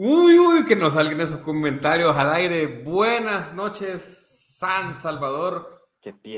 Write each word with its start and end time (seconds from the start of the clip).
Uy, 0.00 0.38
uy, 0.38 0.64
que 0.64 0.76
nos 0.76 0.94
salgan 0.94 1.20
esos 1.20 1.40
comentarios 1.40 2.16
al 2.16 2.32
aire. 2.32 2.68
Buenas 2.84 3.52
noches, 3.52 4.54
San 4.56 4.94
Salvador. 4.94 5.88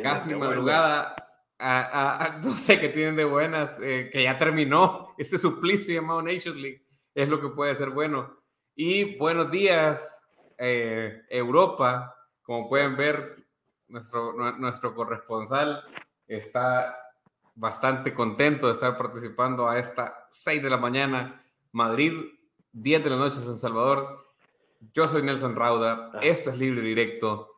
Casi 0.02 0.34
madrugada. 0.34 1.14
no 2.42 2.56
sé 2.56 2.80
qué 2.80 2.88
tienen 2.88 3.16
de 3.16 3.24
buenas, 3.26 3.78
eh, 3.82 4.08
que 4.10 4.22
ya 4.22 4.38
terminó 4.38 5.14
este 5.18 5.36
suplicio 5.36 5.94
llamado 5.94 6.22
Nations 6.22 6.56
League. 6.56 6.86
Es 7.14 7.28
lo 7.28 7.38
que 7.38 7.48
puede 7.50 7.76
ser 7.76 7.90
bueno. 7.90 8.34
Y 8.74 9.18
buenos 9.18 9.50
días, 9.50 10.26
eh, 10.56 11.20
Europa. 11.28 12.16
Como 12.40 12.66
pueden 12.66 12.96
ver, 12.96 13.44
nuestro, 13.88 14.32
nuestro 14.54 14.94
corresponsal 14.94 15.84
está 16.26 16.96
bastante 17.54 18.14
contento 18.14 18.68
de 18.68 18.72
estar 18.72 18.96
participando 18.96 19.68
a 19.68 19.78
esta 19.78 20.28
6 20.30 20.62
de 20.62 20.70
la 20.70 20.78
mañana, 20.78 21.44
Madrid, 21.72 22.14
10 22.72 23.04
de 23.04 23.10
la 23.10 23.16
noche, 23.16 23.40
San 23.40 23.56
Salvador. 23.56 24.26
Yo 24.94 25.04
soy 25.04 25.22
Nelson 25.22 25.56
Rauda, 25.56 26.10
ah. 26.14 26.18
esto 26.22 26.50
es 26.50 26.58
Libre 26.58 26.82
Directo 26.82 27.50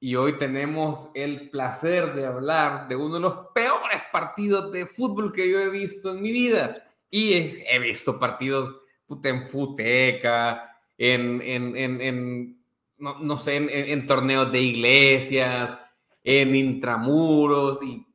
y 0.00 0.14
hoy 0.14 0.38
tenemos 0.38 1.10
el 1.14 1.50
placer 1.50 2.14
de 2.14 2.26
hablar 2.26 2.86
de 2.86 2.94
uno 2.94 3.14
de 3.14 3.20
los 3.20 3.34
peores 3.52 4.00
partidos 4.12 4.70
de 4.70 4.86
fútbol 4.86 5.32
que 5.32 5.50
yo 5.50 5.58
he 5.58 5.70
visto 5.70 6.12
en 6.12 6.22
mi 6.22 6.30
vida. 6.30 6.84
Y 7.10 7.32
he, 7.68 7.78
visto 7.80 8.18
partidos 8.18 8.80
en 9.24 9.48
Futeca, 9.48 10.78
en, 10.96 11.40
en, 11.42 12.00
en, 12.00 12.62
no, 12.98 13.18
no, 13.18 13.38
sé, 13.38 13.56
en, 13.56 14.06
torneos 14.06 14.52
de 14.52 14.60
iglesias, 14.60 15.78
en 16.22 16.54
intramuros 16.54 17.82
y 17.82 18.06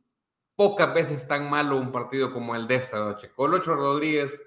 pocas 0.55 0.93
veces 0.93 1.27
tan 1.27 1.49
malo 1.49 1.77
un 1.77 1.91
partido 1.91 2.31
como 2.31 2.55
el 2.55 2.67
de 2.67 2.75
esta 2.75 2.99
noche. 2.99 3.31
Colocho 3.35 3.75
Rodríguez 3.75 4.42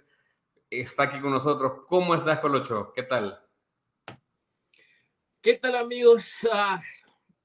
está 0.80 1.04
aquí 1.04 1.20
con 1.20 1.30
nosotros. 1.30 1.84
¿Cómo 1.88 2.14
estás, 2.14 2.40
Colocho? 2.40 2.92
¿Qué 2.94 3.02
tal? 3.02 3.40
¿Qué 5.40 5.54
tal, 5.54 5.76
amigos? 5.76 6.46
Ah, 6.52 6.80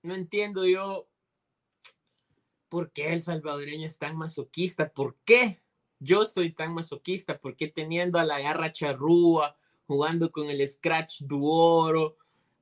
no 0.02 0.16
entiendo 0.16 0.66
yo 0.66 1.08
por 2.70 2.92
qué 2.92 3.14
el 3.14 3.22
salvadoreño 3.22 3.88
es 3.88 3.98
tan 3.98 4.18
masoquista. 4.18 4.92
¿Por 4.92 5.16
qué 5.26 5.62
yo 6.00 6.26
soy 6.26 6.54
tan 6.54 6.74
masoquista? 6.74 7.40
¿Por 7.40 7.56
qué 7.56 7.68
teniendo 7.68 8.18
a 8.18 8.26
la 8.26 8.40
garra 8.40 8.72
charrúa, 8.72 9.58
jugando 9.88 10.32
con 10.32 10.50
el 10.50 10.68
Scratch 10.68 11.22
Duoro? 11.22 12.18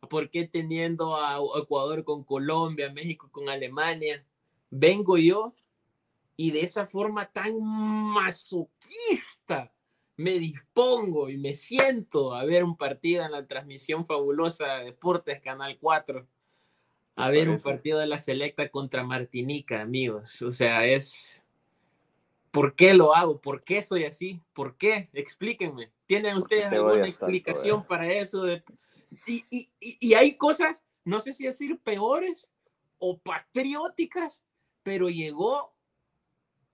¿Por 0.09 0.29
qué 0.29 0.47
teniendo 0.47 1.15
a 1.15 1.39
Ecuador 1.57 2.03
con 2.03 2.23
Colombia, 2.23 2.91
México 2.91 3.29
con 3.31 3.49
Alemania? 3.49 4.25
Vengo 4.69 5.17
yo 5.17 5.55
y 6.35 6.51
de 6.51 6.61
esa 6.61 6.85
forma 6.85 7.31
tan 7.31 7.61
masoquista 7.61 9.73
me 10.19 10.37
dispongo 10.37 11.29
y 11.29 11.37
me 11.37 11.53
siento 11.53 12.35
a 12.35 12.43
ver 12.43 12.65
un 12.65 12.75
partido 12.75 13.23
en 13.23 13.31
la 13.31 13.47
transmisión 13.47 14.05
fabulosa 14.05 14.75
de 14.75 14.85
Deportes 14.85 15.39
Canal 15.39 15.77
4, 15.79 16.27
a 17.15 17.29
ver 17.29 17.49
un 17.49 17.57
partido 17.57 17.99
de 17.99 18.07
la 18.07 18.17
Selecta 18.17 18.67
contra 18.67 19.05
Martinica, 19.05 19.79
amigos. 19.79 20.41
O 20.41 20.51
sea, 20.51 20.85
es... 20.85 21.45
¿Por 22.51 22.75
qué 22.75 22.93
lo 22.93 23.15
hago? 23.15 23.39
¿Por 23.39 23.63
qué 23.63 23.81
soy 23.81 24.03
así? 24.03 24.41
¿Por 24.51 24.75
qué? 24.75 25.07
Explíquenme. 25.13 25.89
¿Tienen 26.05 26.35
ustedes 26.35 26.65
alguna 26.65 27.07
explicación 27.07 27.85
para 27.85 28.11
eso? 28.11 28.45
Y, 29.25 29.45
y, 29.49 29.69
y 29.79 30.13
hay 30.15 30.35
cosas, 30.35 30.85
no 31.05 31.21
sé 31.21 31.31
si 31.31 31.45
decir 31.45 31.79
peores 31.79 32.51
o 32.97 33.17
patrióticas, 33.19 34.43
pero 34.83 35.07
llegó 35.07 35.73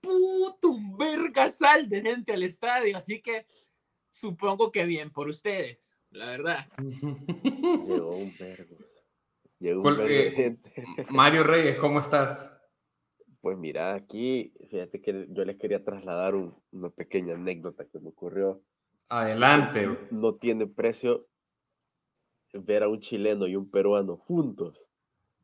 puto 0.00 0.70
un 0.70 0.96
vergasal 0.96 1.88
de 1.88 2.02
gente 2.02 2.32
al 2.32 2.42
estadio, 2.42 2.96
así 2.96 3.20
que 3.20 3.46
supongo 4.10 4.70
que 4.70 4.84
bien 4.84 5.10
por 5.10 5.28
ustedes, 5.28 5.98
la 6.10 6.26
verdad. 6.26 6.66
Llegó 6.78 8.16
un 8.16 8.32
vergo. 8.38 8.76
Llegó 9.58 9.82
un 9.82 10.00
eh, 10.00 10.30
gente. 10.32 10.86
Mario 11.10 11.44
Reyes, 11.44 11.78
¿cómo 11.78 12.00
estás? 12.00 12.52
Pues 13.40 13.56
mira, 13.56 13.94
aquí, 13.94 14.52
fíjate 14.70 15.00
que 15.00 15.26
yo 15.30 15.44
les 15.44 15.56
quería 15.56 15.84
trasladar 15.84 16.34
una 16.34 16.90
pequeña 16.90 17.34
anécdota 17.34 17.86
que 17.86 18.00
me 18.00 18.08
ocurrió. 18.08 18.62
Adelante. 19.08 19.88
No 20.10 20.34
tiene 20.34 20.66
precio 20.66 21.28
ver 22.52 22.82
a 22.82 22.88
un 22.88 23.00
chileno 23.00 23.46
y 23.46 23.56
un 23.56 23.70
peruano 23.70 24.16
juntos, 24.16 24.84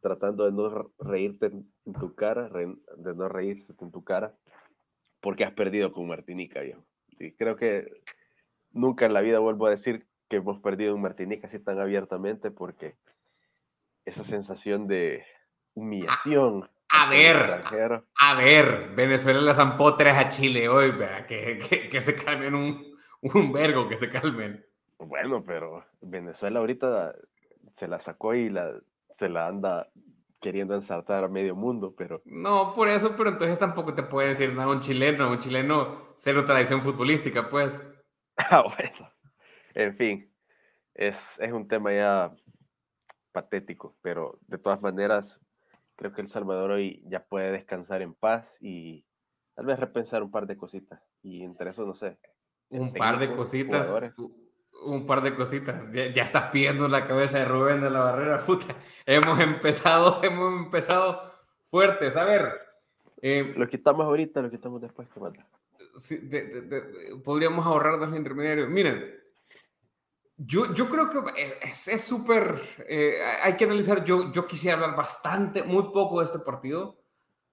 tratando 0.01 0.45
de 0.45 0.53
no 0.53 0.93
reírte 0.99 1.47
en 1.47 1.93
tu 2.01 2.15
cara, 2.15 2.49
de 2.49 3.15
no 3.15 3.29
reírse 3.29 3.73
en 3.81 3.93
tu 3.93 4.03
cara, 4.03 4.37
porque 5.23 5.45
has 5.45 5.53
perdido 5.53 5.93
con 5.93 6.07
Martinica, 6.09 6.63
yo. 6.65 6.85
Y 7.19 7.33
creo 7.33 7.57
que 7.57 8.03
nunca 8.73 9.07
en 9.07 9.15
la 9.15 9.23
vida 9.23 9.39
vuelvo 9.39 9.67
a 9.67 9.71
decir 9.71 10.07
que 10.29 10.37
hemos 10.37 10.59
perdido 10.59 10.95
en 10.95 11.01
Martinica 11.01 11.47
así 11.47 11.59
tan 11.59 11.79
abiertamente, 11.79 12.51
porque 12.51 12.97
esa 14.05 14.25
sensación 14.25 14.89
de 14.89 15.25
humillación. 15.75 16.69
A, 16.89 17.09
ver, 17.09 17.63
a, 18.21 18.35
ver, 18.35 18.91
Venezuela 18.95 19.41
le 19.41 19.55
zampó 19.55 19.97
a 19.99 20.29
Chile 20.29 20.69
hoy, 20.69 20.93
que, 21.27 21.59
que, 21.59 21.89
que, 21.89 22.01
se 22.03 22.15
calmen 22.15 22.55
un, 22.55 22.99
un 23.23 23.53
vergo, 23.53 23.89
que 23.89 23.97
se 23.97 24.11
calmen. 24.11 24.67
Bueno, 24.99 25.43
pero 25.43 25.87
Venezuela 26.03 26.59
ahorita 26.59 27.15
se 27.71 27.89
la 27.89 27.99
sacó 27.99 28.35
y 28.35 28.51
la, 28.51 28.75
se 29.13 29.31
la 29.31 29.47
anda 29.47 29.89
queriendo 30.43 30.75
ensartar 30.75 31.25
a 31.25 31.29
medio 31.29 31.55
mundo, 31.55 31.95
pero... 31.97 32.21
No, 32.27 32.75
por 32.75 32.89
eso, 32.89 33.15
pero 33.17 33.31
entonces 33.31 33.59
tampoco 33.59 33.95
te 33.95 34.03
puede 34.03 34.31
decir 34.31 34.53
nada 34.53 34.69
un 34.69 34.81
chileno, 34.81 35.31
un 35.31 35.39
chileno 35.39 36.15
cero 36.17 36.45
tradición 36.45 36.83
futbolística, 36.83 37.49
pues. 37.49 37.89
Ah, 38.37 38.63
bueno. 38.63 39.13
En 39.75 39.97
fin, 39.97 40.35
es, 40.95 41.17
es 41.39 41.53
un 41.53 41.69
tema 41.69 41.93
ya 41.93 42.35
patético, 43.31 43.97
pero 44.03 44.39
de 44.47 44.59
todas 44.59 44.83
maneras, 44.83 45.41
creo 45.97 46.13
que 46.13 46.23
El 46.23 46.29
Salvador 46.29 46.73
hoy 46.73 47.03
ya 47.07 47.25
puede 47.25 47.53
descansar 47.53 48.03
en 48.03 48.15
paz 48.15 48.57
y 48.61 49.07
tal 49.55 49.67
vez 49.67 49.79
repensar 49.79 50.23
un 50.23 50.31
par 50.31 50.47
de 50.47 50.57
cositas. 50.57 51.01
Y 51.23 51.45
entre 51.45 51.71
eso, 51.71 51.87
no 51.87 51.95
sé. 51.95 52.19
Un 52.71 52.93
par 52.93 53.19
de 53.19 53.33
cositas 53.33 53.87
un 54.85 55.07
par 55.07 55.23
de 55.23 55.35
cositas. 55.35 55.91
Ya, 55.93 56.23
estás 56.23 56.51
pidiendo 56.51 56.89
la 56.89 57.07
cabeza 57.07 57.39
de 57.39 57.45
Rubén 57.45 57.81
de 57.81 57.91
la 57.91 58.01
Barrera, 58.01 58.39
puta. 58.47 58.77
Hemos 59.07 59.39
empezado, 59.41 60.21
hemos 60.23 60.65
empezado 60.65 61.33
fuertes. 61.71 62.17
A 62.17 62.25
ver. 62.25 62.61
Eh, 63.21 63.55
lo 63.57 63.69
quitamos 63.69 64.05
ahorita, 64.05 64.43
lo 64.43 64.51
quitamos 64.51 64.83
después, 64.83 65.07
podríamos 67.23 67.65
ahorrarnos 67.65 68.09
el 68.09 68.17
intermediario. 68.17 68.69
Miren, 68.69 69.15
yo, 70.37 70.75
yo 70.75 70.89
creo 70.89 71.09
que 71.09 71.21
es 71.63 72.05
súper. 72.05 72.61
Eh, 72.89 73.19
hay 73.43 73.57
que 73.57 73.65
analizar. 73.65 74.03
Yo, 74.05 74.33
yo 74.33 74.47
quisiera 74.47 74.77
hablar 74.77 74.97
bastante, 74.97 75.63
muy 75.63 75.85
poco 75.93 76.19
de 76.19 76.27
este 76.27 76.41
partido. 76.41 76.99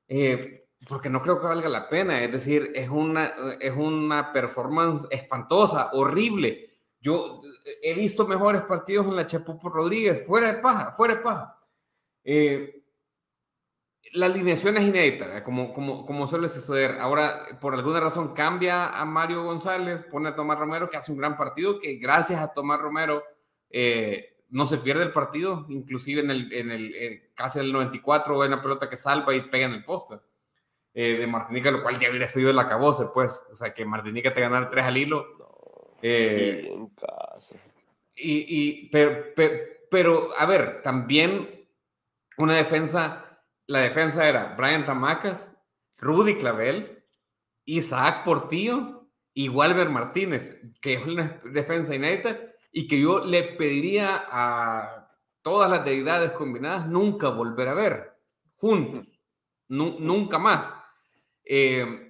Eh, 0.08 0.66
porque 0.88 1.10
no 1.10 1.22
creo 1.22 1.40
que 1.40 1.46
valga 1.46 1.70
la 1.70 1.88
pena. 1.88 2.24
Es 2.24 2.32
decir, 2.32 2.72
es 2.74 2.90
una, 2.90 3.32
es 3.60 3.76
una 3.76 4.34
performance 4.34 5.06
espantosa, 5.12 5.92
horrible 5.94 6.69
yo 7.02 7.42
eh, 7.66 7.78
he 7.84 7.94
visto 7.94 8.28
mejores 8.28 8.64
partidos 8.64 9.08
en 9.08 9.16
la 9.16 9.26
Chapupo 9.26 9.70
Rodríguez, 9.70 10.26
fuera 10.26 10.54
de 10.54 10.62
paja, 10.62 10.92
fuera 10.92 11.16
de 11.16 11.22
paja. 11.22 11.56
Eh, 12.24 12.84
la 14.14 14.26
alineación 14.26 14.76
es 14.78 14.84
inédita, 14.84 15.44
como, 15.44 15.72
como, 15.72 16.06
como 16.06 16.28
suele 16.28 16.50
suceder. 16.50 16.98
Ahora, 17.00 17.46
por 17.62 17.76
alguna 17.76 18.00
razón, 18.00 18.34
cambia 18.34 18.88
a 18.90 19.06
Mario 19.06 19.44
González, 19.44 20.04
pone 20.04 20.30
a 20.30 20.36
Tomás 20.36 20.58
Romero, 20.58 20.90
que 20.90 20.98
hace 20.98 21.12
un 21.12 21.20
gran 21.20 21.38
partido, 21.38 21.80
que 21.80 21.96
gracias 21.96 22.42
a 22.42 22.52
Tomás 22.52 22.82
Romero 22.82 23.24
eh, 23.70 24.38
no 24.50 24.66
se 24.66 24.80
pierde 24.80 25.04
el 25.04 25.12
partido, 25.12 25.68
inclusive 25.70 26.22
en 26.22 26.32
el, 26.32 26.52
en 26.54 26.72
el 26.72 27.30
casi 27.36 27.60
el 27.60 27.72
94, 27.72 28.40
una 28.40 28.62
pelota 28.62 28.90
que 28.90 28.98
salva 28.98 29.36
y 29.36 29.42
pega 29.42 29.68
en 29.68 29.74
el 29.74 29.86
poste 29.86 30.16
de 30.92 31.28
Martinica, 31.28 31.72
lo 31.72 31.82
cual 31.82 31.98
ya 31.98 32.10
hubiera 32.10 32.28
sido 32.28 32.50
el 32.50 32.60
acabose, 32.60 33.06
pues. 33.14 33.46
O 33.54 33.56
sea, 33.56 33.74
que 33.74 33.86
Martinica 33.86 34.34
te 34.34 34.42
ganara 34.42 34.70
tres 34.70 34.84
al 34.84 34.98
hilo 34.98 35.39
eh, 36.02 36.70
en 36.72 36.88
casa. 36.90 37.56
Y, 38.16 38.46
y 38.48 38.90
pero, 38.90 39.26
pero, 39.90 40.30
a 40.38 40.46
ver, 40.46 40.82
también 40.82 41.68
una 42.38 42.56
defensa, 42.56 43.42
la 43.68 43.80
defensa 43.80 44.28
era 44.28 44.56
Brian 44.58 44.86
Tamacas, 44.86 45.52
Rudy 45.98 46.38
Clavel, 46.38 47.04
Isaac 47.66 48.24
Portillo 48.24 49.10
y 49.34 49.50
Walter 49.50 49.90
Martínez, 49.90 50.60
que 50.82 50.94
es 50.94 51.06
una 51.06 51.40
defensa 51.46 51.96
inédita 51.96 52.40
y 52.72 52.88
que 52.88 53.00
yo 53.00 53.24
le 53.26 53.44
pediría 53.44 54.26
a 54.30 55.10
todas 55.42 55.70
las 55.70 55.86
deidades 55.86 56.32
combinadas 56.32 56.88
nunca 56.88 57.30
volver 57.30 57.68
a 57.68 57.74
ver 57.74 58.20
juntos, 58.56 59.08
nunca 59.68 60.38
más. 60.38 60.74
Eh, 61.44 62.09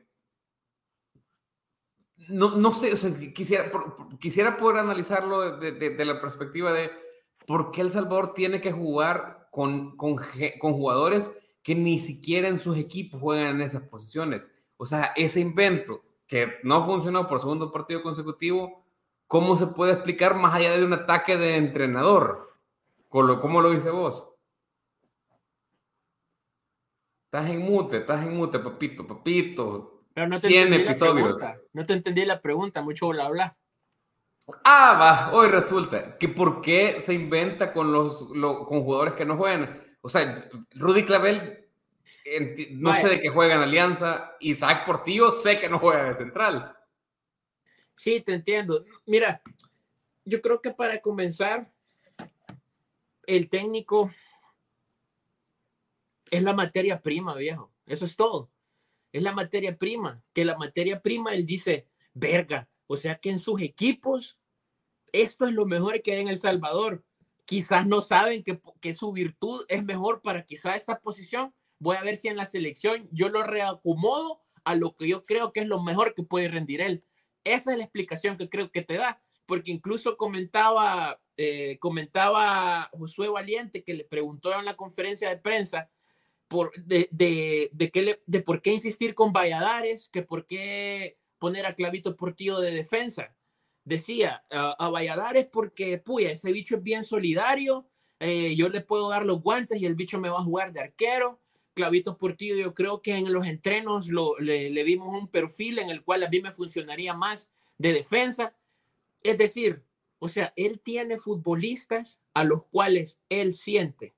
no, 2.30 2.56
no 2.56 2.74
sé, 2.74 2.92
quisiera, 3.34 3.72
quisiera 4.20 4.58
poder 4.58 4.78
analizarlo 4.78 5.58
de, 5.58 6.06
la 6.06 6.22
perspectiva 6.22 6.72
de 6.72 6.92
por 7.46 7.72
qué 7.72 7.82
El 7.82 7.90
Salvador 7.90 8.34
tiene 8.34 8.62
que 8.62 8.72
jugar 8.72 9.48
con, 9.52 9.98
con, 9.98 10.18
jugadores 10.60 11.30
que 11.64 11.76
ni 11.76 12.00
siquiera 12.00 12.48
en 12.48 12.60
sus 12.60 12.78
equipos 12.78 13.20
juegan 13.20 13.56
en 13.56 13.62
esas 13.62 13.84
posiciones. 13.84 14.50
O 14.78 14.86
sea, 14.86 15.14
ese 15.16 15.40
invento 15.40 16.04
que 16.28 16.54
no 16.64 16.86
funcionó 16.86 17.28
por 17.28 17.40
segundo 17.40 17.72
partido 17.72 18.04
consecutivo, 18.04 18.86
¿cómo 19.28 19.56
se 19.56 19.68
puede 19.68 19.94
explicar 19.94 20.36
más 20.36 20.54
allá 20.54 20.78
de 20.78 20.86
un 20.86 20.94
ataque 20.94 21.38
de 21.38 21.56
entrenador? 21.56 22.54
¿Cómo 23.10 23.62
lo 23.62 23.72
dice 23.72 23.90
vos? 23.90 24.26
Estás 27.26 27.50
en 27.50 27.60
mute, 27.60 27.98
estás 27.98 28.24
en 28.26 28.36
mute, 28.36 28.60
papito, 28.60 29.06
papito. 29.06 29.99
Pero 30.14 30.28
no 30.28 30.40
te 30.40 30.48
100 30.48 30.74
episodios. 30.74 31.40
no 31.74 31.86
te 31.86 31.94
entendí 31.94 32.26
la 32.26 32.42
pregunta, 32.42 32.82
mucho 32.82 33.10
bla 33.10 33.30
bla. 33.30 33.58
Ah, 34.64 34.98
va, 35.00 35.34
hoy 35.34 35.48
resulta 35.50 36.18
que 36.18 36.30
por 36.30 36.62
qué 36.62 37.00
se 37.00 37.14
inventa 37.14 37.72
con 37.72 37.92
los, 37.92 38.24
con 38.24 38.84
jugadores 38.84 39.14
que 39.14 39.26
no 39.26 39.38
juegan. 39.38 39.98
O 40.02 40.10
sea, 40.10 40.50
Rudy 40.72 41.06
Clavel, 41.06 41.68
no 42.72 42.94
sé 42.96 43.08
de 43.10 43.22
qué 43.22 43.30
juega 43.30 43.56
en 43.56 43.62
Alianza, 43.62 44.36
Isaac 44.40 44.86
Portillo, 44.86 45.32
sé 45.32 45.60
que 45.60 45.70
no 45.70 45.80
juega 45.80 46.06
de 46.06 46.16
central. 46.16 46.76
Sí, 47.96 48.22
te 48.22 48.34
entiendo. 48.34 48.86
Mira, 49.06 49.42
yo 50.26 50.42
creo 50.42 50.62
que 50.62 50.72
para 50.72 51.02
comenzar, 51.02 51.70
el 53.28 53.50
técnico 53.50 54.12
es 56.32 56.44
la 56.44 56.54
materia 56.54 57.02
prima, 57.02 57.36
viejo. 57.36 57.72
Eso 57.86 58.06
es 58.06 58.16
todo. 58.16 58.50
Es 59.12 59.24
la 59.24 59.34
materia 59.34 59.78
prima. 59.78 60.24
Que 60.34 60.46
la 60.46 60.58
materia 60.58 61.02
prima, 61.02 61.34
él 61.34 61.46
dice, 61.46 61.88
verga. 62.14 62.70
O 62.88 62.98
sea 62.98 63.20
que 63.20 63.30
en 63.30 63.40
sus 63.40 63.62
equipos, 63.62 64.38
esto 65.12 65.48
es 65.48 65.54
lo 65.54 65.66
mejor 65.66 66.02
que 66.02 66.14
hay 66.14 66.22
en 66.22 66.28
El 66.28 66.38
Salvador. 66.38 67.04
Quizás 67.46 67.86
no 67.88 68.02
saben 68.02 68.44
que, 68.44 68.60
que 68.80 68.94
su 68.94 69.12
virtud 69.12 69.66
es 69.68 69.84
mejor 69.84 70.22
para 70.22 70.46
quizás 70.46 70.76
esta 70.76 71.00
posición. 71.00 71.54
Voy 71.80 71.98
a 71.98 72.04
ver 72.04 72.18
si 72.18 72.28
en 72.28 72.38
la 72.38 72.46
selección 72.46 73.08
yo 73.12 73.30
lo 73.30 73.44
reacomodo 73.44 74.42
a 74.64 74.76
lo 74.76 74.96
que 74.96 75.08
yo 75.08 75.26
creo 75.26 75.54
que 75.54 75.62
es 75.62 75.68
lo 75.68 75.82
mejor 75.82 76.14
que 76.14 76.24
puede 76.24 76.48
rendir 76.48 76.82
él. 76.82 77.04
Esa 77.44 77.72
es 77.72 77.78
la 77.78 77.84
explicación 77.86 78.38
que 78.38 78.50
creo 78.50 78.72
que 78.72 78.82
te 78.82 78.98
da. 78.98 79.22
Porque 79.46 79.72
incluso 79.72 80.16
comentaba, 80.16 81.20
eh, 81.38 81.80
comentaba 81.80 82.90
Josué 82.94 83.30
Valiente 83.30 83.84
que 83.84 83.96
le 83.96 84.04
preguntó 84.04 84.54
en 84.54 84.66
la 84.66 84.76
conferencia 84.76 85.30
de 85.30 85.38
prensa 85.38 85.90
de, 86.78 87.08
de, 87.12 87.70
de, 87.74 87.92
que 87.92 88.22
de 88.26 88.42
por 88.42 88.62
qué 88.62 88.74
insistir 88.74 89.14
con 89.14 89.32
Valladares, 89.32 90.10
que 90.10 90.24
por 90.24 90.46
qué 90.46 91.18
poner 91.38 91.66
a 91.66 91.76
Clavito 91.76 92.16
Portillo 92.16 92.60
de 92.60 92.72
defensa. 92.72 93.36
Decía 93.86 94.44
a, 94.52 94.90
Valladares 94.90 95.48
porque, 95.52 95.98
puya, 95.98 96.32
ese 96.32 96.52
bicho 96.52 96.76
es 96.78 96.84
bien 96.84 97.04
solidario, 97.04 97.88
eh, 98.20 98.56
yo 98.56 98.70
le 98.70 98.82
puedo 98.82 99.10
dar 99.10 99.26
los 99.26 99.42
guantes 99.42 99.82
y 99.82 99.86
el 99.86 99.96
bicho 99.96 100.20
me 100.20 100.30
va 100.30 100.40
a 100.40 100.44
jugar 100.44 100.74
de 100.74 100.82
arquero. 100.82 101.40
Clavito 101.74 102.18
Portillo, 102.18 102.56
yo 102.58 102.74
creo 102.74 103.02
que 103.02 103.16
en 103.16 103.32
los 103.32 103.48
entrenos 103.48 104.10
lo, 104.10 104.38
le, 104.38 104.70
le 104.70 104.84
vimos 104.84 105.08
un 105.08 105.30
perfil 105.30 105.80
en 105.80 105.90
el 105.90 106.04
cual 106.04 106.24
a 106.24 106.30
mí 106.30 106.42
me 106.42 106.52
funcionaría 106.52 107.14
más 107.14 107.52
de 107.78 107.94
defensa. 107.94 108.54
Es 109.24 109.38
decir, 109.38 109.82
o 110.20 110.28
sea, 110.28 110.52
él 110.58 110.82
tiene 110.82 111.18
futbolistas 111.18 112.20
a 112.34 112.44
los 112.44 112.66
cuales 112.66 113.22
él 113.30 113.54
siente 113.54 114.14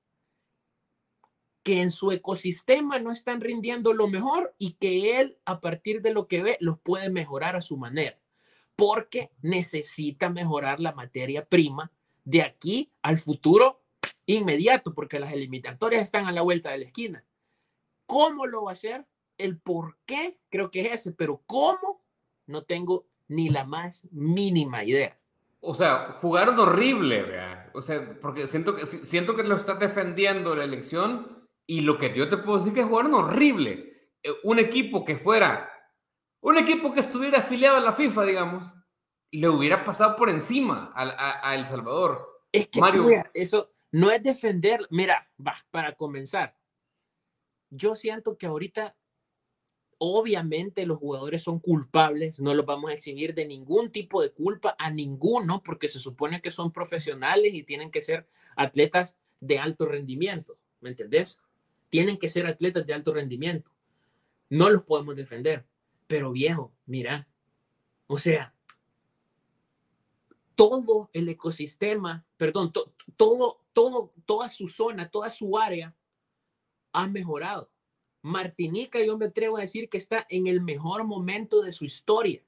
que 1.62 1.80
en 1.80 1.90
su 1.90 2.12
ecosistema 2.12 2.98
no 2.98 3.12
están 3.12 3.40
rindiendo 3.40 3.92
lo 3.92 4.08
mejor 4.08 4.54
y 4.58 4.72
que 4.72 5.20
él 5.20 5.38
a 5.44 5.60
partir 5.60 6.02
de 6.02 6.12
lo 6.12 6.26
que 6.26 6.42
ve 6.42 6.56
los 6.60 6.78
puede 6.78 7.10
mejorar 7.10 7.56
a 7.56 7.60
su 7.60 7.76
manera, 7.76 8.18
porque 8.76 9.30
necesita 9.42 10.28
mejorar 10.28 10.80
la 10.80 10.92
materia 10.92 11.44
prima 11.44 11.92
de 12.24 12.42
aquí 12.42 12.90
al 13.02 13.18
futuro 13.18 13.80
inmediato, 14.26 14.94
porque 14.94 15.20
las 15.20 15.32
eliminatorias 15.32 16.02
están 16.02 16.26
a 16.26 16.32
la 16.32 16.42
vuelta 16.42 16.70
de 16.70 16.78
la 16.78 16.84
esquina. 16.86 17.24
¿Cómo 18.06 18.46
lo 18.46 18.64
va 18.64 18.70
a 18.70 18.74
hacer? 18.74 19.06
El 19.38 19.58
por 19.58 19.96
qué 20.04 20.38
creo 20.50 20.70
que 20.70 20.82
es 20.82 20.92
ese, 21.00 21.12
pero 21.12 21.42
cómo 21.46 22.02
no 22.46 22.62
tengo 22.62 23.06
ni 23.28 23.48
la 23.48 23.64
más 23.64 24.06
mínima 24.10 24.84
idea. 24.84 25.18
O 25.60 25.74
sea, 25.74 26.12
jugaron 26.20 26.58
horrible, 26.58 27.22
¿vea? 27.22 27.70
O 27.72 27.82
sea, 27.82 28.18
porque 28.20 28.48
siento 28.48 28.74
que, 28.74 28.84
siento 28.84 29.36
que 29.36 29.44
lo 29.44 29.56
está 29.56 29.74
defendiendo 29.74 30.56
la 30.56 30.64
elección, 30.64 31.41
y 31.66 31.80
lo 31.80 31.98
que 31.98 32.14
yo 32.14 32.28
te 32.28 32.36
puedo 32.36 32.58
decir 32.58 32.72
que 32.72 32.82
jugaron 32.82 33.14
horrible. 33.14 34.10
Eh, 34.22 34.30
un 34.44 34.58
equipo 34.58 35.04
que 35.04 35.16
fuera, 35.16 35.70
un 36.40 36.58
equipo 36.58 36.92
que 36.92 37.00
estuviera 37.00 37.38
afiliado 37.38 37.76
a 37.76 37.80
la 37.80 37.92
FIFA, 37.92 38.24
digamos, 38.24 38.74
le 39.30 39.48
hubiera 39.48 39.84
pasado 39.84 40.16
por 40.16 40.28
encima 40.28 40.92
a, 40.94 41.54
El 41.54 41.66
Salvador. 41.66 42.44
Es 42.52 42.68
que 42.68 42.80
Mario... 42.80 43.08
eso 43.32 43.72
no 43.90 44.10
es 44.10 44.22
defender. 44.22 44.80
Mira, 44.90 45.30
va, 45.44 45.56
para 45.70 45.94
comenzar, 45.94 46.54
yo 47.70 47.94
siento 47.94 48.36
que 48.36 48.46
ahorita, 48.46 48.94
obviamente, 49.98 50.84
los 50.84 50.98
jugadores 50.98 51.42
son 51.42 51.58
culpables, 51.58 52.38
no 52.38 52.52
los 52.54 52.66
vamos 52.66 52.90
a 52.90 52.94
exhibir 52.94 53.34
de 53.34 53.46
ningún 53.46 53.90
tipo 53.90 54.20
de 54.20 54.32
culpa 54.32 54.76
a 54.78 54.90
ninguno, 54.90 55.62
porque 55.62 55.88
se 55.88 55.98
supone 55.98 56.42
que 56.42 56.50
son 56.50 56.72
profesionales 56.72 57.54
y 57.54 57.62
tienen 57.62 57.90
que 57.90 58.02
ser 58.02 58.28
atletas 58.56 59.16
de 59.40 59.58
alto 59.58 59.86
rendimiento. 59.86 60.58
¿Me 60.80 60.90
entendés? 60.90 61.38
Tienen 61.92 62.16
que 62.16 62.30
ser 62.30 62.46
atletas 62.46 62.86
de 62.86 62.94
alto 62.94 63.12
rendimiento. 63.12 63.70
No 64.48 64.70
los 64.70 64.82
podemos 64.82 65.14
defender. 65.14 65.66
Pero 66.06 66.32
viejo, 66.32 66.72
mira, 66.86 67.28
o 68.06 68.16
sea, 68.16 68.54
todo 70.54 71.10
el 71.12 71.28
ecosistema, 71.28 72.24
perdón, 72.38 72.72
todo, 72.72 73.60
todo, 73.74 74.14
toda 74.24 74.48
su 74.48 74.68
zona, 74.68 75.10
toda 75.10 75.28
su 75.28 75.58
área 75.58 75.94
ha 76.94 77.06
mejorado. 77.08 77.70
Martinica, 78.22 79.04
yo 79.04 79.18
me 79.18 79.26
atrevo 79.26 79.58
a 79.58 79.62
decir 79.62 79.90
que 79.90 79.98
está 79.98 80.26
en 80.30 80.46
el 80.46 80.62
mejor 80.62 81.04
momento 81.04 81.60
de 81.60 81.72
su 81.72 81.84
historia. 81.84 82.42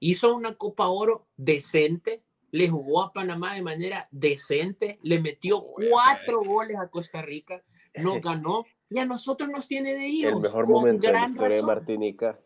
Hizo 0.00 0.34
una 0.34 0.54
Copa 0.54 0.88
Oro 0.88 1.26
decente, 1.36 2.22
le 2.52 2.70
jugó 2.70 3.02
a 3.02 3.12
Panamá 3.12 3.54
de 3.54 3.60
manera 3.60 4.08
decente, 4.10 4.98
le 5.02 5.20
metió 5.20 5.62
cuatro 5.62 6.42
goles 6.42 6.78
a 6.78 6.88
Costa 6.88 7.20
Rica, 7.20 7.62
no 7.94 8.18
ganó 8.22 8.64
y 8.90 8.98
a 8.98 9.04
nosotros 9.04 9.48
nos 9.48 9.68
tiene 9.68 9.94
de 9.94 10.06
hijos. 10.06 10.32
El 10.32 10.40
mejor 10.40 10.68
momento 10.68 11.06
de 11.06 11.12
la 11.12 11.26
historia 11.26 11.56
de 11.56 11.62
Martinica 11.62 12.40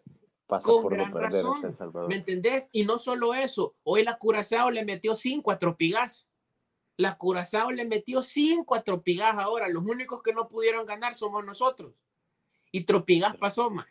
pasa 0.46 0.66
por 0.66 0.96
no 0.96 1.12
perder 1.12 1.44
El 1.64 1.76
Salvador. 1.76 2.08
¿Me 2.08 2.16
entendés? 2.16 2.68
Y 2.72 2.84
no 2.84 2.98
solo 2.98 3.34
eso, 3.34 3.76
hoy 3.84 4.02
la 4.02 4.18
Curazao 4.18 4.70
le 4.70 4.84
metió 4.84 5.14
cinco 5.14 5.50
a 5.50 5.58
Tropigas. 5.58 6.26
La 6.96 7.16
Curazao 7.16 7.70
le 7.70 7.84
metió 7.84 8.22
cinco 8.22 8.74
a 8.74 8.82
Tropigas 8.82 9.36
ahora. 9.38 9.68
Los 9.68 9.84
únicos 9.84 10.22
que 10.22 10.32
no 10.32 10.48
pudieron 10.48 10.84
ganar 10.84 11.14
somos 11.14 11.44
nosotros. 11.44 11.94
Y 12.70 12.84
Tropigas 12.84 13.36
pasó 13.36 13.70
más. 13.70 13.86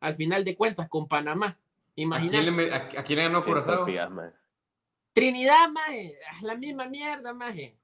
Al 0.00 0.14
final 0.14 0.44
de 0.44 0.56
cuentas, 0.56 0.88
con 0.88 1.08
Panamá. 1.08 1.58
Imagínate. 1.94 2.74
¿A 2.74 3.04
quién 3.04 3.18
le, 3.18 3.24
ganó 3.24 3.44
Curazao? 3.44 3.86
Trinidad, 5.12 5.70
maje. 5.70 6.18
La 6.42 6.56
misma 6.56 6.86
mierda, 6.86 7.32
maje. 7.32 7.78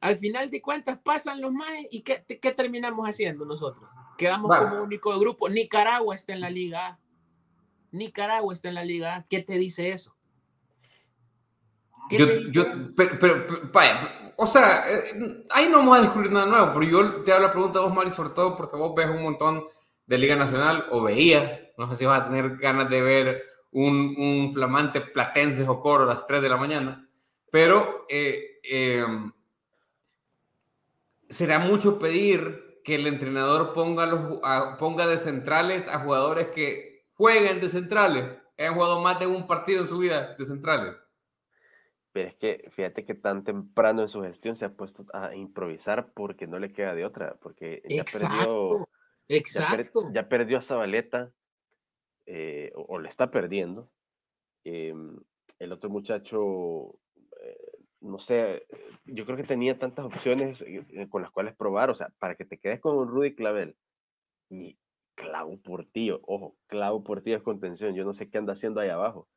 Al 0.00 0.16
final 0.16 0.50
de 0.50 0.62
cuentas 0.62 0.98
pasan 1.02 1.40
los 1.40 1.52
más 1.52 1.68
y 1.90 2.02
¿qué, 2.02 2.24
¿qué, 2.40 2.52
terminamos 2.52 3.08
haciendo 3.08 3.44
nosotros? 3.44 3.88
Quedamos 4.16 4.56
como 4.56 4.82
único 4.82 5.18
grupo. 5.18 5.48
Nicaragua 5.48 6.14
está 6.14 6.32
en 6.32 6.40
la 6.40 6.50
Liga 6.50 6.98
Nicaragua 7.90 8.52
está 8.52 8.68
en 8.68 8.74
la 8.74 8.84
Liga 8.84 9.26
¿Qué 9.28 9.42
te 9.42 9.58
dice 9.58 9.90
eso? 9.90 10.14
yo, 12.10 12.26
yo 12.50 12.64
Pero, 12.96 13.44
vaya, 13.72 14.32
o 14.36 14.46
sea, 14.46 14.84
eh, 14.88 15.44
ahí 15.50 15.68
no 15.68 15.78
vamos 15.78 15.98
a 15.98 16.02
descubrir 16.02 16.32
nada 16.32 16.46
nuevo, 16.46 16.72
pero 16.72 16.84
yo 16.84 17.22
te 17.22 17.32
hago 17.32 17.42
la 17.42 17.50
pregunta 17.50 17.78
a 17.78 17.82
vos, 17.82 17.94
Mari, 17.94 18.10
sobre 18.12 18.30
todo 18.30 18.56
porque 18.56 18.76
vos 18.76 18.94
ves 18.94 19.08
un 19.08 19.22
montón 19.22 19.64
de 20.06 20.16
Liga 20.16 20.34
Nacional, 20.34 20.86
o 20.90 21.02
veías, 21.02 21.60
no 21.76 21.90
sé 21.90 21.96
si 21.96 22.06
vas 22.06 22.22
a 22.22 22.24
tener 22.24 22.56
ganas 22.56 22.88
de 22.88 23.02
ver 23.02 23.42
un, 23.72 24.14
un 24.16 24.54
flamante 24.54 25.02
Platense 25.02 25.68
o 25.68 25.82
Coro 25.82 26.04
a 26.04 26.14
las 26.14 26.26
3 26.26 26.40
de 26.40 26.48
la 26.48 26.56
mañana, 26.56 27.06
pero 27.50 28.06
eh, 28.08 28.58
eh, 28.62 29.04
será 31.28 31.58
mucho 31.58 31.98
pedir 31.98 32.80
que 32.84 32.94
el 32.94 33.06
entrenador 33.06 33.74
ponga, 33.74 34.06
los, 34.06 34.40
ponga 34.78 35.06
de 35.06 35.18
centrales 35.18 35.88
a 35.88 36.00
jugadores 36.00 36.48
que 36.48 37.06
jueguen 37.14 37.60
de 37.60 37.68
centrales. 37.68 38.38
Han 38.56 38.74
jugado 38.74 39.00
más 39.00 39.18
de 39.20 39.26
un 39.26 39.46
partido 39.46 39.82
en 39.82 39.88
su 39.88 39.98
vida 39.98 40.34
de 40.36 40.46
centrales. 40.46 41.02
Pero 42.12 42.28
es 42.28 42.34
que 42.36 42.70
fíjate 42.74 43.04
que 43.04 43.14
tan 43.14 43.44
temprano 43.44 44.02
en 44.02 44.08
su 44.08 44.22
gestión 44.22 44.54
se 44.54 44.64
ha 44.64 44.70
puesto 44.70 45.04
a 45.12 45.34
improvisar 45.34 46.12
porque 46.14 46.46
no 46.46 46.58
le 46.58 46.72
queda 46.72 46.94
de 46.94 47.04
otra, 47.04 47.36
porque 47.40 47.82
ya 47.88 48.04
perdió. 48.04 48.88
Exacto. 49.28 50.10
Ya, 50.12 50.28
perdió 50.28 50.58
a 50.58 50.62
Zabaleta, 50.62 51.30
eh, 52.26 52.72
o, 52.74 52.98
le 52.98 53.08
está 53.08 53.30
perdiendo. 53.30 53.90
Em, 54.64 55.18
el 55.58 55.72
otro 55.72 55.90
muchacho, 55.90 56.98
no 58.00 58.18
sé, 58.18 58.66
yo 59.04 59.24
creo 59.24 59.36
que 59.36 59.44
tenía 59.44 59.78
tantas 59.78 60.04
opciones 60.04 60.60
eh, 60.62 60.84
eh, 60.90 61.08
con 61.08 61.22
las 61.22 61.30
cuales 61.30 61.56
probar, 61.56 61.90
o 61.90 61.94
sea, 61.94 62.10
para 62.18 62.34
que 62.36 62.44
te 62.44 62.58
quedes 62.58 62.80
con 62.80 62.96
un 62.96 63.08
Rudy 63.08 63.34
Clavel 63.34 63.76
y 64.48 64.78
Clavo 65.14 65.58
Portillo, 65.58 66.20
ojo, 66.22 66.56
Clavo 66.68 67.02
Portillo 67.02 67.36
es 67.36 67.42
contención, 67.42 67.94
yo 67.94 68.04
no 68.04 68.14
sé 68.14 68.30
qué 68.30 68.38
anda 68.38 68.52
haciendo 68.52 68.80
ahí 68.80 68.88
abajo. 68.88 69.28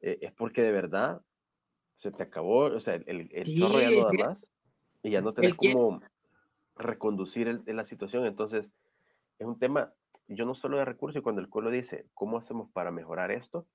Eh, 0.00 0.18
es 0.20 0.32
porque 0.32 0.62
de 0.62 0.72
verdad 0.72 1.22
se 1.94 2.10
te 2.10 2.22
acabó, 2.22 2.64
o 2.64 2.80
sea, 2.80 2.94
el, 2.94 3.30
el 3.32 3.56
chorro 3.56 3.80
ya 3.80 3.90
no 3.90 4.04
da 4.04 4.26
más 4.26 4.46
y 5.02 5.10
ya 5.10 5.20
no 5.20 5.32
tenés 5.32 5.54
cómo 5.54 6.00
reconducir 6.74 7.62
la 7.66 7.84
situación, 7.84 8.26
entonces 8.26 8.68
es 9.38 9.46
un 9.46 9.58
tema, 9.58 9.94
yo 10.28 10.44
no 10.44 10.54
solo 10.54 10.76
de 10.76 10.84
recursos, 10.84 11.20
y 11.20 11.22
cuando 11.22 11.40
el 11.40 11.48
Colo 11.48 11.70
dice, 11.70 12.06
¿cómo 12.12 12.36
hacemos 12.36 12.70
para 12.70 12.90
mejorar 12.90 13.30
esto? 13.30 13.66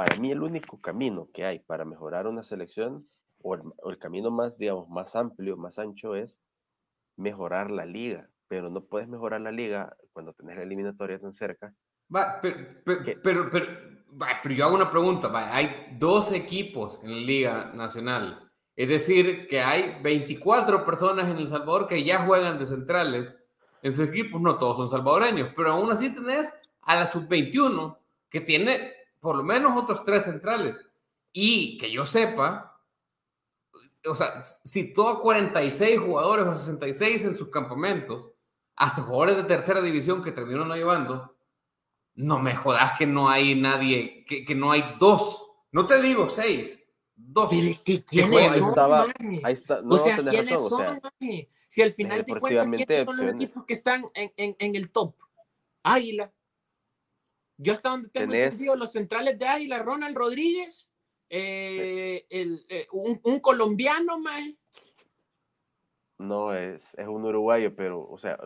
Para 0.00 0.16
mí 0.16 0.32
el 0.32 0.42
único 0.42 0.80
camino 0.80 1.28
que 1.34 1.44
hay 1.44 1.58
para 1.58 1.84
mejorar 1.84 2.26
una 2.26 2.42
selección, 2.42 3.06
o 3.42 3.54
el, 3.54 3.98
camino 3.98 4.30
más, 4.30 4.56
digamos, 4.56 4.88
más 4.88 5.14
amplio, 5.14 5.58
más 5.58 5.78
ancho, 5.78 6.14
es 6.14 6.40
mejorar 7.18 7.70
la 7.70 7.84
liga. 7.84 8.30
Pero 8.48 8.70
no 8.70 8.82
puedes 8.82 9.08
mejorar 9.08 9.42
la 9.42 9.52
liga 9.52 9.94
cuando 10.14 10.32
tenés 10.32 10.56
la 10.56 10.62
eliminatoria 10.62 11.18
tan 11.18 11.34
cerca. 11.34 11.74
Va, 12.16 12.40
pero, 12.40 12.66
pero, 13.22 13.50
pero, 13.50 14.54
yo 14.54 14.64
hago 14.64 14.74
una 14.74 14.90
pregunta. 14.90 15.30
hay 15.54 15.94
dos 15.98 16.32
equipos 16.32 16.98
en 17.02 17.10
la 17.10 17.20
Liga 17.20 17.72
Nacional. 17.74 18.50
Es 18.76 18.88
decir, 18.88 19.48
que 19.48 19.60
hay 19.60 20.00
24 20.02 20.82
personas 20.82 21.28
en 21.28 21.36
El 21.36 21.48
Salvador 21.48 21.86
que 21.86 22.02
ya 22.02 22.24
juegan 22.24 22.58
de 22.58 22.64
centrales. 22.64 23.36
En 23.82 23.92
sus 23.92 24.08
equipos 24.08 24.40
no 24.40 24.56
todos 24.56 24.78
son 24.78 24.88
salvadoreños, 24.88 25.50
pero 25.54 25.72
aún 25.72 25.92
así 25.92 26.08
tenés 26.08 26.50
a 26.80 26.94
la 26.94 27.04
sub-21 27.04 27.98
que 28.30 28.40
tiene 28.40 28.99
por 29.20 29.36
lo 29.36 29.42
menos 29.42 29.80
otros 29.80 30.02
tres 30.04 30.24
centrales. 30.24 30.80
Y 31.32 31.78
que 31.78 31.90
yo 31.92 32.06
sepa, 32.06 32.82
o 34.06 34.14
sea, 34.14 34.42
si 34.42 34.92
todo 34.92 35.20
46 35.20 36.00
jugadores 36.00 36.46
o 36.46 36.56
66 36.56 37.24
en 37.24 37.36
sus 37.36 37.50
campamentos, 37.50 38.32
hasta 38.76 39.02
jugadores 39.02 39.36
de 39.36 39.44
tercera 39.44 39.82
división 39.82 40.22
que 40.22 40.32
terminaron 40.32 40.68
no 40.68 40.74
llevando, 40.74 41.36
no 42.14 42.38
me 42.38 42.54
jodas 42.54 42.98
que 42.98 43.06
no 43.06 43.28
hay 43.28 43.54
nadie, 43.54 44.24
que, 44.26 44.44
que 44.44 44.54
no 44.54 44.72
hay 44.72 44.96
dos, 44.98 45.52
no 45.70 45.86
te 45.86 46.00
digo 46.00 46.28
seis, 46.28 46.92
dos. 47.14 47.48
Pero 47.50 47.78
que 47.84 48.04
¿quiénes 48.04 48.50
ahí 48.50 48.60
estaba, 48.60 49.06
ahí 49.44 49.52
está, 49.52 49.82
no, 49.82 49.94
o 49.94 49.98
sea, 49.98 50.16
¿quiénes 50.16 50.50
razón, 50.50 50.68
son, 50.68 50.96
o 50.96 51.00
sea, 51.00 51.46
Si 51.68 51.82
al 51.82 51.92
final 51.92 52.24
te 52.24 52.40
cuentas 52.40 52.68
quiénes 52.70 53.04
son 53.04 53.16
los 53.16 53.34
equipos 53.34 53.64
que 53.64 53.74
están 53.74 54.06
en, 54.14 54.32
en, 54.36 54.56
en 54.58 54.74
el 54.74 54.90
top. 54.90 55.14
Águila, 55.82 56.32
yo 57.62 57.74
hasta 57.74 57.90
donde 57.90 58.08
tengo 58.08 58.32
entendido, 58.32 58.74
los 58.74 58.92
centrales 58.92 59.38
de 59.38 59.46
Águila, 59.46 59.80
Ronald 59.80 60.16
Rodríguez, 60.16 60.88
eh, 61.28 62.26
el, 62.30 62.64
eh, 62.70 62.86
un, 62.90 63.20
un, 63.22 63.38
colombiano, 63.40 64.18
más. 64.18 64.50
No, 66.18 66.54
es, 66.54 66.94
es 66.94 67.06
un 67.06 67.22
uruguayo, 67.24 67.76
pero, 67.76 68.08
o 68.08 68.18
sea, 68.18 68.38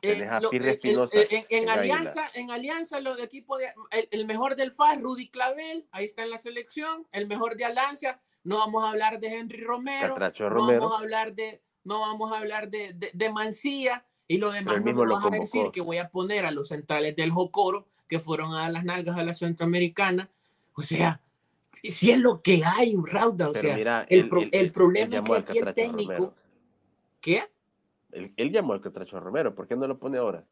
eh, 0.00 0.24
a 0.24 0.38
Espinosa. 0.38 1.16
En, 1.30 1.44
en, 1.50 1.68
Alianza, 1.68 2.30
en 2.34 2.50
Alianza, 2.50 3.00
los 3.00 3.18
de 3.18 3.24
equipo 3.24 3.58
de, 3.58 3.72
el, 4.10 4.26
mejor 4.26 4.56
del 4.56 4.72
FAS, 4.72 5.00
Rudy 5.00 5.28
Clavel, 5.28 5.86
ahí 5.92 6.06
está 6.06 6.22
en 6.22 6.30
la 6.30 6.38
selección, 6.38 7.06
el 7.12 7.26
mejor 7.26 7.56
de 7.56 7.66
Alianza, 7.66 8.22
no 8.44 8.58
vamos 8.58 8.82
a 8.82 8.90
hablar 8.90 9.20
de 9.20 9.28
Henry 9.28 9.62
Romero, 9.62 10.16
no 10.18 10.66
vamos 10.66 10.92
a 10.92 10.98
hablar 10.98 11.34
de, 11.34 11.62
no 11.84 12.00
vamos 12.00 12.32
a 12.32 12.38
hablar 12.38 12.70
de, 12.70 12.94
de, 12.94 13.10
de 13.12 13.30
Mancilla, 13.30 14.06
y 14.26 14.38
lo 14.38 14.50
demás 14.50 14.82
no 14.82 14.94
me 14.94 15.06
vas 15.06 15.26
a 15.26 15.30
decir 15.30 15.66
que 15.70 15.82
voy 15.82 15.98
a 15.98 16.08
poner 16.08 16.46
a 16.46 16.50
los 16.50 16.68
centrales 16.68 17.14
del 17.14 17.30
Jocoro 17.30 17.91
que 18.12 18.20
fueron 18.20 18.52
a 18.52 18.68
las 18.68 18.84
nalgas 18.84 19.16
a 19.16 19.24
la 19.24 19.32
centroamericana. 19.32 20.28
O 20.74 20.82
sea, 20.82 21.22
si 21.82 22.10
es 22.10 22.18
lo 22.18 22.42
que 22.42 22.60
hay, 22.62 22.94
Rauda. 22.94 23.48
O 23.48 23.54
sea, 23.54 24.04
el, 24.06 24.28
problema 24.28 25.16
es 25.16 25.22
que 25.22 25.32
aquí 25.32 25.58
el 25.60 25.72
técnico. 25.72 26.34
¿Qué? 27.22 27.44
Él, 28.10 28.52
llamó 28.52 28.74
al 28.74 28.82
Catracho 28.82 29.18
Romero, 29.18 29.54
¿por 29.54 29.66
qué 29.66 29.76
no 29.76 29.86
lo 29.86 29.98
pone 29.98 30.18
ahora? 30.18 30.44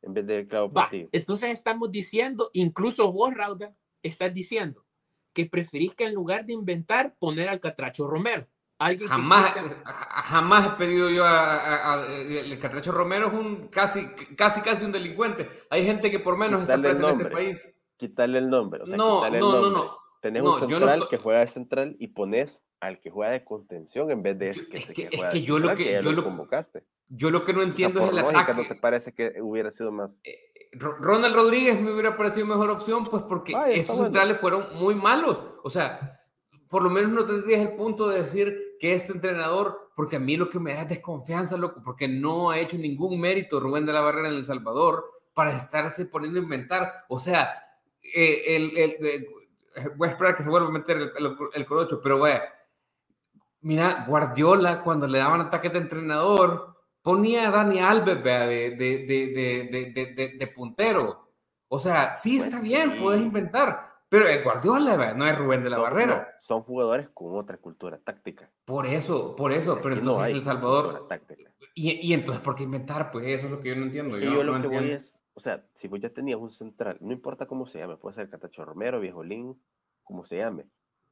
En 0.00 0.14
vez 0.14 0.28
de 0.28 0.46
Clavo 0.46 0.72
Entonces 1.10 1.50
estamos 1.50 1.90
diciendo, 1.90 2.50
incluso 2.52 3.10
vos, 3.10 3.34
Rauda, 3.34 3.74
estás 4.00 4.32
diciendo 4.32 4.84
que 5.32 5.46
preferís 5.46 5.92
que 5.92 6.04
en 6.04 6.14
lugar 6.14 6.46
de 6.46 6.52
inventar, 6.52 7.16
poner 7.18 7.48
al 7.48 7.58
Catracho 7.58 8.06
Romero 8.06 8.46
jamás, 8.78 9.54
jamás 9.84 10.66
he 10.66 10.70
pedido 10.78 11.10
yo 11.10 11.24
a, 11.24 12.04
el 12.06 12.58
Catracho 12.58 12.92
Romero 12.92 13.28
es 13.28 13.34
un 13.34 13.68
casi, 13.68 14.06
casi, 14.36 14.60
casi 14.60 14.84
un 14.84 14.92
delincuente. 14.92 15.48
Hay 15.70 15.84
gente 15.84 16.10
que 16.10 16.18
por 16.18 16.36
menos 16.36 16.62
está 16.62 16.78
presa 16.78 17.04
en 17.04 17.20
este 17.20 17.26
país. 17.26 17.76
Quitarle 17.96 18.38
el 18.38 18.50
nombre. 18.50 18.82
no, 18.96 19.28
no, 19.30 19.60
no, 19.60 19.70
no. 19.70 19.98
Tenés 20.20 20.42
un 20.42 20.58
central 20.58 21.06
que 21.08 21.18
juega 21.18 21.40
de 21.40 21.46
central 21.46 21.96
y 22.00 22.08
pones 22.08 22.60
al 22.80 23.00
que 23.00 23.10
juega 23.10 23.32
de 23.32 23.44
contención 23.44 24.10
en 24.10 24.22
vez 24.22 24.38
de 24.38 24.50
ese 24.50 24.68
que, 24.68 24.84
que, 24.84 25.08
que, 25.08 25.28
que 25.30 25.42
yo 25.42 25.58
lo 25.58 25.74
que, 25.74 26.00
yo 26.02 26.12
lo 26.12 26.24
convocaste. 26.24 26.84
Yo 27.08 27.30
lo 27.30 27.44
que 27.44 27.52
no 27.52 27.62
entiendo 27.62 28.00
es 28.04 28.10
el 28.10 28.18
ataque. 28.18 28.54
¿No 28.54 28.66
te 28.66 28.74
parece 28.74 29.12
que 29.12 29.34
hubiera 29.40 29.70
sido 29.70 29.92
más? 29.92 30.20
Eh, 30.24 30.36
Ronald 30.72 31.34
Rodríguez 31.34 31.80
me 31.80 31.92
hubiera 31.92 32.16
parecido 32.16 32.46
mejor 32.46 32.70
opción, 32.70 33.04
pues 33.08 33.22
porque 33.22 33.54
estos 33.70 33.96
centrales 33.98 34.38
fueron 34.38 34.74
muy 34.74 34.94
malos. 34.94 35.40
O 35.62 35.70
sea, 35.70 36.20
por 36.68 36.82
lo 36.82 36.90
menos 36.90 37.12
no 37.12 37.24
tendrías 37.24 37.60
el 37.60 37.76
punto 37.76 38.08
de 38.08 38.22
decir 38.22 38.65
que 38.78 38.94
este 38.94 39.12
entrenador, 39.12 39.90
porque 39.94 40.16
a 40.16 40.20
mí 40.20 40.36
lo 40.36 40.50
que 40.50 40.58
me 40.58 40.74
da 40.74 40.82
es 40.82 40.88
desconfianza, 40.88 41.56
loco, 41.56 41.82
porque 41.84 42.08
no 42.08 42.50
ha 42.50 42.58
hecho 42.58 42.76
ningún 42.76 43.20
mérito 43.20 43.60
Rubén 43.60 43.86
de 43.86 43.92
la 43.92 44.00
Barrera 44.00 44.28
en 44.28 44.34
El 44.34 44.44
Salvador 44.44 45.04
para 45.34 45.56
estarse 45.56 46.06
poniendo 46.06 46.40
a 46.40 46.42
inventar. 46.42 47.04
O 47.08 47.20
sea, 47.20 47.62
eh, 48.02 48.56
el, 48.56 48.76
el, 48.76 49.26
voy 49.96 50.08
a 50.08 50.12
esperar 50.12 50.36
que 50.36 50.42
se 50.42 50.48
vuelva 50.48 50.68
a 50.68 50.72
meter 50.72 50.96
el, 50.96 51.36
el, 51.52 51.66
corocho, 51.66 52.00
pero 52.00 52.18
vaya, 52.18 52.42
mira, 53.60 54.04
Guardiola, 54.08 54.82
cuando 54.82 55.06
le 55.06 55.18
daban 55.18 55.40
ataque 55.40 55.68
de 55.68 55.78
entrenador, 55.78 56.76
ponía 57.02 57.48
a 57.48 57.50
Dani 57.50 57.80
Alves 57.80 58.22
de, 58.22 58.76
de, 58.76 59.06
de, 59.06 60.36
de, 60.38 60.46
puntero. 60.48 61.30
O 61.68 61.78
sea, 61.78 62.14
sí 62.14 62.38
está 62.38 62.60
bien, 62.60 62.96
puedes 62.98 63.20
inventar, 63.20 63.95
pero 64.16 64.28
es 64.28 64.42
Guardiola, 64.42 65.12
no 65.12 65.26
es 65.26 65.38
Rubén 65.38 65.62
de 65.62 65.68
la 65.68 65.78
Barrera. 65.78 66.36
son 66.40 66.62
jugadores 66.62 67.08
con 67.12 67.36
otra 67.36 67.58
cultura 67.58 67.98
táctica. 67.98 68.50
Por 68.64 68.86
eso, 68.86 69.36
por 69.36 69.52
eso. 69.52 69.78
Pero 69.82 69.96
entonces 69.96 70.30
no 70.30 70.36
El 70.38 70.42
Salvador. 70.42 71.06
Y, 71.74 72.08
y, 72.08 72.14
entonces, 72.14 72.42
¿por 72.42 72.54
qué 72.54 72.62
inventar? 72.62 73.10
Pues 73.10 73.26
eso 73.26 73.44
es 73.46 73.52
lo 73.52 73.60
que 73.60 73.68
yo 73.68 73.76
no 73.76 73.82
entiendo. 73.82 74.18
yo, 74.18 74.42
lo 74.42 74.58
que 74.62 74.68
voy 74.68 74.92
es, 74.92 75.20
o 75.34 75.40
sea, 75.40 75.62
si 75.74 75.88
vos 75.88 76.00
ya 76.00 76.08
tenías 76.08 76.40
un 76.40 76.50
central, 76.50 76.96
no 77.00 77.12
importa 77.12 77.44
cómo 77.44 77.66
se 77.66 77.78
llame, 77.78 77.98
puede 77.98 78.14
ser 78.14 78.30
Catacho 78.30 78.64
Romero, 78.64 79.00
Viejolín, 79.00 79.60
como 80.02 80.24
se 80.24 80.38
llame. 80.38 80.64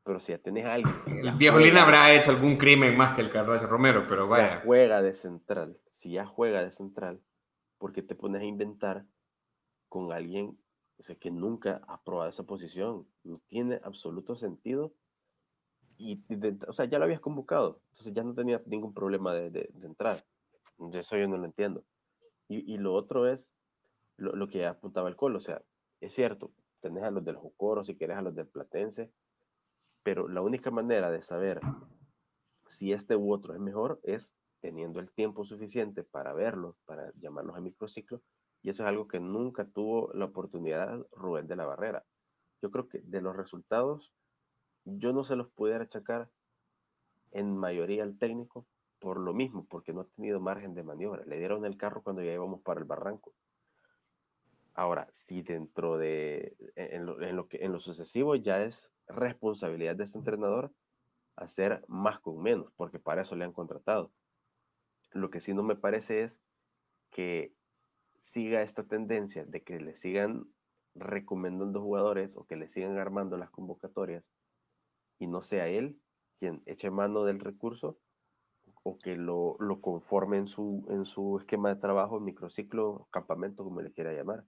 Pero 0.03 0.19
si 0.21 0.33
ya 0.33 0.39
tenés 0.39 0.65
a 0.65 0.75
alguien. 0.75 0.95
El 1.07 1.33
Viejolín 1.33 1.77
habrá 1.77 2.11
hecho 2.15 2.31
algún 2.31 2.57
crimen 2.57 2.97
más 2.97 3.15
que 3.15 3.21
el 3.21 3.31
Catacho 3.31 3.67
Romero, 3.67 4.07
pero 4.09 4.29
vaya. 4.29 4.63
juega 4.65 5.03
de 5.03 5.13
central. 5.13 5.77
Si 5.91 6.13
ya 6.13 6.25
juega 6.25 6.63
de 6.63 6.71
central, 6.71 7.21
¿por 7.77 7.93
qué 7.93 8.01
te 8.01 8.15
pones 8.15 8.41
a 8.41 8.47
inventar 8.47 9.05
con 9.91 10.11
alguien 10.13 10.57
que 11.21 11.31
nunca 11.31 11.83
ha 11.87 12.03
probado 12.03 12.31
esa 12.31 12.45
posición. 12.45 13.07
No 13.25 13.41
tiene 13.49 13.81
absoluto 13.85 14.37
sentido. 14.37 14.93
Y, 15.99 16.25
o 16.67 16.73
sea, 16.73 16.87
ya 16.87 16.99
lo 16.99 17.05
habías 17.05 17.21
convocado. 17.21 17.81
Entonces 17.91 18.15
ya 18.15 18.23
no 18.25 18.35
tenía 18.35 18.63
ningún 18.67 18.95
problema 18.95 19.35
de, 19.35 19.51
de, 19.51 19.71
entrar. 19.83 20.25
Eso 20.93 21.17
yo 21.17 21.29
no 21.29 21.37
lo 21.37 21.45
entiendo. 21.45 21.85
Y, 22.49 22.77
lo 22.79 22.95
otro 22.95 23.27
es 23.27 23.53
lo, 24.17 24.35
lo, 24.35 24.49
que 24.49 24.67
apuntaba 24.67 25.09
el 25.09 25.17
Colo. 25.17 25.39
O 25.39 25.43
sea, 25.43 25.63
es 26.01 26.15
cierto, 26.15 26.53
tenés 26.81 27.05
a 27.05 27.11
los 27.11 27.25
del 27.25 27.37
Jocoro, 27.37 27.85
si 27.85 27.97
querés 27.97 28.17
a 28.17 28.23
los 28.23 28.35
del 28.35 28.47
Platense, 28.47 29.11
pero 30.03 30.29
la 30.29 30.43
única 30.43 30.71
manera 30.71 31.11
de 31.11 31.23
saber 31.23 31.61
si 32.67 32.93
este 32.93 33.17
u 33.17 33.33
otro 33.33 33.55
es 33.55 33.61
mejor 33.61 34.01
es 34.03 34.35
teniendo 34.61 35.01
el 35.01 35.11
tiempo 35.11 35.45
suficiente 35.45 36.05
para 36.05 36.33
verlos, 36.33 36.77
para 36.85 37.13
llamarlos 37.17 37.57
a 37.57 37.61
microciclo 37.61 38.23
y 38.65 38.71
eso 38.71 38.83
es 38.83 38.89
algo 38.89 39.07
que 39.07 39.21
nunca 39.21 39.67
tuvo 39.67 40.11
la 40.15 40.25
oportunidad 40.25 41.07
Rubén 41.13 41.47
de 41.47 41.55
la 41.55 41.67
Barrera. 41.67 42.03
Yo 42.63 42.71
creo 42.71 42.89
que 42.89 43.01
de 43.05 43.21
los 43.21 43.37
resultados, 43.37 44.11
yo 44.87 45.13
no 45.13 45.23
se 45.23 45.37
los 45.37 45.51
pudiera 45.51 45.85
achacar 45.85 46.31
en 47.31 47.55
mayoría 47.59 48.03
al 48.05 48.17
técnico 48.19 48.67
por 49.01 49.21
lo 49.21 49.35
mismo, 49.35 49.67
porque 49.67 49.93
no 49.93 50.01
ha 50.01 50.07
tenido 50.17 50.41
margen 50.41 50.75
de 50.75 50.83
maniobra. 50.83 51.27
Le 51.27 51.37
dieron 51.37 51.67
el 51.67 51.77
carro 51.77 52.03
cuando 52.03 52.23
ya 52.23 52.33
íbamos 52.33 52.63
para 52.63 52.81
el 52.81 52.87
barranco. 52.87 53.35
Ahora, 54.73 55.11
si 55.13 55.43
dentro 55.43 55.99
de, 55.99 56.57
en 56.75 57.05
lo, 57.05 57.49
que, 57.49 57.59
en 57.59 57.71
lo 57.71 57.81
sucesivo 57.81 58.35
ya 58.35 58.63
es 58.63 58.91
responsabilidad 59.09 59.95
de 59.95 60.05
este 60.05 60.17
entrenador 60.17 60.73
hacer 61.37 61.85
más 61.87 62.19
con 62.21 62.43
menos, 62.43 62.73
porque 62.77 62.99
para 62.99 63.23
eso 63.23 63.37
le 63.37 63.45
han 63.45 63.53
contratado. 63.53 64.11
Lo 65.13 65.29
que 65.29 65.43
sí 65.43 65.53
no 65.53 65.63
me 65.63 65.77
parece 65.77 66.23
es 66.23 66.41
que 67.11 67.53
siga 68.25 68.63
esta 68.63 68.85
tendencia 68.85 69.45
de 69.45 69.63
que 69.63 69.79
le 69.79 69.95
sigan 69.95 70.47
recomendando 70.95 71.83
jugadores 71.83 72.37
o 72.37 72.47
que 72.47 72.57
le 72.57 72.69
sigan 72.69 72.99
armando 72.99 73.37
las 73.37 73.51
convocatorias 73.51 74.33
y 75.19 75.27
no 75.27 75.43
sea 75.43 75.69
él 75.69 75.99
quien 76.39 76.63
eche 76.67 76.91
mano 76.91 77.25
del 77.25 77.39
recurso 77.39 77.99
o 78.83 78.99
que 78.99 79.17
lo, 79.17 79.57
lo 79.61 79.81
conforme 79.81 80.39
en 80.39 80.49
su, 80.49 80.87
en 80.91 81.05
su 81.05 81.39
esquema 81.39 81.69
de 81.75 81.81
trabajo, 81.81 82.19
microciclo, 82.19 83.09
campamento, 83.11 83.63
como 83.63 83.81
le 83.81 83.93
quiera 83.93 84.13
llamar. 84.13 84.45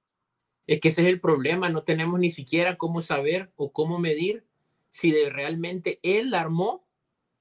Es 0.67 0.81
que 0.81 0.89
ese 0.89 1.03
es 1.03 1.09
el 1.09 1.21
problema, 1.21 1.69
no 1.69 1.85
tenemos 1.85 2.19
ni 2.19 2.31
siquiera 2.31 2.77
cómo 2.77 3.03
saber 3.03 3.53
o 3.57 3.73
cómo 3.73 3.99
medir 3.99 4.45
si 4.91 5.11
de 5.11 5.31
realmente 5.31 6.01
él 6.03 6.35
armó, 6.35 6.87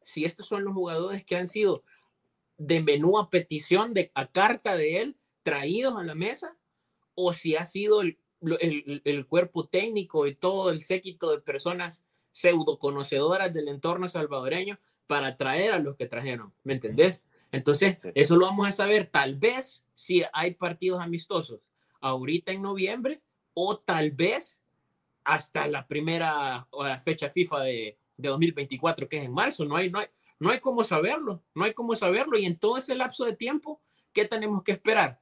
si 0.04 0.26
estos 0.26 0.46
son 0.46 0.64
los 0.64 0.74
jugadores 0.74 1.26
que 1.26 1.38
han 1.38 1.48
sido 1.48 1.84
de 2.58 2.82
menú 2.82 3.18
a 3.18 3.30
petición, 3.30 3.94
de, 3.94 4.12
a 4.14 4.28
carta 4.28 4.78
de 4.78 5.02
él, 5.02 5.18
traídos 5.46 5.96
a 5.96 6.04
la 6.04 6.16
mesa 6.16 6.58
o 7.14 7.32
si 7.32 7.56
ha 7.56 7.66
sido 7.66 8.02
el, 8.02 8.18
el, 8.42 9.26
cuerpo 9.28 9.68
técnico 9.68 10.26
y 10.26 10.34
todo 10.34 10.72
el 10.72 10.82
séquito 10.82 11.30
de 11.30 11.40
personas 11.40 12.04
pseudo 12.32 12.80
conocedoras 12.80 13.54
del 13.54 13.68
entorno 13.68 14.08
salvadoreño 14.08 14.80
para 15.06 15.38
traer 15.38 15.74
a 15.74 15.80
los 15.80 15.96
que 15.96 16.08
trajeron, 16.08 16.52
¿me 16.64 16.74
entendés? 16.74 17.24
Entonces, 17.52 18.00
eso 18.16 18.36
lo 18.36 18.48
vamos 18.48 18.68
a 18.68 18.72
saber 18.72 19.10
tal 19.12 19.36
vez 19.36 19.86
si 19.94 20.24
hay 20.34 20.56
partidos 20.56 21.00
amistosos 21.00 21.62
ahorita 22.02 22.52
en 22.52 22.64
noviembre 22.64 23.22
o 23.54 23.78
tal 23.78 24.12
vez 24.12 24.64
hasta 25.24 25.68
la 25.68 25.86
primera 25.86 26.68
fecha 27.04 27.30
FIFA 27.30 27.62
de, 27.62 28.00
de 28.18 28.30
2024, 28.30 29.08
que 29.08 29.18
es 29.20 29.26
en 29.26 29.32
marzo. 29.32 29.64
No 29.64 29.76
hay, 29.76 29.92
no 29.92 30.00
hay, 30.00 30.08
no 30.40 30.50
hay 30.50 30.60
cómo 30.60 30.84
saberlo, 30.84 31.44
no 31.54 31.66
hay 31.66 31.74
cómo 31.74 31.96
saberlo. 31.96 32.38
Y 32.38 32.46
en 32.46 32.58
todo 32.58 32.78
ese 32.78 32.96
lapso 32.96 33.26
de 33.26 33.36
tiempo, 33.36 33.80
¿qué 34.12 34.26
tenemos 34.26 34.64
que 34.64 34.74
esperar? 34.74 35.22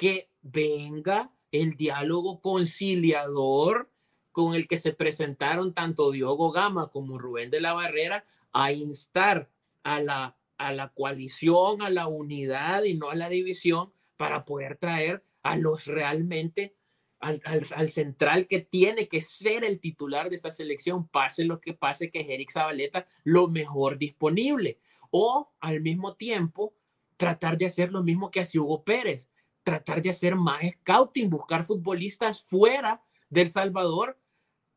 Que 0.00 0.30
venga 0.40 1.30
el 1.52 1.76
diálogo 1.76 2.40
conciliador 2.40 3.90
con 4.32 4.54
el 4.54 4.66
que 4.66 4.78
se 4.78 4.94
presentaron 4.94 5.74
tanto 5.74 6.10
Diogo 6.10 6.52
Gama 6.52 6.88
como 6.88 7.18
Rubén 7.18 7.50
de 7.50 7.60
la 7.60 7.74
Barrera 7.74 8.24
a 8.50 8.72
instar 8.72 9.50
a 9.82 10.00
la, 10.00 10.38
a 10.56 10.72
la 10.72 10.88
coalición, 10.94 11.82
a 11.82 11.90
la 11.90 12.06
unidad 12.06 12.84
y 12.84 12.94
no 12.94 13.10
a 13.10 13.14
la 13.14 13.28
división 13.28 13.92
para 14.16 14.46
poder 14.46 14.78
traer 14.78 15.22
a 15.42 15.58
los 15.58 15.86
realmente 15.86 16.74
al, 17.18 17.90
central 17.90 18.46
que 18.46 18.60
tiene 18.60 19.06
que 19.06 19.20
ser 19.20 19.64
el 19.64 19.78
titular 19.78 20.30
de 20.30 20.36
esta 20.36 20.50
selección, 20.50 21.06
pase 21.06 21.44
lo 21.44 21.60
que 21.60 21.74
pase, 21.74 22.10
que 22.10 22.20
es 22.20 22.28
Eric 22.30 22.50
Zabaleta 22.50 23.06
lo 23.24 23.48
mejor 23.48 23.98
disponible. 23.98 24.78
O 25.10 25.52
al 25.60 25.82
mismo 25.82 26.14
tiempo, 26.14 26.72
tratar 27.18 27.58
de 27.58 27.66
hacer 27.66 27.92
lo 27.92 28.02
mismo 28.02 28.30
que 28.30 28.40
hace 28.40 28.58
Hugo 28.58 28.84
Pérez, 28.84 29.28
tratar 29.62 30.02
de 30.02 30.10
hacer 30.10 30.36
más 30.36 30.62
scouting, 30.80 31.30
buscar 31.30 31.64
futbolistas 31.64 32.42
fuera 32.42 33.02
del 33.28 33.48
Salvador 33.48 34.18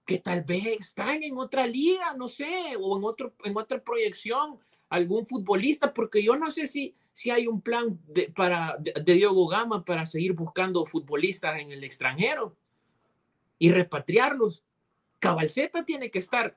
que 0.06 0.18
tal 0.18 0.44
vez 0.44 0.66
están 0.80 1.24
en 1.24 1.38
otra 1.38 1.66
liga, 1.66 2.13
no 2.16 2.28
sé, 2.28 2.75
o 2.80 2.98
en, 2.98 3.04
otro, 3.04 3.34
en 3.44 3.56
otra 3.56 3.82
proyección, 3.82 4.60
algún 4.90 5.25
futbolista, 5.25 5.94
porque 5.94 6.22
yo 6.22 6.36
no 6.36 6.52
sé 6.52 6.68
si, 6.68 6.96
si 7.13 7.32
hay 7.32 7.48
un 7.48 7.62
plan 7.62 8.00
de, 8.08 8.30
para, 8.30 8.78
de, 8.80 9.13
Diogo 9.16 9.48
Gama 9.48 9.84
para 9.84 10.06
seguir 10.06 10.34
buscando 10.34 10.86
futbolistas 10.86 11.60
en 11.60 11.72
el 11.72 11.84
extranjero 11.84 12.56
y 13.58 13.72
repatriarlos. 13.72 14.63
Cabalceta 15.24 15.86
tiene 15.86 16.12
que 16.12 16.20
estar. 16.20 16.53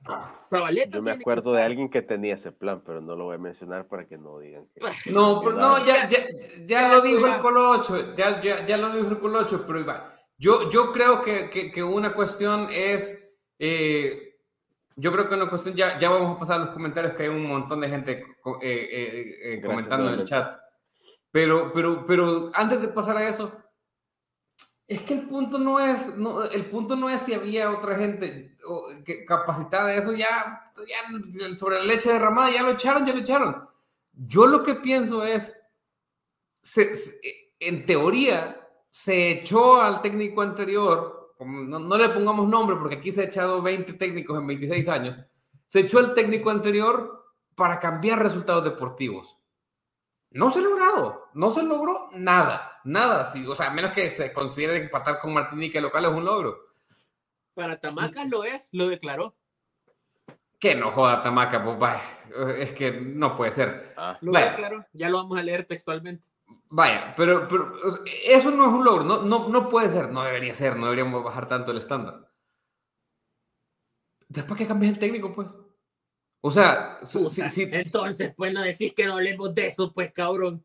Yo 0.89 1.01
me 1.01 1.11
acuerdo 1.11 1.53
de 1.53 1.63
alguien 1.63 1.89
que 1.89 2.01
tenía 2.01 2.35
ese 2.35 2.51
plan, 2.51 2.81
pero 2.85 3.01
no 3.01 3.15
lo 3.15 3.25
voy 3.25 3.35
a 3.35 3.39
mencionar 3.39 3.87
para 3.87 4.05
que 4.05 4.17
no 4.17 4.39
digan 4.39 4.67
que. 4.67 4.81
No, 5.11 5.41
pues 5.41 5.57
no, 5.57 5.83
ya, 5.85 6.09
ya, 6.09 6.19
ya, 6.65 6.89
lo 6.89 7.01
dijo 7.01 7.25
el 7.25 7.39
Colocho, 7.39 8.15
ya, 8.15 8.41
ya, 8.41 8.65
ya 8.65 8.77
lo 8.77 8.89
dijo 8.91 9.09
el 9.09 9.19
Colocho, 9.19 9.65
pero 9.65 9.79
iba. 9.79 10.13
Yo, 10.37 10.69
yo 10.69 10.91
creo 10.91 11.21
que, 11.21 11.49
que, 11.49 11.71
que 11.71 11.83
una 11.83 12.13
cuestión 12.13 12.67
es. 12.71 13.23
Eh, 13.57 14.27
yo 14.97 15.11
creo 15.11 15.29
que 15.29 15.35
una 15.35 15.47
cuestión, 15.47 15.75
ya, 15.75 15.97
ya 15.99 16.09
vamos 16.09 16.35
a 16.35 16.39
pasar 16.39 16.55
a 16.59 16.65
los 16.65 16.69
comentarios, 16.73 17.13
que 17.13 17.23
hay 17.23 17.29
un 17.29 17.45
montón 17.45 17.79
de 17.81 17.89
gente 17.89 18.11
eh, 18.11 18.29
eh, 18.61 19.35
eh, 19.43 19.61
comentando 19.61 20.11
en 20.11 20.19
el 20.19 20.25
chat. 20.25 20.59
Pero, 21.31 21.71
pero, 21.71 22.05
pero 22.05 22.51
antes 22.53 22.81
de 22.81 22.87
pasar 22.87 23.15
a 23.17 23.29
eso, 23.29 23.55
es 24.87 25.01
que 25.01 25.13
el 25.15 25.27
punto 25.27 25.59
no 25.59 25.79
es, 25.79 26.13
el 26.51 26.65
punto 26.67 26.95
no 26.95 27.09
es 27.09 27.21
si 27.21 27.33
había 27.33 27.71
otra 27.71 27.95
gente 27.95 28.57
capacitada 29.27 29.87
de 29.87 29.97
eso, 29.97 30.13
ya, 30.13 30.71
sobre 31.57 31.79
la 31.79 31.85
leche 31.85 32.11
derramada, 32.11 32.51
ya 32.51 32.63
lo 32.63 32.71
echaron, 32.71 33.05
ya 33.05 33.13
lo 33.13 33.19
echaron. 33.19 33.67
Yo 34.13 34.47
lo 34.47 34.63
que 34.63 34.75
pienso 34.75 35.23
es, 35.23 35.53
en 37.59 37.85
teoría, 37.85 38.61
se 38.89 39.31
echó 39.31 39.81
al 39.81 40.01
técnico 40.01 40.41
anterior 40.41 41.17
no, 41.45 41.97
le 41.97 42.09
pongamos 42.09 42.47
nombre 42.47 42.75
porque 42.77 42.95
aquí 42.95 43.11
se 43.11 43.21
ha 43.21 43.25
echado 43.25 43.61
20 43.61 43.93
técnicos 43.93 44.37
en 44.37 44.47
26 44.47 44.89
años, 44.89 45.17
se 45.67 45.81
echó 45.81 45.99
el 45.99 46.13
técnico 46.13 46.49
anterior 46.49 47.25
para 47.55 47.79
cambiar 47.79 48.21
resultados 48.21 48.63
deportivos. 48.63 49.36
No 50.31 50.51
se 50.51 50.59
ha 50.59 50.61
logrado, 50.61 51.29
no 51.33 51.51
se 51.51 51.63
logró 51.63 52.09
nada, 52.13 52.81
nada. 52.83 53.25
Sí, 53.31 53.45
o 53.45 53.55
sea, 53.55 53.67
a 53.67 53.73
menos 53.73 53.91
que 53.91 54.09
se 54.09 54.33
considere 54.33 54.77
empatar 54.77 55.19
con 55.19 55.33
Martinique 55.33 55.79
local 55.79 56.05
es 56.05 56.11
un 56.11 56.25
logro. 56.25 56.57
Para 57.53 57.79
Tamaca 57.79 58.25
lo 58.25 58.43
es, 58.43 58.69
lo 58.73 58.87
declaró. 58.87 59.35
Que 60.59 60.75
no 60.75 60.91
joda 60.91 61.23
Tamaca, 61.23 61.63
pues, 61.63 61.95
es 62.57 62.73
que 62.73 62.91
no 62.91 63.35
puede 63.35 63.51
ser. 63.51 63.93
Ah. 63.95 64.17
Lo 64.21 64.31
declaró, 64.31 64.85
ya 64.93 65.09
lo 65.09 65.17
vamos 65.17 65.37
a 65.39 65.43
leer 65.43 65.65
textualmente. 65.65 66.27
Vaya, 66.69 67.13
pero, 67.15 67.47
pero, 67.47 67.75
eso 68.25 68.51
no 68.51 68.67
es 68.67 68.73
un 68.73 68.83
logro, 68.83 69.03
no, 69.03 69.21
no, 69.21 69.47
no 69.47 69.69
puede 69.69 69.89
ser, 69.89 70.11
no 70.11 70.23
debería 70.23 70.53
ser, 70.53 70.75
no 70.75 70.85
deberíamos 70.85 71.23
bajar 71.23 71.47
tanto 71.47 71.71
el 71.71 71.77
estándar. 71.77 72.27
Después 74.27 74.57
que 74.57 74.67
cambies 74.67 74.93
el 74.93 74.99
técnico, 74.99 75.33
pues. 75.33 75.47
O 76.41 76.51
sea, 76.51 76.99
si, 77.49 77.63
entonces, 77.63 78.33
pues 78.35 78.53
no 78.53 78.61
decís 78.61 78.93
que 78.93 79.05
no 79.05 79.13
hablemos 79.13 79.53
de 79.53 79.67
eso, 79.67 79.91
pues 79.91 80.11
cabrón. 80.13 80.61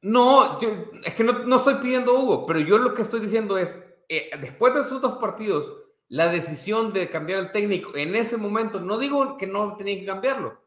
No, 0.00 0.58
es 1.04 1.14
que 1.14 1.24
no, 1.24 1.32
no, 1.44 1.56
estoy 1.56 1.74
pidiendo 1.74 2.18
Hugo, 2.18 2.46
pero 2.46 2.60
yo 2.60 2.78
lo 2.78 2.94
que 2.94 3.02
estoy 3.02 3.20
diciendo 3.20 3.58
es, 3.58 3.76
eh, 4.08 4.30
después 4.40 4.74
de 4.74 4.80
esos 4.80 5.00
dos 5.00 5.18
partidos, 5.18 5.72
la 6.08 6.28
decisión 6.28 6.92
de 6.92 7.08
cambiar 7.08 7.38
el 7.38 7.52
técnico 7.52 7.96
en 7.96 8.14
ese 8.16 8.36
momento, 8.36 8.80
no 8.80 8.98
digo 8.98 9.36
que 9.36 9.46
no 9.46 9.76
tenía 9.76 9.98
que 9.98 10.06
cambiarlo, 10.06 10.62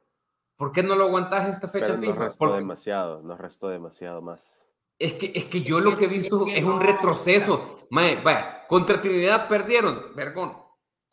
¿Por 0.58 0.71
qué 0.71 0.84
no 0.84 0.95
lo 0.95 1.06
aguantas 1.06 1.50
esta 1.50 1.67
fecha 1.67 1.98
FIFA? 1.98 2.08
Nos 2.08 2.17
restó 2.17 2.56
demasiado, 2.56 3.21
nos 3.21 3.39
restó 3.39 3.69
demasiado 3.69 4.21
más. 4.21 4.65
Es 4.98 5.15
que, 5.15 5.34
es 5.36 5.45
que 5.45 5.62
yo 5.62 5.82
lo 5.82 5.98
que 5.98 6.06
he 6.06 6.08
visto 6.08 6.45
es, 6.48 6.63
un 6.63 6.80
retroceso. 6.80 7.88
vaya, 7.91 8.65
contra 8.67 9.02
Trinidad 9.02 9.50
perdieron, 9.50 10.15
vergón. 10.15 10.58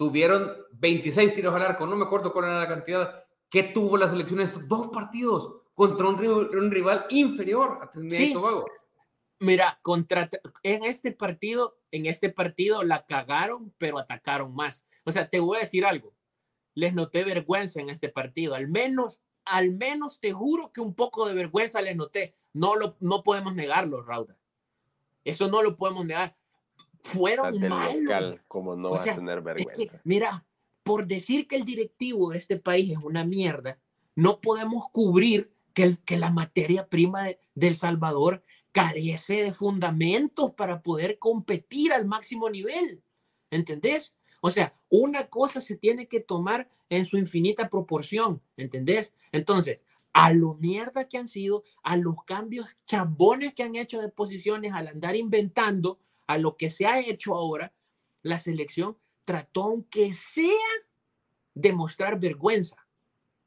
Tuvieron 0.03 0.53
26 0.73 1.33
tiros 1.33 1.55
al 1.55 1.62
arco, 1.62 1.87
no 1.87 1.95
me 1.95 2.05
acuerdo 2.05 2.33
cuál 2.33 2.47
era 2.47 2.59
la 2.59 2.67
cantidad. 2.67 3.25
¿Qué 3.49 3.62
tuvo 3.62 3.97
la 3.97 4.11
selección 4.11 4.41
en 4.41 4.47
estos 4.47 4.67
dos 4.67 4.88
partidos 4.88 5.62
contra 5.75 6.09
un, 6.09 6.19
rival 6.73 7.07
inferior 7.11 7.79
a 7.81 7.93
Trinidad 7.93 8.19
y 8.19 8.33
Tobago? 8.33 8.67
Mira, 9.38 9.79
contra, 9.81 10.29
en 10.65 10.83
este 10.83 11.12
partido, 11.12 11.79
en 11.93 12.07
este 12.07 12.31
partido 12.31 12.83
la 12.83 13.07
cagaron, 13.07 13.73
pero 13.79 13.97
atacaron 13.97 14.53
más. 14.53 14.85
O 15.05 15.12
sea, 15.12 15.31
te 15.31 15.38
voy 15.38 15.59
a 15.59 15.61
decir 15.61 15.87
algo. 15.87 16.12
Les 16.75 16.93
noté 16.93 17.23
vergüenza 17.23 17.81
en 17.81 17.88
este 17.88 18.09
partido, 18.09 18.57
al 18.57 18.67
menos 18.67 19.23
al 19.45 19.71
menos 19.71 20.19
te 20.19 20.33
juro 20.33 20.73
que 20.73 20.81
un 20.81 20.95
poco 20.95 21.29
de 21.29 21.35
vergüenza 21.35 21.81
le 21.81 21.95
noté. 21.95 22.35
No, 22.53 22.75
lo, 22.75 22.97
no 22.99 23.23
podemos 23.23 23.55
negarlo, 23.55 24.03
Rauda. 24.03 24.37
Eso 25.23 25.47
no 25.47 25.62
lo 25.62 25.77
podemos 25.77 26.05
negar. 26.05 26.37
Fueron 27.03 27.59
malos. 27.61 28.41
como 28.49 28.77
no 28.77 28.91
va 28.91 29.01
a 29.01 29.15
tener 29.15 29.41
vergüenza. 29.43 30.01
mira, 30.05 30.45
por 30.83 31.07
decir 31.07 31.47
que 31.47 31.57
el 31.57 31.65
directivo 31.65 32.31
de 32.31 32.38
este 32.38 32.57
país 32.57 32.91
es 32.91 32.99
una 32.99 33.25
mierda, 33.25 33.79
no 34.15 34.41
podemos 34.41 34.85
cubrir 34.91 35.53
que, 35.75 35.85
el, 35.85 35.99
que 35.99 36.19
la 36.19 36.31
materia 36.31 36.87
prima 36.88 37.25
de, 37.25 37.38
El 37.57 37.75
Salvador 37.75 38.43
carece 38.73 39.43
de 39.43 39.53
fundamentos 39.53 40.53
para 40.55 40.83
poder 40.83 41.19
competir 41.19 41.93
al 41.93 42.07
máximo 42.07 42.51
nivel. 42.51 43.03
¿Entendés? 43.51 44.15
O 44.41 44.51
sea, 44.51 44.75
una 44.88 45.29
cosa 45.29 45.61
se 45.61 45.77
tiene 45.77 46.09
que 46.09 46.21
tomar 46.21 46.69
en 46.88 47.05
su 47.05 47.17
infinita 47.17 47.69
proporción, 47.69 48.43
¿entendés? 48.57 49.15
Entonces, 49.31 49.79
a 50.12 50.33
lo 50.33 50.55
mierda 50.55 51.09
que 51.09 51.19
han 51.19 51.29
sido, 51.29 51.65
a 51.83 51.97
los 51.97 52.17
cambios 52.25 52.77
chabones 52.87 53.55
que 53.55 53.62
han 53.62 53.77
hecho 53.77 54.01
de 54.01 54.09
posiciones, 54.09 54.73
al 54.73 54.88
andar 54.88 55.17
inventando, 55.17 55.99
a 56.27 56.39
lo 56.39 56.57
que 56.57 56.71
se 56.71 56.87
ha 56.87 57.01
hecho 57.01 57.35
ahora, 57.35 57.73
la 58.23 58.39
selección 58.39 58.97
trató, 59.25 59.65
aunque 59.65 60.13
sea, 60.13 60.47
de 61.55 61.73
mostrar 61.73 62.19
vergüenza, 62.19 62.77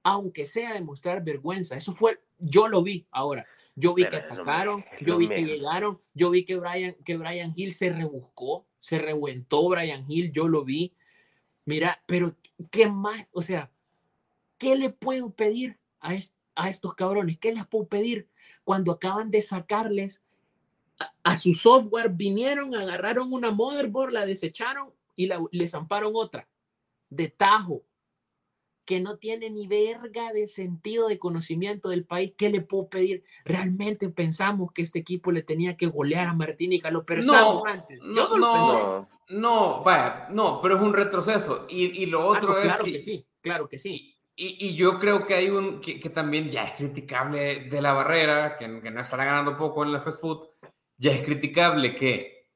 aunque 0.03 0.45
sea 0.45 0.73
de 0.73 0.81
mostrar 0.81 1.23
vergüenza. 1.23 1.75
Eso 1.75 1.93
fue, 1.93 2.21
yo 2.39 2.67
lo 2.67 2.83
vi 2.83 3.07
ahora. 3.11 3.45
Yo 3.77 3.93
vi 3.93 4.07
que 4.07 4.15
atacaron, 4.15 4.85
yo 5.01 5.17
vi 5.17 5.27
que 5.27 5.43
llegaron, 5.43 5.99
yo 6.13 6.29
vi 6.29 6.45
que 6.45 6.55
Brian, 6.55 6.95
que 7.03 7.17
Brian 7.17 7.51
Hill 7.53 7.73
se 7.73 7.89
rebuscó, 7.89 8.65
se 8.79 8.99
revuentó 8.99 9.67
Brian 9.67 10.05
Hill, 10.07 10.31
yo 10.31 10.47
lo 10.47 10.63
vi. 10.63 10.93
Mira, 11.65 12.01
pero 12.05 12.37
¿qué 12.71 12.87
más? 12.87 13.27
O 13.33 13.41
sea, 13.41 13.69
¿qué 14.57 14.77
le 14.77 14.91
puedo 14.91 15.31
pedir 15.31 15.77
a, 15.99 16.15
a 16.55 16.69
estos 16.69 16.95
cabrones? 16.95 17.37
¿Qué 17.37 17.53
les 17.53 17.65
puedo 17.65 17.87
pedir 17.87 18.29
cuando 18.63 18.93
acaban 18.93 19.29
de 19.29 19.41
sacarles 19.41 20.23
a, 21.23 21.37
su 21.37 21.53
software? 21.53 22.09
Vinieron, 22.09 22.75
agarraron 22.75 23.33
una 23.33 23.51
motherboard, 23.51 24.11
la 24.11 24.25
desecharon 24.25 24.93
y 25.15 25.27
la, 25.27 25.43
le 25.51 25.67
zamparon 25.67 26.11
otra 26.15 26.47
de 27.09 27.29
tajo 27.29 27.83
que 28.85 28.99
no 28.99 29.17
tiene 29.17 29.49
ni 29.49 29.67
verga 29.67 30.31
de 30.31 30.47
sentido 30.47 31.07
de 31.07 31.17
conocimiento 31.17 31.89
del 31.89 32.05
país, 32.05 32.33
¿qué 32.37 32.49
le 32.51 32.61
puedo 32.61 32.87
pedir? 32.87 33.23
Realmente 33.43 34.09
pensamos 34.09 34.71
que 34.71 34.83
este 34.83 34.99
equipo 34.99 35.31
le 35.31 35.41
tenía 35.41 35.75
que 35.75 35.87
golear 35.87 36.27
a 36.27 36.33
Martinica, 36.33 36.91
lo 36.91 37.03
pensamos 37.03 37.63
antes. 37.65 37.99
no, 38.03 38.37
no, 38.37 39.09
no, 39.29 39.83
vaya, 39.83 40.27
no, 40.29 40.61
pero 40.61 40.77
es 40.77 40.83
un 40.83 40.93
retroceso. 40.93 41.65
Y, 41.67 42.05
lo 42.05 42.21
ah, 42.21 42.37
otro 42.37 42.57
es. 42.57 42.65
Claro 42.65 42.85
que, 42.85 43.01
sí, 43.01 43.25
claro 43.41 43.67
que 43.67 43.79
sí. 43.79 44.15
Y, 44.35 44.75
yo 44.75 44.99
creo 44.99 45.25
que 45.25 45.33
hay 45.33 45.49
un 45.49 45.79
que, 45.81 46.09
también 46.09 46.51
ya 46.51 46.65
es 46.65 46.73
criticable 46.73 47.61
de 47.69 47.81
la 47.81 47.93
barrera, 47.93 48.57
que, 48.57 48.67
no 48.67 49.01
estará 49.01 49.25
ganando 49.25 49.57
poco 49.57 49.83
en 49.83 49.93
la 49.93 50.01
fast 50.01 50.21
food, 50.21 50.47
ya 50.97 51.11
es 51.11 51.23
criticable 51.23 51.95
que 51.95 52.47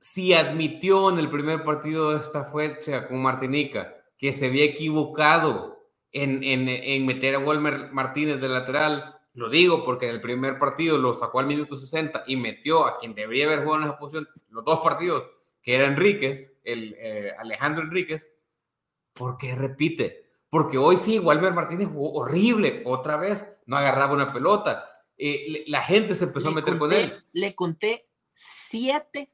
si 0.00 0.32
admitió 0.32 1.10
en 1.10 1.18
el 1.18 1.30
primer 1.30 1.64
partido 1.64 2.10
de 2.10 2.20
esta 2.20 2.44
fecha 2.44 3.08
con 3.08 3.20
Martinica 3.20 3.94
que 4.16 4.34
se 4.34 4.46
había 4.46 4.64
equivocado 4.64 5.78
en, 6.12 6.42
en, 6.42 7.06
meter 7.06 7.36
a 7.36 7.38
Walmer 7.38 7.92
Martínez 7.92 8.40
de 8.40 8.48
lateral. 8.48 9.14
Lo 9.34 9.48
digo 9.48 9.84
porque 9.84 10.08
en 10.08 10.14
el 10.14 10.20
primer 10.20 10.58
partido 10.58 10.98
lo 10.98 11.14
sacó 11.14 11.40
al 11.40 11.46
minuto 11.46 11.76
60 11.76 12.24
y 12.26 12.36
metió 12.36 12.86
a 12.86 12.96
quien 12.98 13.14
debería 13.14 13.46
haber 13.46 13.62
jugado 13.64 13.82
en 13.82 13.88
esa 13.88 13.98
posición 13.98 14.28
los 14.50 14.64
dos 14.64 14.80
partidos, 14.80 15.24
que 15.62 15.74
era 15.74 15.86
Enríquez, 15.86 16.56
el 16.64 16.96
eh, 16.98 17.32
Alejandro 17.38 17.84
Enríquez, 17.84 18.28
¿por 19.12 19.36
qué 19.36 19.54
repite? 19.54 20.24
Porque 20.50 20.78
hoy 20.78 20.96
sí, 20.96 21.18
Walmer 21.18 21.52
Martínez 21.52 21.88
jugó 21.88 22.12
horrible, 22.14 22.82
otra 22.86 23.16
vez, 23.16 23.58
no 23.66 23.76
agarraba 23.76 24.14
una 24.14 24.32
pelota. 24.32 24.97
Eh, 25.18 25.64
la 25.66 25.82
gente 25.82 26.14
se 26.14 26.24
empezó 26.24 26.48
a 26.48 26.52
meter 26.52 26.78
con 26.78 26.92
él. 26.92 27.12
Le 27.32 27.54
conté 27.54 28.08
siete, 28.34 29.32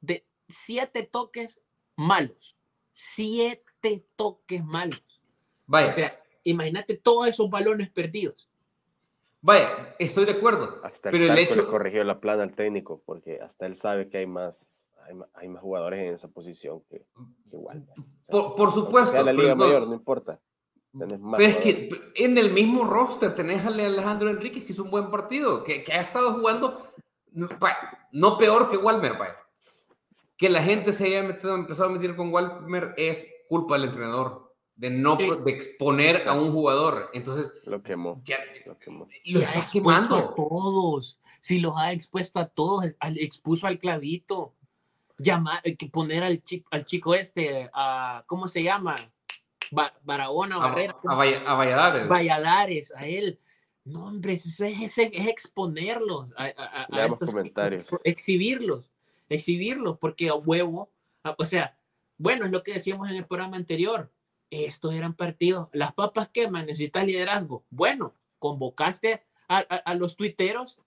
de, 0.00 0.26
siete 0.48 1.02
toques 1.02 1.60
malos. 1.94 2.56
Siete 2.90 4.06
toques 4.16 4.64
malos. 4.64 5.02
Vaya. 5.66 5.88
O 5.88 5.90
sea, 5.90 6.22
imagínate 6.44 6.96
todos 6.96 7.28
esos 7.28 7.50
balones 7.50 7.90
perdidos. 7.90 8.48
Vaya, 9.42 9.94
estoy 9.98 10.24
de 10.24 10.32
acuerdo. 10.32 10.80
Hasta 10.82 11.10
el 11.10 11.18
pero 11.18 11.32
el 11.32 11.38
hecho 11.38 11.70
corrigió 11.70 12.02
la 12.02 12.18
plana 12.18 12.42
al 12.42 12.54
técnico 12.54 13.02
porque 13.04 13.40
hasta 13.40 13.66
él 13.66 13.76
sabe 13.76 14.08
que 14.08 14.18
hay 14.18 14.26
más, 14.26 14.88
hay, 15.34 15.48
más 15.48 15.62
jugadores 15.62 16.00
en 16.00 16.14
esa 16.14 16.28
posición 16.28 16.82
que, 16.88 17.04
igual. 17.52 17.86
por, 18.28 18.72
supuesto. 18.72 19.12
Sea 19.12 19.22
la 19.22 19.32
Liga 19.32 19.54
Mayor, 19.54 19.86
no 19.86 19.94
importa. 19.94 20.40
Pero 20.98 21.50
es 21.50 21.56
que 21.58 21.88
en 22.14 22.38
el 22.38 22.52
mismo 22.52 22.84
roster 22.84 23.34
tenés 23.34 23.64
a 23.64 23.68
Alejandro 23.68 24.30
Enríquez, 24.30 24.64
que 24.64 24.72
hizo 24.72 24.84
un 24.84 24.90
buen 24.90 25.10
partido, 25.10 25.64
que, 25.64 25.84
que 25.84 25.92
ha 25.92 26.00
estado 26.00 26.32
jugando 26.34 26.86
no 28.12 28.38
peor 28.38 28.70
que 28.70 28.76
Walmer, 28.76 29.18
vaya. 29.18 29.36
Que 30.36 30.48
la 30.48 30.62
gente 30.62 30.92
se 30.92 31.06
haya 31.06 31.22
metido, 31.22 31.54
empezado 31.54 31.88
a 31.88 31.92
meter 31.92 32.16
con 32.16 32.32
Walmer 32.32 32.94
es 32.96 33.28
culpa 33.48 33.74
del 33.74 33.88
entrenador, 33.88 34.54
de 34.74 34.90
no 34.90 35.16
de 35.16 35.50
exponer 35.50 36.28
a 36.28 36.32
un 36.32 36.52
jugador. 36.52 37.10
Entonces, 37.12 37.52
lo 37.64 37.82
quemó. 37.82 38.20
Ya, 38.24 38.38
lo 38.64 38.78
quemó. 38.78 39.08
Lo 39.24 39.40
está 39.40 39.66
quemando. 39.70 40.16
A 40.16 40.34
todos. 40.34 41.20
Si 41.40 41.58
los 41.58 41.74
ha 41.76 41.92
expuesto 41.92 42.40
a 42.40 42.48
todos, 42.48 42.86
expuso 43.16 43.66
al 43.66 43.78
clavito. 43.78 44.54
Llamar, 45.18 45.62
que 45.62 45.88
poner 45.88 46.22
al 46.24 46.42
chico, 46.42 46.68
al 46.70 46.84
chico 46.84 47.14
este, 47.14 47.70
a, 47.72 48.22
¿cómo 48.26 48.48
se 48.48 48.62
llama? 48.62 48.94
Barahona, 49.70 50.58
Barrera. 50.58 50.96
A, 51.06 51.12
a, 51.12 51.54
Valladares. 51.54 52.08
Valladares, 52.08 52.92
a 52.96 53.06
él. 53.06 53.38
No, 53.84 54.06
hombre, 54.06 54.32
es, 54.32 54.60
es, 54.60 54.98
exponerlos 54.98 56.32
a, 56.36 56.48
estos 57.06 57.30
comentarios. 57.30 57.88
exhibirlos, 58.02 58.90
exhibirlos, 59.28 59.98
porque 59.98 60.28
a 60.28 60.34
huevo, 60.34 60.90
o 61.38 61.44
sea, 61.44 61.78
bueno, 62.18 62.46
es 62.46 62.50
lo 62.50 62.62
que 62.62 62.72
decíamos 62.72 63.10
en 63.10 63.16
el 63.16 63.26
programa 63.26 63.56
anterior. 63.56 64.10
Estos 64.50 64.94
eran 64.94 65.14
partidos. 65.14 65.68
Las 65.72 65.92
papas 65.92 66.28
queman, 66.30 66.66
necesitas 66.66 67.04
liderazgo. 67.04 67.64
Bueno, 67.70 68.14
convocaste 68.38 69.24
a, 69.48 69.94
los 69.94 70.16
tuiteros. 70.16 70.78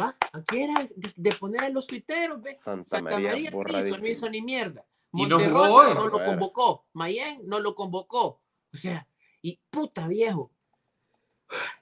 Va, 0.00 0.16
aquí 0.32 0.62
era 0.62 0.74
de, 0.96 1.32
poner 1.32 1.64
a 1.64 1.68
los 1.68 1.86
tuiteros, 1.86 2.40
ve. 2.42 2.58
Santa, 2.64 3.02
María, 3.02 3.50
no 3.50 4.06
hizo 4.06 4.28
ni 4.30 4.40
mierda. 4.40 4.84
Monterrosa 5.12 5.94
no, 5.94 6.08
lo 6.08 6.24
convocó. 6.24 6.86
Mayen 6.92 7.40
no 7.46 7.60
lo 7.60 7.74
convocó. 7.74 8.40
O 8.72 8.76
sea, 8.76 9.06
y 9.42 9.60
puta 9.70 10.06
viejo. 10.06 10.52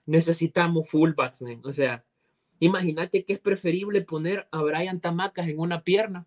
Necesitamos 0.06 0.88
fullbacks, 0.88 1.42
O 1.64 1.72
sea, 1.72 2.04
imagínate 2.58 3.24
que 3.24 3.34
es 3.34 3.38
preferible 3.38 4.00
poner 4.02 4.48
a 4.50 4.62
Brian 4.62 5.00
Tamacas 5.00 5.48
en 5.48 5.58
una 5.58 5.84
pierna 5.84 6.26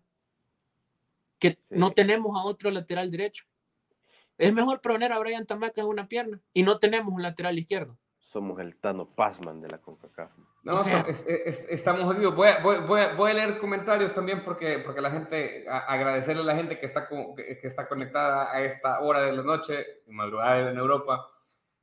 que 1.38 1.58
no 1.70 1.90
tenemos 1.90 2.38
a 2.38 2.44
otro 2.44 2.70
lateral 2.70 3.10
derecho. 3.10 3.44
Es 4.38 4.52
mejor 4.54 4.80
poner 4.80 5.12
a 5.12 5.18
Brian 5.18 5.44
Tamacas 5.44 5.78
en 5.78 5.86
una 5.86 6.06
pierna 6.06 6.40
y 6.52 6.62
no 6.62 6.78
tenemos 6.78 7.12
un 7.12 7.22
lateral 7.22 7.58
izquierdo 7.58 7.98
somos 8.32 8.58
el 8.60 8.76
Tano 8.76 9.10
Pazman 9.14 9.60
de 9.60 9.68
la 9.68 9.78
CONCACAF. 9.78 10.30
No, 10.62 10.80
estamos 11.68 12.04
jodidos. 12.04 12.36
Voy 12.36 12.48
a, 12.48 12.60
voy, 12.60 13.30
a, 13.30 13.34
leer 13.34 13.58
comentarios 13.58 14.14
también 14.14 14.44
porque, 14.44 14.78
porque 14.78 15.00
la 15.00 15.10
gente, 15.10 15.64
agradecerle 15.68 16.42
a 16.42 16.46
la 16.46 16.54
gente 16.54 16.78
que 16.78 16.86
está, 16.86 17.08
que, 17.08 17.58
está 17.64 17.88
conectada 17.88 18.52
a 18.52 18.62
esta 18.62 19.00
hora 19.00 19.22
de 19.22 19.32
la 19.32 19.42
noche, 19.42 20.02
madrugada 20.06 20.70
en 20.70 20.78
Europa. 20.78 21.28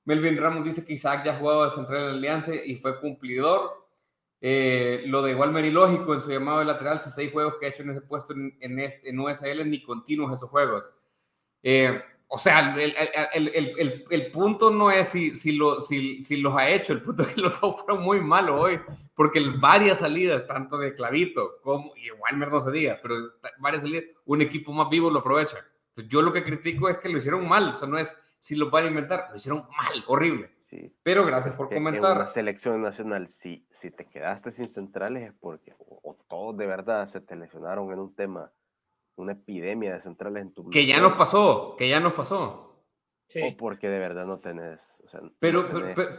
Melvin 0.05 0.37
Ramos 0.37 0.63
dice 0.63 0.85
que 0.85 0.93
Isaac 0.93 1.25
ya 1.25 1.33
ha 1.33 1.39
jugado 1.39 1.65
de 1.65 1.71
central 1.71 2.03
en 2.03 2.09
Alianza 2.15 2.55
y 2.55 2.77
fue 2.77 3.01
cumplidor. 3.01 3.85
Eh, 4.41 5.03
lo 5.07 5.21
de 5.21 5.31
igual 5.31 5.51
lógico 5.73 6.13
en 6.13 6.21
su 6.21 6.31
llamado 6.31 6.59
de 6.59 6.65
lateral, 6.65 7.01
seis 7.01 7.33
juegos 7.33 7.55
que 7.59 7.65
ha 7.65 7.69
hecho 7.69 7.83
en 7.83 7.89
ese 7.89 8.01
puesto 8.01 8.31
en, 8.31 8.57
en, 8.61 8.79
en 8.79 9.19
USL 9.19 9.69
ni 9.69 9.83
continuos 9.83 10.33
esos 10.33 10.49
juegos. 10.49 10.89
Eh, 11.61 12.01
o 12.31 12.37
sea, 12.37 12.75
el, 12.75 12.93
el, 13.33 13.51
el, 13.55 14.05
el, 14.07 14.31
punto 14.31 14.69
no 14.69 14.91
es 14.91 15.07
si, 15.09 15.33
si, 15.33 15.51
lo, 15.51 15.81
si, 15.81 16.21
si, 16.21 16.37
los 16.37 16.55
ha 16.55 16.69
hecho, 16.69 16.93
el 16.93 17.01
punto 17.01 17.23
es 17.23 17.29
que 17.29 17.41
los 17.41 17.59
dos 17.59 17.81
fueron 17.81 18.03
muy 18.03 18.21
malos 18.21 18.55
hoy, 18.59 18.79
porque 19.15 19.43
varias 19.57 19.97
salidas, 19.97 20.45
tanto 20.45 20.77
de 20.77 20.93
Clavito 20.93 21.57
como, 21.63 21.91
igual 21.95 22.37
no 22.37 22.61
se 22.61 22.71
diga, 22.71 22.99
pero 23.01 23.15
varias 23.57 23.81
salidas, 23.81 24.05
un 24.25 24.43
equipo 24.43 24.71
más 24.71 24.89
vivo 24.89 25.09
lo 25.09 25.19
aprovecha. 25.19 25.57
Entonces, 25.87 26.07
yo 26.07 26.21
lo 26.21 26.31
que 26.31 26.43
critico 26.43 26.87
es 26.87 26.99
que 26.99 27.09
lo 27.09 27.17
hicieron 27.17 27.47
mal, 27.49 27.69
o 27.69 27.75
sea, 27.75 27.87
no 27.87 27.97
es 27.97 28.15
si 28.37 28.55
lo 28.55 28.69
van 28.69 28.85
a 28.85 28.87
inventar, 28.89 29.29
lo 29.31 29.35
hicieron 29.35 29.67
mal, 29.75 30.03
horrible. 30.05 30.51
Sí. 30.59 30.95
Pero 31.01 31.25
gracias 31.25 31.55
por 31.55 31.67
comentar. 31.67 32.11
En 32.11 32.17
una 32.17 32.27
selección 32.27 32.79
nacional, 32.79 33.27
si, 33.27 33.65
si 33.71 33.89
te 33.89 34.05
quedaste 34.05 34.51
sin 34.51 34.67
centrales 34.67 35.29
es 35.29 35.33
porque 35.39 35.73
o 35.79 36.15
todos 36.27 36.55
de 36.57 36.67
verdad 36.67 37.07
se 37.07 37.21
te 37.21 37.35
lesionaron 37.35 37.91
en 37.91 37.97
un 37.97 38.13
tema 38.13 38.51
una 39.19 39.33
epidemia 39.33 39.93
de 39.93 40.01
centrales 40.01 40.41
en 40.41 40.53
tu 40.53 40.69
Que 40.69 40.85
ya 40.85 40.99
nos 40.99 41.13
pasó, 41.13 41.75
que 41.77 41.89
ya 41.89 41.99
nos 41.99 42.13
pasó. 42.13 42.69
O 43.35 43.57
porque 43.57 43.89
de 43.89 43.99
verdad 43.99 44.25
no 44.25 44.39
tenés, 44.39 45.03
pero, 45.37 45.69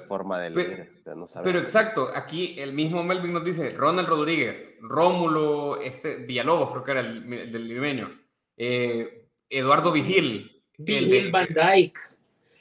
forma 0.07 0.39
de 0.39 0.51
leer, 0.51 1.03
Pero 1.43 1.59
exacto, 1.59 2.09
aquí 2.15 2.55
el 2.57 2.73
mismo 2.73 3.03
Melvin 3.03 3.33
nos 3.33 3.45
dice, 3.45 3.71
Ronald 3.71 4.09
Rodríguez, 4.09 4.77
Rómulo 4.81 5.81
este, 5.81 6.19
Villalobos, 6.19 6.71
creo 6.71 6.85
que 6.85 6.91
era 6.93 7.01
el, 7.01 7.29
del 7.29 7.67
limeño, 7.67 8.17
eh, 8.57 9.29
Eduardo 9.49 9.91
Vigil. 9.91 10.63
Vigil 10.79 11.33
Van 11.33 11.49
Dyke. 11.49 11.99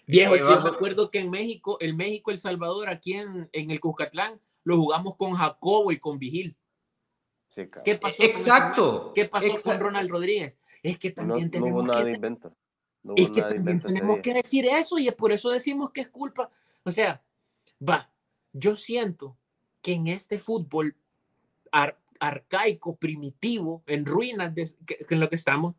Viejo, 0.08 0.36
yo 0.36 0.62
recuerdo 0.62 1.12
que 1.12 1.20
en 1.20 1.30
México, 1.30 1.78
el 1.80 1.94
México, 1.94 2.32
El 2.32 2.40
Salvador, 2.40 2.90
aquí 2.90 3.14
en, 3.14 3.48
en 3.54 3.70
el 3.70 3.80
Cuscatlán, 3.80 4.42
lo 4.64 4.78
jugamos 4.78 5.16
con 5.16 5.34
Jacobo 5.34 5.92
y 5.92 6.00
con 6.00 6.18
Vigil. 6.18 6.58
¿Qué 7.84 7.96
pasó 7.96 8.24
Exacto. 8.24 9.04
Con 9.06 9.14
¿Qué 9.14 9.26
pasó 9.26 9.56
con 9.64 9.80
Ronald 9.80 10.10
Rodríguez? 10.10 10.56
Es 10.84 10.98
que 10.98 11.12
también 11.12 11.50
tenemos 11.50 11.84
nada 11.84 12.04
que, 12.04 12.12
invento. 12.12 12.56
es 13.16 13.30
que 13.32 13.42
también 13.42 13.82
tenemos 13.82 14.20
que 14.20 14.34
decir 14.34 14.66
eso 14.66 14.98
y 14.98 15.08
es 15.08 15.16
por 15.16 15.32
eso 15.32 15.50
decimos 15.50 15.92
que 15.92 16.02
es 16.02 16.10
culpa. 16.10 16.50
O 16.84 16.92
sea, 16.92 17.22
va, 17.88 18.10
yo 18.54 18.76
siento 18.76 19.38
que 19.82 19.94
en 19.94 20.08
este 20.08 20.40
fútbol 20.40 20.96
arcaico, 22.20 22.96
primitivo, 22.96 23.84
en 23.88 24.06
ruinas 24.06 24.54
de, 24.54 24.70
en 25.10 25.20
lo 25.20 25.30
que 25.30 25.36
estamos, 25.36 25.76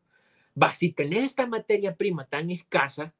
va, 0.60 0.74
si 0.74 0.92
tenés 0.92 1.24
esta 1.24 1.46
materia 1.46 1.96
prima 1.96 2.26
tan 2.26 2.50
escasa, 2.50 3.14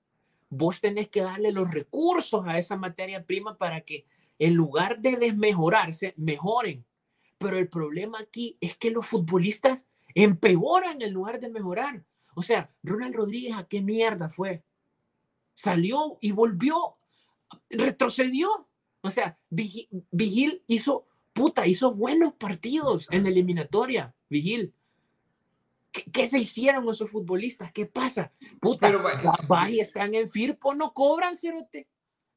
vos 0.49 0.81
tenés 0.81 1.09
que 1.09 1.23
darle 1.23 1.53
los 1.53 1.71
recursos 1.71 2.45
a 2.47 2.59
esa 2.59 2.77
materia 2.77 3.25
prima 3.25 3.57
para 3.57 3.81
que 3.83 4.07
en 4.39 4.55
lugar 4.55 5.01
de 5.01 5.17
desmejorarse, 5.17 6.15
mejoren. 6.17 6.85
Pero 7.41 7.57
el 7.57 7.71
problema 7.71 8.19
aquí 8.19 8.59
es 8.61 8.77
que 8.77 8.91
los 8.91 9.07
futbolistas 9.07 9.87
empeoran 10.15 11.01
en 11.01 11.15
lugar 11.15 11.41
de 11.41 11.49
mejorar. 11.49 12.05
O 12.35 12.43
sea, 12.43 12.71
Ronald 12.83 13.15
Rodríguez, 13.15 13.57
¿a 13.57 13.67
qué 13.67 13.81
mierda 13.81 14.29
fue? 14.29 14.63
Salió 15.55 16.19
y 16.21 16.33
volvió, 16.33 16.97
retrocedió. 17.71 18.69
O 19.01 19.09
sea, 19.09 19.39
Vigil, 19.49 20.63
hizo, 20.67 21.07
puta, 21.33 21.67
hizo 21.67 21.95
buenos 21.95 22.35
partidos 22.35 23.09
en 23.11 23.23
la 23.23 23.31
eliminatoria, 23.31 24.15
Vigil. 24.29 24.75
¿Qué, 26.13 26.27
se 26.27 26.41
hicieron 26.41 26.87
esos 26.91 27.11
futbolistas? 27.11 27.73
¿Qué 27.73 27.87
pasa? 27.87 28.35
Puta, 28.61 28.89
Pero, 28.89 29.03
vaya, 29.49 29.83
están 29.83 30.15
en 30.15 30.29
Firpo, 30.29 30.75
no 30.75 30.93
cobran, 30.93 31.35
cerote. 31.35 31.89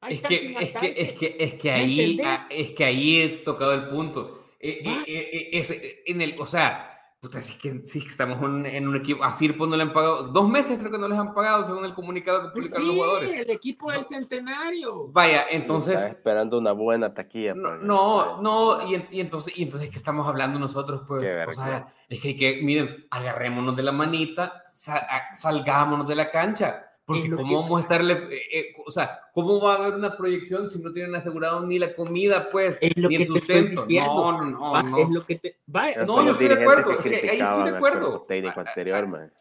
Es 0.08 0.22
que, 0.22 0.56
es, 0.58 0.72
que, 0.72 0.86
es, 0.88 1.12
que, 1.12 1.36
es 1.38 1.54
que 1.56 1.70
ahí, 1.70 2.18
es 2.48 2.70
que 2.70 2.84
ahí 2.84 3.20
es 3.20 3.44
tocado 3.44 3.74
el 3.74 3.88
punto 3.88 4.43
eh, 4.64 4.82
eh, 4.82 5.04
eh, 5.06 5.48
es, 5.52 5.78
en 6.06 6.22
el, 6.22 6.36
o 6.40 6.46
sea, 6.46 6.90
puta, 7.20 7.42
sí 7.42 7.58
que, 7.60 7.84
sí 7.84 8.02
estamos 8.06 8.38
en 8.40 8.88
un 8.88 8.96
equipo, 8.96 9.22
a 9.22 9.32
Firpo 9.32 9.66
no 9.66 9.76
le 9.76 9.82
han 9.82 9.92
pagado, 9.92 10.28
dos 10.28 10.48
meses 10.48 10.78
creo 10.78 10.90
que 10.90 10.96
no 10.96 11.06
les 11.06 11.18
han 11.18 11.34
pagado 11.34 11.66
según 11.66 11.84
el 11.84 11.92
comunicado 11.92 12.44
que 12.44 12.48
pues 12.54 12.68
publicaron 12.68 12.86
los 12.88 12.96
jugadores. 12.96 13.40
el 13.40 13.50
equipo 13.50 13.92
del 13.92 14.02
centenario. 14.02 15.08
Vaya, 15.08 15.44
entonces... 15.50 16.00
esperando 16.00 16.56
una 16.56 16.72
buena 16.72 17.12
taquilla. 17.12 17.54
No, 17.54 17.76
no, 17.76 18.40
no 18.40 18.90
y, 18.90 19.06
y, 19.10 19.20
entonces, 19.20 19.52
y 19.54 19.64
entonces, 19.64 19.90
¿qué 19.90 19.98
estamos 19.98 20.26
hablando 20.26 20.58
nosotros? 20.58 21.02
Pues, 21.06 21.28
o 21.46 21.52
sea, 21.52 21.94
es 22.08 22.22
que, 22.22 22.34
que, 22.34 22.60
miren, 22.62 23.06
agarrémonos 23.10 23.76
de 23.76 23.82
la 23.82 23.92
manita, 23.92 24.62
salgámonos 25.34 26.08
de 26.08 26.14
la 26.14 26.30
cancha 26.30 26.93
porque 27.04 27.30
cómo 27.30 27.62
vamos 27.62 27.78
a 27.78 27.82
estarle, 27.82 28.12
eh, 28.30 28.40
eh, 28.52 28.74
o 28.84 28.90
sea, 28.90 29.20
¿cómo 29.34 29.60
va 29.60 29.74
a 29.74 29.76
haber 29.76 29.94
una 29.94 30.16
proyección 30.16 30.70
si 30.70 30.80
no 30.82 30.90
tienen 30.90 31.14
asegurado 31.14 31.66
ni 31.66 31.78
la 31.78 31.94
comida, 31.94 32.48
pues, 32.48 32.78
ni 32.80 33.16
el 33.16 33.26
sustento? 33.26 33.82
No, 33.90 34.32
no, 34.32 34.50
no, 34.50 34.82
no. 34.82 34.98
Es 34.98 35.10
lo 35.10 35.22
que 35.24 35.36
te... 35.36 35.58
no, 36.06 36.24
yo 36.24 36.32
estoy 36.32 36.48
de 36.48 36.62
acuerdo, 36.62 36.90
ahí 36.90 37.40
estoy 37.40 37.70
de 37.70 37.76
acuerdo. 37.76 38.22
Técnico 38.26 38.60
anterior, 38.60 39.06
man. 39.06 39.32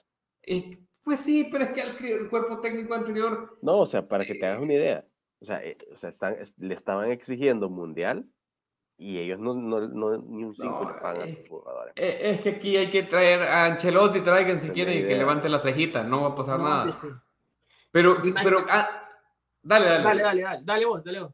Eh, 0.41 0.78
pues 1.04 1.21
sí, 1.21 1.47
pero 1.49 1.65
es 1.65 1.71
que 1.71 2.13
el, 2.13 2.30
cuerpo 2.30 2.60
técnico 2.60 2.93
anterior... 2.93 3.58
No, 3.62 3.80
o 3.80 3.86
sea, 3.86 4.08
para 4.08 4.26
que 4.26 4.36
te 4.36 4.45
hagas 4.45 4.62
una 4.62 4.73
idea, 4.73 5.06
o 5.39 5.45
sea, 5.45 5.62
o 5.93 5.97
sea 5.97 6.10
están, 6.10 6.36
le 6.58 6.73
estaban 6.73 7.12
exigiendo 7.12 7.69
mundial 7.69 8.28
y 8.97 9.19
ellos 9.19 9.39
no, 9.39 9.54
no, 9.54 9.88
no 9.88 10.17
ni 10.17 10.43
un 10.43 10.54
5 10.54 10.91
le 10.93 11.02
pagan 11.02 11.21
a 11.23 11.28
sus 11.28 11.47
jugadores. 11.47 11.93
Eh, 11.95 12.19
es 12.21 12.41
que 12.41 12.49
aquí 12.49 12.76
hay 12.76 12.89
que 12.89 13.04
traer 13.04 13.41
a 13.43 13.65
Ancelotti, 13.65 14.21
traigan 14.21 14.60
si 14.60 14.69
quieren 14.69 14.97
y 14.97 15.08
que 15.08 15.15
levante 15.15 15.47
la 15.47 15.60
cejita, 15.60 16.04
no 16.04 16.21
va 16.21 16.28
a 16.30 16.36
pasar 16.36 16.60
nada. 16.60 16.91
Pero, 17.93 18.17
pero 18.43 18.65
ah, 18.67 19.08
dale, 19.62 19.86
dale. 19.86 20.03
Dale, 20.03 20.23
dale, 20.23 20.41
dale, 20.41 20.62
dale 20.65 20.86
vos, 20.86 21.03
dale 21.03 21.19
vos. 21.19 21.34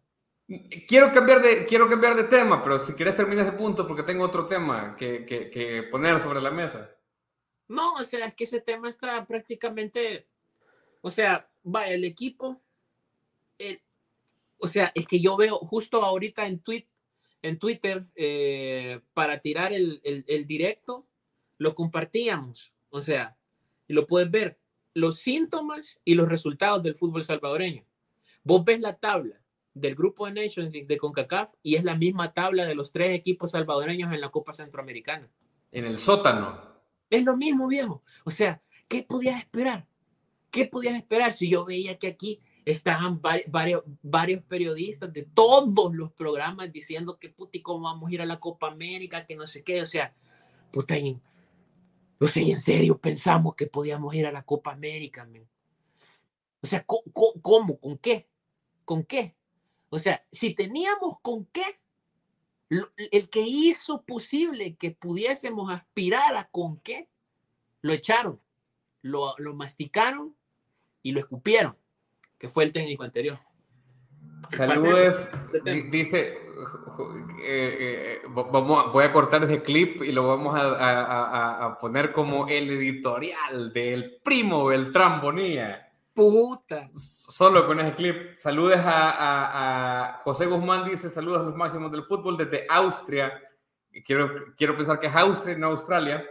Quiero 0.88 1.13
cambiar, 1.13 1.41
de, 1.41 1.65
quiero 1.65 1.88
cambiar 1.88 2.15
de 2.15 2.26
tema, 2.26 2.62
pero 2.62 2.84
si 2.84 2.93
quieres 2.93 3.15
terminar 3.15 3.45
ese 3.45 3.56
punto 3.56 3.88
porque 3.88 4.04
tengo 4.04 4.26
otro 4.26 4.45
tema 4.45 4.95
que, 4.98 5.26
que, 5.26 5.50
que 5.50 5.84
poner 5.84 6.19
sobre 6.19 6.41
la 6.41 6.52
mesa. 6.52 6.91
No, 7.69 7.93
o 7.93 8.04
sea, 8.04 8.26
es 8.26 8.36
que 8.36 8.43
ese 8.43 8.60
tema 8.60 8.89
está 8.89 9.26
prácticamente, 9.26 10.28
o 11.02 11.10
sea, 11.10 11.50
va 11.63 11.88
el 11.88 12.04
equipo, 12.04 12.62
el, 13.58 13.82
o 14.58 14.67
sea, 14.67 14.91
es 14.93 15.08
que 15.08 15.22
yo 15.22 15.38
veo 15.38 15.58
justo 15.60 16.04
ahorita 16.04 16.45
en, 16.45 16.60
tweet, 16.60 16.88
en 17.41 17.58
Twitter, 17.58 18.06
eh, 18.15 19.00
para 19.13 19.39
tirar 19.39 19.72
el, 19.72 20.02
el, 20.04 20.45
directo, 20.45 21.08
lo 21.58 21.74
compartíamos. 21.74 22.74
O 22.89 23.02
sea, 23.02 23.38
y 23.88 23.93
lo 23.93 24.06
puedes 24.06 24.30
ver, 24.30 24.59
los 24.93 25.19
síntomas 25.19 25.99
y 26.04 26.15
los 26.15 26.28
resultados 26.28 26.84
del 26.84 26.95
fútbol 26.95 27.23
salvadoreño. 27.23 27.86
Vos 28.43 28.63
ves 28.65 28.80
la 28.80 28.95
tabla 28.95 29.41
del 29.73 29.95
grupo 29.95 30.25
de 30.25 30.34
Nations 30.34 30.71
League 30.71 30.88
de 30.88 30.97
CONCACAF 30.97 31.54
y 31.62 31.75
es 31.75 31.84
la 31.84 31.95
misma 31.95 32.34
tabla 32.34 32.65
de 32.65 32.75
los 32.75 32.91
tres 32.91 33.12
equipos 33.12 33.52
salvadoreños 33.52 34.12
en 34.13 34.21
la 34.21 34.30
Copa 34.30 34.54
Centroamericana. 34.54 35.30
En 35.71 35.86
el 35.86 35.97
sótano. 35.97 36.60
Es 37.10 37.23
lo 37.23 37.38
mismo, 37.38 37.67
viejo. 37.67 38.04
O 38.25 38.32
sea, 38.32 38.62
¿qué 38.88 39.04
podías 39.04 39.39
esperar? 39.39 39.88
¿Qué 40.52 40.65
podías 40.65 40.95
esperar 40.95 41.32
si 41.32 41.49
yo 41.49 41.65
veía 41.65 41.97
que 41.97 42.08
aquí 42.08 42.41
estaban 42.65 43.21
varios, 43.21 43.84
varios 44.02 44.43
periodistas 44.43 45.12
de 45.13 45.23
todos 45.23 45.93
los 45.95 46.12
programas 46.12 46.71
diciendo 46.71 47.17
que 47.19 47.30
puti, 47.30 47.62
cómo 47.62 47.86
vamos 47.86 48.10
a 48.10 48.13
ir 48.13 48.21
a 48.21 48.25
la 48.25 48.39
Copa 48.39 48.67
América, 48.67 49.25
que 49.25 49.36
no 49.36 49.45
sé 49.45 49.63
qué, 49.63 49.82
o 49.82 49.86
sea, 49.86 50.13
puta, 50.71 50.95
o 52.19 52.27
sea, 52.27 52.43
en 52.43 52.60
serio 52.60 52.97
pensamos 52.99 53.55
que 53.55 53.67
podíamos 53.67 54.13
ir 54.13 54.27
a 54.27 54.32
la 54.32 54.43
Copa 54.43 54.71
América, 54.71 55.27
O 56.62 56.67
sea, 56.67 56.86
¿cómo? 56.86 57.79
¿Con 57.79 57.97
qué? 57.97 58.27
¿Con 58.86 59.03
qué? 59.03 59.36
O 59.89 59.99
sea, 59.99 60.25
si 60.32 60.53
teníamos 60.53 61.19
con 61.21 61.45
qué, 61.45 61.79
el 62.69 63.29
que 63.29 63.41
hizo 63.41 64.03
posible 64.03 64.75
que 64.75 64.91
pudiésemos 64.91 65.71
aspirar 65.71 66.36
a 66.36 66.49
con 66.49 66.77
qué, 66.79 67.10
lo 67.82 67.93
echaron, 67.93 68.41
lo, 69.01 69.34
lo 69.38 69.55
masticaron 69.55 70.36
y 71.01 71.13
lo 71.13 71.19
escupieron 71.19 71.77
que 72.39 72.49
fue 72.49 72.63
el 72.63 72.71
técnico 72.71 73.03
anterior. 73.03 73.38
Saludos, 74.47 75.27
dice, 75.91 76.38
eh, 77.41 78.22
eh, 78.22 78.22
vamos, 78.30 78.91
voy 78.91 79.06
a 79.06 79.12
cortar 79.12 79.43
ese 79.43 79.62
clip 79.62 80.02
y 80.04 80.12
lo 80.12 80.28
vamos 80.28 80.58
a, 80.60 81.78
poner 81.80 82.12
como 82.12 82.48
el 82.48 82.69
editorial 82.69 83.72
del 83.74 84.19
primo 84.24 84.65
Beltrán 84.65 85.22
Bonilla. 85.22 85.88
Puta. 86.13 86.89
Solo 86.93 87.65
con 87.65 87.80
ese 87.80 87.93
clip. 87.93 88.38
Saludos 88.38 88.80
a, 88.84 90.19
José 90.24 90.45
Guzmán, 90.45 90.86
dice 90.86 91.10
saludos 91.10 91.41
a 91.41 91.43
los 91.45 91.56
máximos 91.56 91.91
del 91.91 92.04
fútbol 92.04 92.38
desde 92.38 92.65
Austria. 92.69 93.41
Quiero, 94.06 94.54
quiero 94.58 94.76
pensar 94.76 95.00
que 95.00 95.08
es 95.08 95.15
Austria, 95.15 95.58
no 95.58 95.67
Australia. 95.67 96.26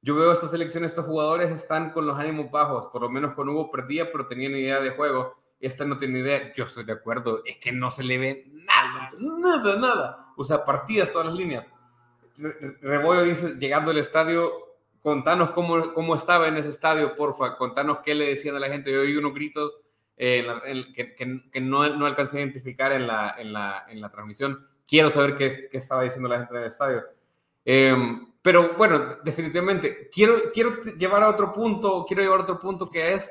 Yo 0.00 0.16
veo 0.16 0.32
esta 0.32 0.48
selección, 0.48 0.84
estos 0.84 1.06
jugadores 1.06 1.50
están 1.50 1.90
con 1.90 2.06
los 2.06 2.18
ánimos 2.18 2.50
bajos, 2.50 2.86
por 2.86 3.02
lo 3.02 3.08
menos 3.08 3.34
con 3.34 3.48
Hugo 3.48 3.70
perdía, 3.70 4.10
pero 4.10 4.26
tenían 4.26 4.52
idea 4.52 4.80
de 4.80 4.90
juego 4.90 5.41
esta 5.62 5.84
no 5.84 5.96
tiene 5.96 6.18
idea. 6.18 6.52
Yo 6.52 6.64
estoy 6.64 6.84
de 6.84 6.92
acuerdo, 6.92 7.42
es 7.46 7.58
que 7.58 7.72
no 7.72 7.90
se 7.90 8.02
le 8.02 8.18
ve 8.18 8.46
nada, 8.52 9.12
nada, 9.18 9.76
nada. 9.76 10.32
O 10.36 10.44
sea, 10.44 10.64
partidas 10.64 11.12
todas 11.12 11.28
las 11.28 11.36
líneas. 11.36 11.70
Rebollo 12.80 13.22
dice, 13.22 13.56
llegando 13.58 13.90
al 13.90 13.98
estadio, 13.98 14.52
contanos 15.00 15.50
cómo, 15.50 15.94
cómo 15.94 16.16
estaba 16.16 16.48
en 16.48 16.56
ese 16.56 16.70
estadio, 16.70 17.14
porfa, 17.14 17.56
contanos 17.56 17.98
qué 18.04 18.14
le 18.14 18.26
decían 18.26 18.56
a 18.56 18.60
la 18.60 18.68
gente. 18.68 18.92
Yo 18.92 19.02
oí 19.02 19.16
unos 19.16 19.34
gritos 19.34 19.72
eh, 20.16 20.46
que, 20.94 21.14
que, 21.14 21.60
no, 21.60 21.88
no, 21.96 22.06
alcancé 22.06 22.38
a 22.38 22.40
identificar 22.40 22.92
en 22.92 23.06
la, 23.06 23.34
en 23.38 23.52
la, 23.52 23.84
en 23.88 24.00
la 24.00 24.10
transmisión. 24.10 24.66
Quiero 24.86 25.10
saber 25.10 25.36
qué, 25.36 25.68
qué, 25.70 25.78
estaba 25.78 26.02
diciendo 26.02 26.28
la 26.28 26.38
gente 26.38 26.54
en 26.54 26.60
el 26.60 26.68
estadio. 26.68 27.02
Em, 27.64 28.32
pero 28.42 28.74
bueno, 28.74 29.18
definitivamente, 29.22 30.08
quiero, 30.12 30.50
quiero 30.52 30.80
llevar 30.82 31.22
a 31.22 31.28
otro 31.28 31.52
punto, 31.52 32.04
quiero 32.06 32.22
llevar 32.22 32.40
a 32.40 32.42
otro 32.42 32.58
punto 32.58 32.90
que 32.90 33.14
es 33.14 33.30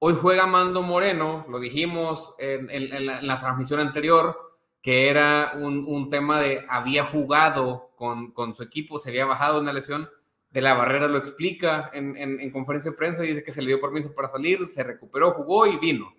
Hoy 0.00 0.14
juega 0.14 0.46
Mando 0.46 0.82
Moreno, 0.82 1.44
lo 1.48 1.58
dijimos 1.58 2.32
en, 2.38 3.26
la, 3.26 3.36
transmisión 3.40 3.80
anterior, 3.80 4.54
que 4.80 5.08
era 5.08 5.54
un, 5.56 6.08
tema 6.08 6.40
de 6.40 6.64
había 6.68 7.04
jugado 7.04 7.90
con, 7.96 8.54
su 8.54 8.62
equipo, 8.62 9.00
se 9.00 9.10
había 9.10 9.26
bajado 9.26 9.60
una 9.60 9.72
lesión. 9.72 10.08
De 10.50 10.60
la 10.60 10.74
barrera 10.74 11.08
lo 11.08 11.18
explica 11.18 11.90
en, 11.92 12.50
conferencia 12.52 12.92
de 12.92 12.96
prensa, 12.96 13.22
dice 13.22 13.42
que 13.42 13.50
se 13.50 13.60
le 13.60 13.68
dio 13.68 13.80
permiso 13.80 14.14
para 14.14 14.28
salir, 14.28 14.64
se 14.66 14.84
recuperó, 14.84 15.32
jugó 15.32 15.66
y 15.66 15.78
vino. 15.78 16.14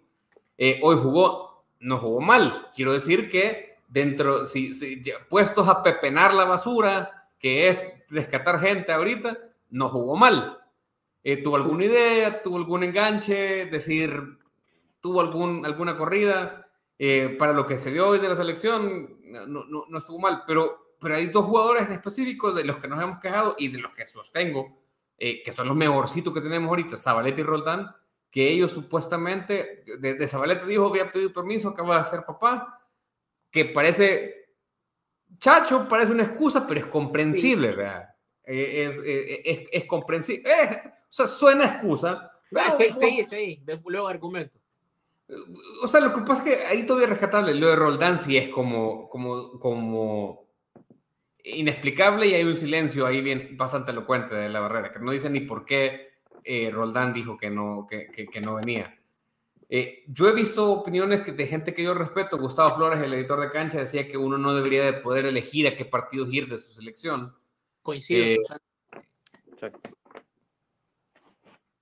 Eh, 0.58 0.82
hoy 0.84 0.98
jugó, 0.98 1.64
no 1.80 2.00
jugó 2.00 2.20
mal. 2.20 2.68
Quiero 2.76 2.92
decir 2.92 3.32
que 3.32 3.78
dentro, 3.88 4.46
si, 4.46 4.74
si, 4.74 5.02
puestos 5.30 5.70
a 5.70 5.84
pepenar 5.84 6.34
la 6.34 6.44
basura, 6.44 7.30
que 7.40 7.70
es 7.70 8.04
rescatar 8.10 8.60
gente 8.60 8.92
ahorita, 8.92 9.38
no 9.70 9.88
jugó 9.88 10.18
mal. 10.18 10.59
Eh, 11.32 11.38
¿Tuvo 11.38 11.58
alguna 11.58 11.86
idea? 11.86 12.42
¿Tuvo 12.42 12.58
algún 12.58 12.84
enganche? 12.84 13.68
Decir, 13.68 14.40
¿tuvo 15.00 15.22
algún, 15.22 15.64
alguna 15.64 15.96
corrida? 15.96 16.68
Eh, 16.98 17.36
para 17.38 17.54
lo 17.54 17.68
que 17.68 17.78
se 17.78 17.92
vio 17.92 18.08
hoy 18.08 18.20
de 18.20 18.30
la 18.30 18.36
selección, 18.36 19.20
no, 19.26 19.46
no, 19.46 19.86
no, 19.88 19.98
estuvo 20.00 20.18
mal, 20.18 20.42
pero, 20.48 20.96
pero 21.00 21.14
hay 21.14 21.28
dos 21.28 21.46
jugadores 21.46 21.84
en 21.84 21.92
específico 21.92 22.52
de 22.52 22.64
los 22.64 22.78
que 22.78 22.88
nos 22.88 23.00
hemos 23.04 23.20
quejado 23.20 23.56
y 23.60 23.68
de 23.68 23.78
los 23.78 23.94
que 23.94 24.08
sostengo, 24.08 24.82
eh, 25.20 25.44
que 25.44 25.52
son 25.52 25.68
los 25.68 25.78
mejorcitos 25.78 26.34
que 26.34 26.42
tenemos 26.42 26.68
ahorita, 26.68 26.98
Zabaleta 26.98 27.42
y 27.42 27.44
Roldán, 27.44 27.96
que 28.32 28.50
ellos 28.50 28.72
supuestamente, 28.72 29.84
de, 30.00 30.28
Zabaleta 30.28 30.66
dijo, 30.66 30.88
había 30.88 31.12
pedido 31.12 31.32
permiso, 31.32 31.70
acaba 31.70 32.00
de 32.00 32.06
ser 32.06 32.26
papá, 32.26 32.82
que 33.52 33.66
parece, 33.66 34.56
chacho, 35.38 35.88
parece 35.88 36.12
una 36.12 36.24
excusa, 36.24 36.66
pero 36.66 36.80
es 36.80 36.86
comprensible, 36.88 37.68
¿verdad? 37.68 38.16
Es, 38.44 38.98
es, 38.98 39.42
es, 39.46 39.68
es 39.72 39.86
comprensible. 39.86 40.50
O 41.10 41.12
sea, 41.12 41.28
suena 41.28 41.66
excusa. 41.66 42.32
Ah, 42.56 42.72
sí, 42.72 42.86
sí, 42.94 43.24
sí, 43.24 43.64
luego 43.86 44.08
argumento. 44.08 44.60
O 45.82 45.88
sea, 45.88 46.02
lo 46.02 46.14
que 46.14 46.22
pasa 46.22 46.44
es 46.44 46.58
que 46.58 46.66
ahí 46.66 46.86
todavía 46.86 47.06
es 47.06 47.12
rescatable. 47.12 47.54
Lo 47.54 47.68
de 47.68 47.76
Roldán 47.76 48.20
sí 48.20 48.38
es 48.38 48.50
como, 48.50 49.10
como, 49.10 49.60
como 49.60 50.48
inexplicable 51.44 52.28
y 52.28 52.34
hay 52.34 52.44
un 52.44 52.56
silencio 52.56 53.06
ahí 53.06 53.22
bien 53.22 53.56
bastante 53.58 53.92
elocuente 53.92 54.36
de 54.36 54.50
la 54.50 54.60
barrera, 54.60 54.92
que 54.92 55.00
no 55.00 55.12
dice 55.12 55.30
ni 55.30 55.42
por 55.42 55.66
qué 55.66 56.10
eh, 56.44 56.70
Roldán 56.72 57.14
dijo 57.14 57.38
que 57.38 57.50
no, 57.50 57.88
que, 57.90 58.08
que, 58.12 58.42
no 58.42 58.56
venía. 58.56 58.98
Eh, 59.70 60.04
yo 60.08 60.28
he 60.28 60.34
visto 60.34 60.72
opiniones 60.72 61.26
de 61.36 61.48
gente 61.48 61.74
que 61.74 61.84
yo 61.84 61.94
respeto. 61.94 62.40
Gustavo 62.40 62.76
Flores, 62.76 63.02
el 63.02 63.14
editor 63.14 63.40
de 63.40 63.52
cancha, 63.52 63.80
decía 63.80 64.08
que 64.08 64.18
uno 64.18 64.38
no 64.38 64.54
debería 64.56 64.84
de 64.84 64.94
poder 64.94 65.26
elegir 65.26 65.68
a 65.68 65.76
qué 65.76 65.86
partidos 65.86 66.34
ir 66.34 66.48
de 66.48 66.58
su 66.58 66.72
selección. 66.74 67.36
Coincido. 67.84 68.24
Eh, 68.24 68.38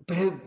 pero, 0.07 0.39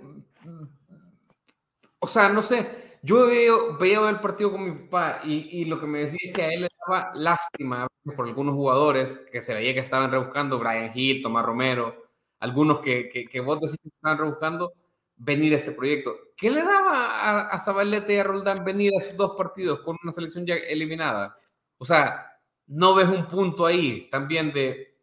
o 2.01 2.07
sea, 2.07 2.29
no 2.31 2.43
sé, 2.43 2.99
yo 3.03 3.27
veo, 3.27 3.77
veía 3.79 4.09
el 4.09 4.21
partido 4.21 4.53
con 4.53 4.65
mi 4.65 4.73
papá 4.73 5.21
y, 5.25 5.61
y, 5.61 5.65
lo 5.67 5.79
que 5.79 5.87
me 5.87 6.01
decía 6.01 6.19
es 6.23 6.33
que 6.33 6.43
a 6.43 6.49
él 6.49 6.63
le 6.63 6.69
daba 6.87 7.13
lástima 7.15 7.87
por 8.17 8.27
algunos 8.27 8.55
jugadores 8.55 9.19
que 9.31 9.43
se 9.43 9.55
veía 9.55 9.75
que 9.75 9.81
estaban 9.81 10.11
rebuscando, 10.11 10.59
Brian 10.59 10.93
Hill, 10.95 11.23
Tomás 11.23 11.45
Romero, 11.45 12.11
algunos 12.41 12.81
que, 12.81 13.09
que, 13.11 13.27
que 13.27 13.41
vos 13.41 13.61
decís 13.61 13.79
que 13.83 13.89
estaban 13.89 14.19
rebuscando 14.19 14.73
venir 15.17 15.53
a 15.53 15.57
este 15.57 15.73
proyecto. 15.73 16.17
¿Qué 16.37 16.51
le 16.51 16.63
daba 16.63 17.07
a, 17.07 17.41
a 17.49 17.61
Zabaleta 17.61 18.13
y 18.13 18.17
a 18.17 18.25
Roldán 18.25 18.65
venir 18.65 18.93
a 18.95 19.03
esos 19.03 19.17
dos 19.17 19.35
partidos 19.37 19.81
con 19.81 19.97
una 20.03 20.13
selección 20.13 20.47
ya 20.47 20.55
eliminada? 20.57 21.39
O 21.79 21.85
sea, 21.85 22.31
no 22.67 22.95
ves 22.95 23.09
un 23.09 23.27
punto 23.29 23.67
ahí 23.67 24.09
también 24.11 24.53
de, 24.53 24.97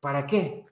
¿para 0.00 0.26
qué? 0.26 0.64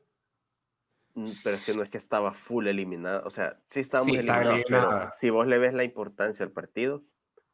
Mm, 1.16 1.24
pero 1.42 1.56
es 1.56 1.64
que 1.64 1.72
no 1.72 1.82
es 1.82 1.88
que 1.88 1.96
estaba 1.96 2.34
full 2.34 2.66
eliminado, 2.66 3.26
o 3.26 3.30
sea, 3.30 3.58
sí 3.70 3.80
estábamos 3.80 4.14
eliminados, 4.14 4.60
pero 4.68 5.08
si 5.12 5.30
vos 5.30 5.46
le 5.46 5.56
ves 5.56 5.72
la 5.72 5.82
importancia 5.82 6.44
al 6.44 6.52
partido, 6.52 7.02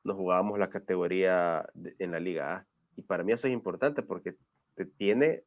nos 0.03 0.17
jugábamos 0.17 0.59
la 0.59 0.69
categoría 0.69 1.65
en 2.01 2.11
la 2.11 2.19
Liga 2.19 2.57
A. 2.57 2.67
Y 2.97 3.03
para 3.03 3.23
mí 3.23 3.31
eso 3.31 3.47
es 3.47 3.53
importante 3.53 4.03
porque 4.03 4.35
te 4.75 4.85
tiene 4.85 5.45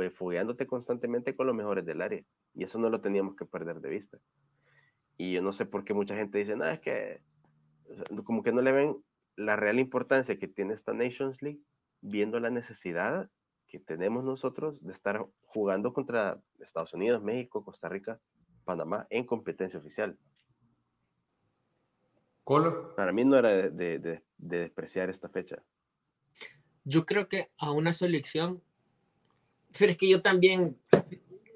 eh, 0.00 0.10
fogueándote 0.10 0.66
constantemente 0.66 1.34
con 1.34 1.46
los 1.46 1.56
mejores 1.56 1.86
del 1.86 2.02
área. 2.02 2.22
Y 2.52 2.64
eso 2.64 2.78
no 2.78 2.90
lo 2.90 3.00
teníamos 3.00 3.36
que 3.36 3.46
perder 3.46 3.80
de 3.80 3.88
vista. 3.88 4.18
Y 5.16 5.32
yo 5.32 5.40
no 5.40 5.54
sé 5.54 5.64
por 5.64 5.84
qué 5.84 5.94
mucha 5.94 6.16
gente 6.16 6.36
dice, 6.36 6.56
no, 6.56 6.66
es 6.66 6.80
que 6.80 7.22
como 8.24 8.42
que 8.42 8.52
no 8.52 8.60
le 8.60 8.72
ven 8.72 8.96
la 9.36 9.56
real 9.56 9.78
importancia 9.78 10.38
que 10.38 10.46
tiene 10.46 10.74
esta 10.74 10.92
Nations 10.92 11.40
League, 11.40 11.60
viendo 12.02 12.38
la 12.38 12.50
necesidad 12.50 13.30
que 13.70 13.78
tenemos 13.78 14.24
nosotros 14.24 14.84
de 14.84 14.92
estar 14.92 15.24
jugando 15.46 15.92
contra 15.92 16.40
Estados 16.58 16.92
Unidos, 16.92 17.22
México, 17.22 17.64
Costa 17.64 17.88
Rica, 17.88 18.20
Panamá 18.64 19.06
en 19.10 19.24
competencia 19.24 19.78
oficial. 19.78 20.18
¿Colo? 22.44 22.94
Para 22.96 23.12
mí 23.12 23.24
no 23.24 23.38
era 23.38 23.70
de, 23.70 24.22
despreciar 24.36 25.08
esta 25.08 25.28
fecha. 25.28 25.62
yo 26.84 27.06
creo 27.06 27.28
que 27.28 27.50
a 27.58 27.70
una 27.70 27.92
selección, 27.92 28.60
pero 29.78 29.92
es 29.92 29.96
que 29.96 30.08
yo 30.08 30.20
también 30.20 30.76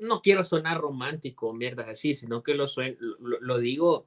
no 0.01 0.21
quiero 0.21 0.45
sonar 0.45 0.81
romántico, 0.81 1.53
mierda 1.53 1.91
así, 1.91 2.15
sino 2.15 2.43
que 2.43 2.55
lo, 2.55 2.67
lo, 3.19 3.41
lo 3.41 3.59
digo 3.59 4.07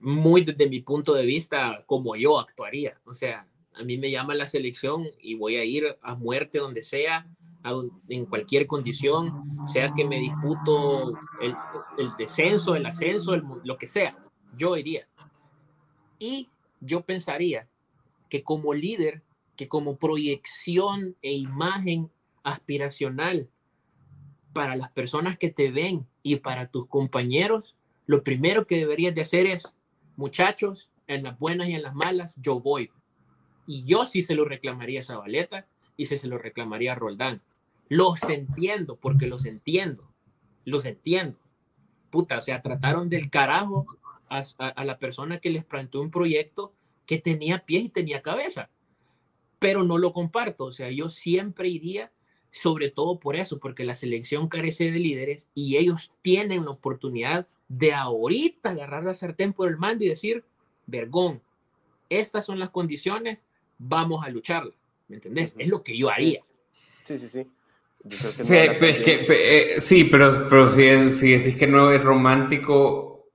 muy 0.00 0.42
desde 0.42 0.68
mi 0.68 0.80
punto 0.80 1.12
de 1.12 1.26
vista 1.26 1.82
como 1.86 2.16
yo 2.16 2.38
actuaría. 2.38 2.98
O 3.04 3.12
sea, 3.12 3.46
a 3.76 3.84
mí 3.84 3.98
me 3.98 4.10
llama 4.10 4.34
la 4.34 4.46
selección 4.46 5.04
y 5.20 5.34
voy 5.34 5.56
a 5.56 5.64
ir 5.64 5.98
a 6.02 6.14
muerte 6.14 6.58
donde 6.58 6.82
sea, 6.82 7.26
en 8.08 8.26
cualquier 8.26 8.66
condición, 8.66 9.66
sea 9.66 9.92
que 9.92 10.04
me 10.04 10.18
disputo 10.20 11.14
el, 11.40 11.54
descenso, 12.16 12.76
el 12.76 12.86
ascenso, 12.86 13.36
lo 13.36 13.76
que 13.76 13.86
sea, 13.86 14.16
yo 14.56 14.76
iría. 14.76 15.08
Y 16.18 16.48
yo 16.80 17.02
pensaría 17.02 17.68
que 18.28 18.42
como 18.42 18.72
líder, 18.72 19.22
que 19.56 19.68
como 19.68 19.96
proyección 19.96 21.16
e 21.22 21.32
imagen 21.32 22.10
aspiracional 22.44 23.48
para 24.52 24.76
las 24.76 24.90
personas 24.90 25.36
que 25.36 25.50
te 25.50 25.70
ven 25.70 26.06
y 26.22 26.36
para 26.36 26.68
tus 26.68 26.86
compañeros, 26.86 27.74
lo 28.06 28.22
primero 28.22 28.66
que 28.66 28.76
deberías 28.76 29.14
de 29.14 29.22
hacer 29.22 29.46
es, 29.46 29.74
muchachos, 30.16 30.88
en 31.08 31.24
las 31.24 31.38
buenas 31.38 31.68
y 31.68 31.74
en 31.74 31.82
las 31.82 31.94
malas, 31.94 32.36
yo 32.40 32.60
voy. 32.60 32.90
Y 33.66 33.84
yo 33.84 34.04
sí 34.04 34.22
se 34.22 34.34
lo 34.34 34.44
reclamaría 34.44 35.00
a 35.00 35.02
Zabaleta 35.02 35.66
y 35.96 36.06
se, 36.06 36.18
se 36.18 36.28
lo 36.28 36.38
reclamaría 36.38 36.92
a 36.92 36.96
Roldán. 36.96 37.42
Los 37.88 38.22
entiendo, 38.24 38.96
porque 38.96 39.26
los 39.26 39.46
entiendo. 39.46 40.08
Los 40.64 40.84
entiendo. 40.84 41.38
Puta, 42.10 42.38
o 42.38 42.40
sea, 42.40 42.62
trataron 42.62 43.08
del 43.08 43.30
carajo 43.30 43.86
a, 44.28 44.42
a 44.58 44.84
la 44.84 44.98
persona 44.98 45.38
que 45.38 45.50
les 45.50 45.64
planteó 45.64 46.00
un 46.00 46.10
proyecto 46.10 46.72
que 47.06 47.18
tenía 47.18 47.64
pies 47.64 47.84
y 47.84 47.88
tenía 47.88 48.22
cabeza. 48.22 48.70
Pero 49.58 49.84
no 49.84 49.98
lo 49.98 50.12
comparto. 50.12 50.66
O 50.66 50.72
sea, 50.72 50.90
yo 50.90 51.08
siempre 51.08 51.68
iría, 51.68 52.12
sobre 52.50 52.90
todo 52.90 53.18
por 53.18 53.36
eso, 53.36 53.58
porque 53.58 53.84
la 53.84 53.94
selección 53.94 54.48
carece 54.48 54.90
de 54.90 54.98
líderes 54.98 55.46
y 55.54 55.76
ellos 55.76 56.12
tienen 56.22 56.64
la 56.64 56.72
oportunidad 56.72 57.46
de 57.68 57.92
ahorita 57.92 58.70
agarrar 58.70 59.04
la 59.04 59.14
sartén 59.14 59.52
por 59.52 59.68
el 59.68 59.78
mando 59.78 60.04
y 60.04 60.08
decir, 60.08 60.44
vergón, 60.86 61.42
estas 62.08 62.46
son 62.46 62.58
las 62.58 62.70
condiciones, 62.70 63.44
vamos 63.78 64.24
a 64.24 64.30
lucharla. 64.30 64.72
¿Me 65.08 65.16
entendés? 65.16 65.54
Es 65.58 65.68
lo 65.68 65.82
que 65.82 65.96
yo 65.96 66.10
haría. 66.10 66.40
Sí, 67.04 67.18
sí, 67.18 67.28
sí. 67.28 67.46
Eh, 68.48 69.76
sí, 69.78 70.04
pero, 70.04 70.46
pero 70.48 70.68
si, 70.68 71.10
si 71.10 71.32
decís 71.32 71.56
que 71.56 71.66
no 71.66 71.90
es 71.90 72.02
romántico, 72.02 73.30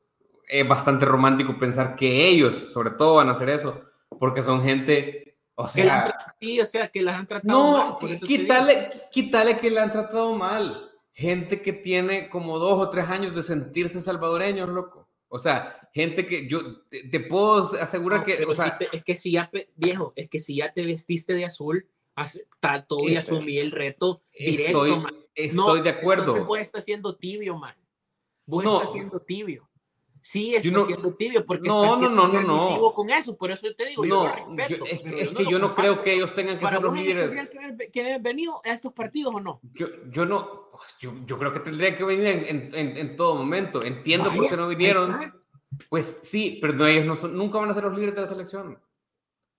es 0.48 0.68
bastante 0.68 1.06
romántico 1.06 1.58
pensar 1.58 1.96
que 1.96 2.28
ellos, 2.28 2.72
sobre 2.72 2.92
todo, 2.92 3.16
van 3.16 3.30
a 3.30 3.34
hacer 3.34 3.50
eso, 3.50 3.82
porque 4.20 4.44
son 4.44 4.64
gente, 4.64 5.38
o 5.56 5.68
sea... 5.68 6.16
sí, 6.40 6.60
o 6.60 6.66
sea, 6.66 6.88
que 6.90 7.02
las 7.02 7.20
han 7.20 7.28
tratado 7.28 7.60
no, 7.60 7.78
mal. 7.78 8.12
No, 8.12 8.20
quítale, 8.20 8.90
quítale 9.12 9.58
que 9.58 9.70
la 9.70 9.84
han 9.84 9.92
tratado 9.92 10.36
mal. 10.36 10.90
Gente 11.14 11.62
que 11.62 11.74
tiene 11.74 12.30
como 12.30 12.58
dos 12.58 12.80
o 12.80 12.90
tres 12.90 13.10
años 13.10 13.36
de 13.36 13.44
sentirse 13.44 14.02
salvadoreños, 14.02 14.70
loco. 14.70 15.01
O 15.34 15.40
sea, 15.40 15.90
gente 15.94 16.26
que 16.26 16.50
yo 16.50 16.84
te, 16.90 17.20
puedo 17.22 17.62
asegurar 17.82 18.26
que... 18.26 18.44
O 18.46 18.54
sea, 18.54 18.78
es 18.92 19.02
que 19.02 19.16
si 19.16 19.32
ya, 19.32 19.50
viejo, 19.78 20.12
es 20.18 20.28
que 20.28 20.40
si 20.40 20.58
ya 20.58 20.74
te 20.74 20.86
vestiste 20.86 21.34
de 21.34 21.46
azul, 21.46 21.88
tal 22.60 22.86
todo 22.86 23.08
y 23.08 23.16
asumí 23.16 23.58
el 23.58 23.72
reto 23.72 24.22
directo, 24.38 24.86
estoy, 24.86 25.04
Estoy 25.34 25.82
de 25.82 25.90
acuerdo. 25.90 26.24
Entonces 26.24 26.46
vos 26.46 26.60
estás 26.60 26.84
siendo 26.84 27.16
tibio, 27.16 27.58
man. 27.58 27.76
Vos 28.46 28.66
no. 28.66 28.80
estás 28.80 28.92
siendo 28.92 29.22
tibio. 29.22 29.70
Sí, 30.22 30.56
estás 30.56 30.72
no, 30.72 30.86
siendo 30.86 31.16
tibio 31.16 31.44
porque 31.46 31.68
no, 31.68 31.84
estás 31.84 32.02
no, 32.02 32.10
no, 32.10 32.28
no, 32.28 32.42
no. 32.42 32.94
con 32.94 33.10
eso. 33.10 33.36
Por 33.36 33.52
eso 33.52 33.68
te 33.76 33.88
digo, 33.88 34.06
yo 34.06 34.24
lo 34.24 34.56
respeto. 34.56 34.86
es, 34.86 35.02
es 35.04 35.30
que 35.30 35.46
yo 35.46 35.58
no 35.58 35.74
creo 35.74 35.98
que 36.00 36.14
ellos 36.14 36.34
tengan 36.36 36.60
que 36.60 36.68
ser 36.68 36.82
los 36.82 36.94
líderes. 36.94 37.50
Que, 37.50 37.90
que 37.90 38.02
haber 38.02 38.22
venido 38.22 38.62
a 38.64 38.70
estos 38.70 38.94
partidos 38.94 39.34
o 39.34 39.40
no? 39.40 39.60
Yo, 39.74 39.88
yo 40.12 40.26
no, 40.26 40.70
pues, 40.72 40.96
yo, 41.00 41.14
yo 41.26 41.40
creo 41.40 41.52
que 41.52 41.60
tendrían 41.62 41.96
que 41.96 42.04
venir 42.04 42.28
en, 42.28 42.70
en, 42.74 42.98
en 42.98 43.16
todo 43.16 43.36
momento. 43.36 43.84
Entiendo 43.84 44.30
Vaya, 44.30 44.42
por 44.42 44.50
qué 44.50 44.58
no 44.58 44.68
vinieron. 44.68 45.42
Pues 45.90 46.20
sí, 46.22 46.60
pero 46.62 46.74
no, 46.74 46.86
ellos 46.86 47.06
no 47.06 47.16
son, 47.16 47.36
nunca 47.36 47.58
van 47.58 47.72
a 47.72 47.74
ser 47.74 47.84
los 47.84 47.96
líderes 47.96 48.16
de 48.16 48.22
la 48.22 48.28
selección. 48.28 48.78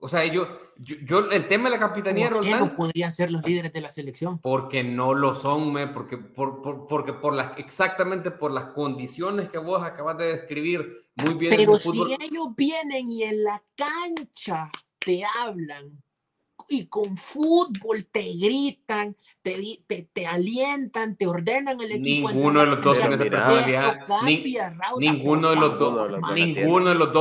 O 0.05 0.09
sea, 0.09 0.27
yo, 0.27 0.49
yo, 0.79 1.31
el 1.31 1.47
tema 1.47 1.71
de 1.71 1.77
la 1.77 1.79
capitanía 1.79 2.29
¿Por 2.29 2.41
qué 2.41 2.51
no 2.51 2.75
podrían 2.75 3.13
ser 3.13 3.31
los 3.31 3.41
líderes 3.45 3.73
de 3.73 3.81
la 3.81 3.89
selección? 3.89 4.41
Porque 4.41 4.83
no 4.83 5.15
lo 5.15 5.37
son, 5.37 5.73
me, 5.73 5.87
porque, 5.87 6.19
por, 6.19 6.61
por, 6.61 6.89
porque 6.89 7.13
por 7.13 7.33
las, 7.33 7.57
exactamente 7.57 8.33
por 8.33 8.51
las 8.51 8.71
condiciones 8.71 9.49
que 9.49 9.59
vos 9.59 9.81
acabas 9.85 10.19
de 10.19 10.25
describir 10.33 11.07
muy 11.15 11.35
bien. 11.35 11.55
Pero 11.57 11.77
si 11.77 12.03
ellos 12.19 12.49
vienen 12.57 13.07
y 13.07 13.23
en 13.23 13.45
la 13.45 13.63
cancha 13.77 14.73
te 14.99 15.23
hablan 15.41 16.03
y 16.69 16.89
con 16.89 17.17
fútbol 17.17 18.05
te 18.11 18.25
gritan, 18.35 19.17
te, 19.41 19.85
te, 19.87 20.09
te 20.13 20.27
alientan, 20.27 21.17
te 21.17 21.29
ordenan 21.29 21.81
el 21.81 21.93
equipo. 21.93 22.29
Ninguno 22.29 22.59
de 22.59 22.67
los 22.67 22.81
dos 22.83 22.99
tiene 22.99 23.15
esa 23.15 23.25
personalidad. 23.25 23.99
ninguno 24.99 25.51
de 25.51 25.57
los 25.57 25.79
dos, 25.79 26.11
ninguno 26.35 26.89
de 26.89 26.95
los 26.97 27.13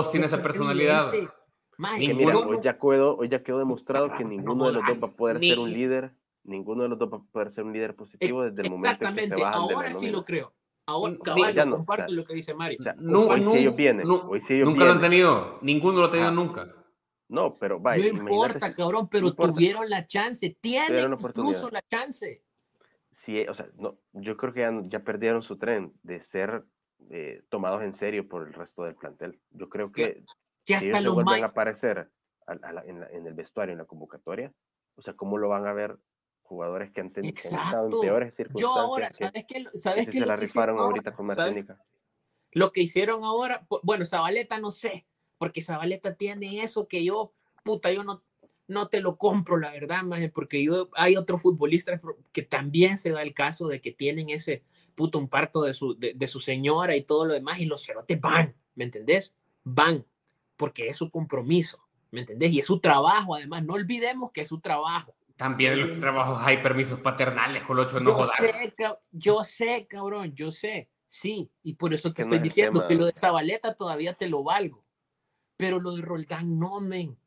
personalidad 1.82 2.48
hoy, 2.48 2.60
ya 2.62 2.78
quedó, 2.78 3.17
hoy 3.17 3.30
ya 3.30 3.44
quedó 3.44 3.60
demostrado 3.60 4.12
que 4.17 4.24
ninguno 4.24 4.67
de 4.67 4.74
los 4.74 4.86
dos 4.86 5.04
va 5.04 5.13
a 5.13 5.17
poder 5.17 5.39
ser 5.39 5.60
un 5.60 5.72
líder, 5.72 6.12
ninguno 6.44 6.84
de 6.84 6.89
los 6.89 7.00
dos 7.00 7.12
va 7.12 7.17
a 7.17 7.22
poder 7.32 7.52
ser 7.52 7.63
un 7.63 7.74
líder 7.74 7.96
positivo 7.96 8.44
desde 8.44 8.62
el 8.63 8.72
momento 8.72 9.06
en 9.06 9.15
que 9.15 9.28
se 9.28 9.36
bajan 9.36 9.54
ahora 9.54 9.88
de 9.88 9.94
la 9.94 10.00
sí 10.00 10.10
lo 10.10 10.24
creo. 10.24 10.54
Ahora, 10.86 11.15
caballo, 11.24 11.65
no, 11.65 11.76
comparto 11.78 12.12
lo 12.12 12.24
que 12.24 12.34
dice 12.34 12.54
Mario. 12.54 12.80
no, 12.98 13.28
hoy 13.28 13.44
sí 13.44 13.58
ellos 13.58 13.76
vienen. 13.76 14.10
hoy 14.10 14.41
sí 14.41 14.56
ellos 14.56 14.67
nunca 14.67 14.86
lo 14.86 14.91
han 14.91 15.02
tenido. 15.02 15.60
Ninguno 15.62 16.00
lo 16.00 16.06
ha 16.06 16.12
tenido 16.12 16.30
ah. 16.30 16.34
nunca. 16.34 16.76
No, 17.30 17.58
pero 17.58 17.80
vaya. 17.80 18.12
No 18.12 18.20
importa, 18.20 18.74
cabrón, 18.74 19.08
pero 19.10 19.34
tuvieron 19.34 19.89
la 19.89 20.06
chance. 20.06 20.58
Tienen 20.60 21.13
incluso 21.13 21.70
la 21.70 21.82
chance. 21.82 22.44
Sí, 23.13 23.46
o 23.48 23.54
sea, 23.54 23.70
no, 23.78 24.00
yo 24.13 24.36
creo 24.36 24.52
que 24.52 24.62
ya, 24.62 24.82
ya 24.88 25.04
perdieron 25.04 25.44
su 25.44 25.58
tren 25.58 25.94
de 26.02 26.24
ser 26.24 26.65
eh, 27.10 27.44
tomados 27.50 27.84
en 27.84 27.94
serio 27.94 28.28
por 28.28 28.48
el 28.48 28.54
resto 28.54 28.84
del 28.84 28.96
plantel. 28.96 29.39
Yo 29.52 29.70
creo 29.70 29.91
que 29.91 30.24
si 30.63 30.74
hasta 30.74 30.89
ellos 30.89 31.04
los 31.04 31.15
vuelven 31.15 31.43
a 31.43 31.47
aparecer 31.47 32.12
a, 32.47 32.52
a 32.52 32.74
la, 32.74 32.84
en, 32.86 33.04
en, 33.12 33.28
el 33.28 33.34
vestuario, 33.34 33.74
en 33.74 33.80
la 33.80 33.86
convocatoria, 33.86 34.54
o 34.95 35.02
sea, 35.02 35.13
¿cómo 35.15 35.38
lo 35.38 35.50
van 35.50 35.65
a 35.67 35.74
ver 35.74 35.97
jugadores 36.43 36.91
que 36.91 37.02
han, 37.02 37.12
tenido 37.12 37.34
estado 37.34 37.86
en 37.86 38.02
peores 38.02 38.36
circunstancias? 38.36 38.76
Yo 38.76 38.80
ahora, 38.80 39.12
¿sabes 39.12 39.45
qué? 39.47 39.65
¿Sabes 39.74 40.06
que 40.08 40.19
se 40.19 40.26
la 40.26 40.36
rifaron 40.36 40.78
ahorita 40.78 41.13
con 41.13 41.28
Martínica? 41.28 41.82
Lo 42.52 42.71
que 42.74 42.82
hicieron 42.82 43.24
ahora, 43.24 43.65
bueno, 43.84 44.06
Zabaleta 44.06 44.60
no 44.60 44.71
sé, 44.71 45.08
porque 45.38 45.62
Zabaleta 45.62 46.15
tiene 46.15 46.62
eso 46.62 46.88
que 46.88 47.06
yo, 47.06 47.34
puta, 47.63 47.91
yo 47.93 48.04
no, 48.04 48.24
no 48.67 48.89
te 48.89 49.00
lo 49.00 49.17
compro, 49.17 49.58
la 49.58 49.71
verdad, 49.71 50.04
más 50.04 50.19
porque 50.32 50.62
yo, 50.63 50.89
hay 50.93 51.15
otros 51.15 51.41
futbolistas 51.41 52.02
que 52.34 52.41
también 52.41 52.97
se 52.97 53.12
da 53.12 53.21
el 53.21 53.34
caso 53.34 53.69
de 53.69 53.80
que 53.80 53.93
tienen 53.93 54.30
ese 54.30 54.63
puto 54.93 55.17
un 55.17 55.30
parto 55.30 55.62
de 55.62 55.74
su, 55.74 55.97
de, 55.97 56.13
de 56.13 56.28
su 56.28 56.41
señora 56.41 56.97
y 56.97 57.04
todo 57.04 57.26
lo 57.26 57.34
demás, 57.34 57.62
y 57.62 57.65
los 57.65 57.86
cerotes 57.86 58.19
van, 58.19 58.56
¿me 58.76 58.84
entendés? 58.84 59.34
Van 59.63 60.06
porque 60.62 60.88
es 60.88 60.97
su 60.97 61.10
compromiso, 61.10 61.80
¿me 62.12 62.19
entendés? 62.19 62.54
Y 62.54 62.60
es 62.60 62.67
su 62.67 62.80
trabajo, 62.80 63.34
además, 63.34 63.63
no 63.65 63.74
olvidemos 63.74 64.32
que 64.32 64.41
es 64.41 64.47
su 64.47 64.60
trabajo. 64.60 65.15
También 65.36 65.74
en 65.74 65.80
los 65.80 66.00
trabajos 66.00 66.39
hay 66.43 66.58
permisos 66.58 67.00
paternales 67.00 67.63
con 67.63 67.80
ocho 67.80 68.00
no 68.00 68.19
yo 68.19 68.28
Sé, 68.38 68.76
yo 69.12 69.43
sé, 69.43 69.88
cabrón, 69.89 70.36
yo 70.36 70.52
sé, 70.52 70.88
sí, 71.08 71.50
y 71.63 71.74
por 71.74 71.95
eso 71.95 72.13
te 72.13 72.21
estoy 72.21 72.38
diciendo 72.38 72.86
que 72.88 72.93
lo 72.93 73.08
de 73.08 73.13
Zabaleta 73.19 73.74
todavía 73.74 74.13
te 74.13 74.30
lo 74.30 74.43
valgo, 74.43 74.86
pero 75.58 75.80
lo 75.80 75.95
de 75.95 76.04
Roldán 76.04 76.60
no, 76.60 76.80
men, 76.80 77.17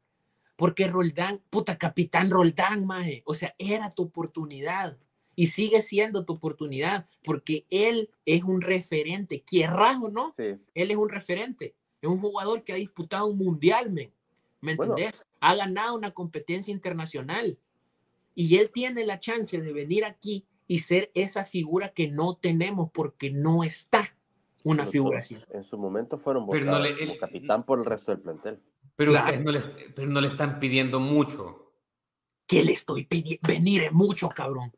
porque 0.54 0.86
Roldán, 0.86 1.42
puta, 1.50 1.76
capitán 1.76 2.30
Roldán, 2.30 2.86
maje, 2.86 3.24
o 3.26 3.34
sea, 3.34 3.56
era 3.58 3.90
tu 3.90 4.04
oportunidad 4.04 4.96
y 5.34 5.48
sigue 5.48 5.80
siendo 5.80 6.24
tu 6.24 6.34
oportunidad 6.34 7.08
porque 7.24 7.66
él 7.68 8.10
es 8.26 8.44
un 8.44 8.60
referente, 8.60 9.42
quierras 9.42 9.96
o 10.00 10.08
no, 10.08 10.36
sí. 10.38 10.54
él 10.74 10.90
es 10.92 10.96
un 10.96 11.08
referente. 11.08 11.74
Es 12.04 12.10
un 12.10 12.20
jugador 12.20 12.62
que 12.62 12.74
ha 12.74 12.76
disputado 12.76 13.26
un 13.26 13.38
mundial, 13.38 13.90
¿me, 13.90 14.12
¿me 14.60 14.72
entendés? 14.72 15.24
Ha 15.40 15.54
ganado 15.54 15.94
una 15.94 16.10
competencia 16.10 16.70
internacional. 16.70 17.56
Y 18.34 18.56
él 18.56 18.70
tiene 18.70 19.06
la 19.06 19.18
chance 19.18 19.58
de 19.58 19.72
venir 19.72 20.04
aquí 20.04 20.44
y 20.66 20.80
ser 20.80 21.10
esa 21.14 21.46
figura 21.46 21.88
que 21.88 22.08
no 22.08 22.34
tenemos 22.36 22.90
porque 22.90 23.30
no 23.30 23.64
está 23.64 24.14
una 24.64 24.86
figura 24.86 25.20
así. 25.20 25.38
En 25.50 25.64
su 25.64 25.78
momento 25.78 26.18
fueron 26.18 26.44
votados 26.44 26.90
como 26.98 27.16
capitán 27.18 27.64
por 27.64 27.78
el 27.78 27.86
resto 27.86 28.10
del 28.12 28.20
plantel. 28.20 28.60
Pero, 28.96 29.12
claro. 29.12 29.40
no 29.40 29.52
le, 29.52 29.60
pero 29.94 30.08
no 30.08 30.20
le 30.20 30.28
están 30.28 30.58
pidiendo 30.58 31.00
mucho. 31.00 31.72
¿Qué 32.46 32.62
le 32.62 32.72
estoy 32.72 33.06
pidiendo? 33.06 33.48
Venir 33.48 33.84
es 33.84 33.92
mucho, 33.92 34.28
cabrón. 34.28 34.74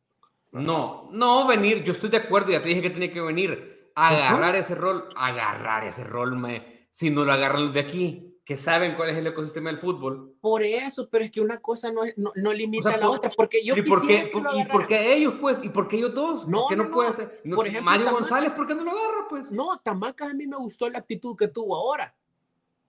No, 0.52 1.10
no 1.12 1.44
venir. 1.48 1.82
Yo 1.82 1.92
estoy 1.92 2.10
de 2.10 2.18
acuerdo, 2.18 2.52
ya 2.52 2.62
te 2.62 2.68
dije 2.68 2.82
que 2.82 2.90
tiene 2.90 3.10
que 3.10 3.20
venir. 3.20 3.90
Agarrar 3.96 4.54
ese 4.54 4.76
rol, 4.76 5.08
agarrar 5.16 5.84
ese 5.84 6.04
rol, 6.04 6.36
me 6.36 6.75
si 6.96 7.10
no 7.10 7.26
lo 7.26 7.32
agarran 7.32 7.66
los 7.66 7.74
de 7.74 7.80
aquí, 7.80 8.40
que 8.42 8.56
saben 8.56 8.94
cuál 8.94 9.10
es 9.10 9.18
el 9.18 9.26
ecosistema 9.26 9.68
del 9.68 9.78
fútbol. 9.78 10.34
Por 10.40 10.62
eso, 10.62 11.10
pero 11.10 11.26
es 11.26 11.30
que 11.30 11.42
una 11.42 11.60
cosa 11.60 11.92
no, 11.92 12.00
no, 12.16 12.32
no 12.34 12.54
limita 12.54 12.88
o 12.88 12.90
sea, 12.90 12.98
a 12.98 13.00
la 13.00 13.10
otra, 13.10 13.30
porque 13.36 13.62
yo 13.62 13.76
¿y 13.76 13.82
por 13.82 14.06
qué, 14.06 14.30
¿Y 14.32 14.64
por 14.64 14.86
qué 14.86 15.12
ellos, 15.12 15.34
pues? 15.38 15.62
¿Y 15.62 15.68
por 15.68 15.88
qué 15.88 15.98
ellos 15.98 16.14
dos? 16.14 16.48
No, 16.48 16.70
no, 16.70 16.76
no, 16.84 16.90
puede 16.90 17.12
ser? 17.12 17.42
por 17.54 17.66
ejemplo, 17.66 17.84
Mario 17.84 18.10
González, 18.12 18.50
¿por 18.52 18.66
qué 18.66 18.74
no 18.74 18.82
lo 18.82 18.92
agarra, 18.92 19.28
pues? 19.28 19.52
No, 19.52 19.78
Tamacas 19.80 20.30
a 20.30 20.32
mí 20.32 20.46
me 20.46 20.56
gustó 20.56 20.88
la 20.88 21.00
actitud 21.00 21.36
que 21.36 21.48
tuvo 21.48 21.76
ahora. 21.76 22.16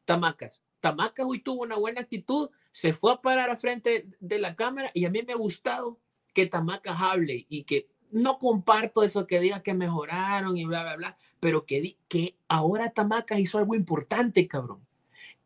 Tamacas. 0.05 0.64
Tamacas 0.80 1.26
hoy 1.28 1.39
tuvo 1.39 1.64
una 1.64 1.76
buena 1.76 1.99
actitud, 1.99 2.49
se 2.72 2.93
fue 2.93 3.12
a 3.12 3.18
parar 3.18 3.49
a 3.49 3.58
frente 3.58 4.08
de 4.22 4.39
la 4.39 4.55
cámara 4.55 4.89
y 4.93 5.03
a 5.03 5.10
mí 5.10 5.22
me 5.28 5.34
ha 5.34 5.38
gustado 5.38 5.99
que 6.34 6.45
Tamacas 6.45 6.95
hable 7.01 7.45
y 7.49 7.66
que 7.66 7.89
no 8.12 8.39
comparto 8.39 9.03
eso 9.03 9.28
que 9.28 9.39
diga 9.39 9.64
que 9.64 9.74
mejoraron 9.74 10.58
y 10.58 10.66
bla, 10.66 10.84
bla, 10.84 10.95
bla, 10.95 11.18
pero 11.39 11.66
que, 11.66 11.97
que 12.08 12.36
ahora 12.47 12.91
Tamacas 12.91 13.39
hizo 13.39 13.58
algo 13.58 13.76
importante, 13.76 14.47
cabrón. 14.47 14.86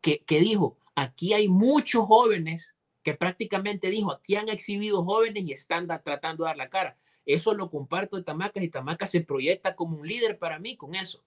Que, 0.00 0.22
que 0.24 0.40
dijo, 0.40 0.76
aquí 0.94 1.32
hay 1.32 1.48
muchos 1.48 2.06
jóvenes 2.06 2.74
que 3.02 3.14
prácticamente 3.14 3.90
dijo, 3.90 4.12
aquí 4.12 4.36
han 4.36 4.48
exhibido 4.48 5.04
jóvenes 5.04 5.44
y 5.44 5.52
están 5.52 5.86
tratando 5.86 6.44
de 6.44 6.48
dar 6.48 6.56
la 6.56 6.68
cara. 6.68 6.96
Eso 7.26 7.54
lo 7.54 7.68
comparto 7.70 8.16
de 8.16 8.24
Tamacas 8.24 8.62
y 8.62 8.68
Tamacas 8.68 9.10
se 9.10 9.20
proyecta 9.20 9.76
como 9.76 9.96
un 9.96 10.06
líder 10.06 10.38
para 10.38 10.58
mí 10.58 10.76
con 10.76 10.94
eso. 10.94 11.22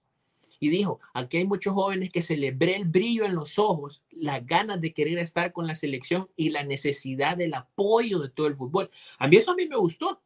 Y 0.58 0.70
dijo, 0.70 1.00
aquí 1.12 1.38
hay 1.38 1.46
muchos 1.46 1.74
jóvenes 1.74 2.10
que 2.10 2.22
ve 2.54 2.76
el 2.76 2.84
brillo 2.84 3.24
en 3.24 3.34
los 3.34 3.58
ojos, 3.58 4.02
las 4.10 4.44
ganas 4.46 4.80
de 4.80 4.92
querer 4.92 5.18
estar 5.18 5.52
con 5.52 5.66
la 5.66 5.74
selección 5.74 6.28
y 6.34 6.50
la 6.50 6.64
necesidad 6.64 7.36
del 7.36 7.54
apoyo 7.54 8.20
de 8.20 8.30
todo 8.30 8.46
el 8.46 8.56
fútbol. 8.56 8.90
A 9.18 9.28
mí 9.28 9.36
eso 9.36 9.52
a 9.52 9.54
mí 9.54 9.68
me 9.68 9.76
gustó. 9.76 10.22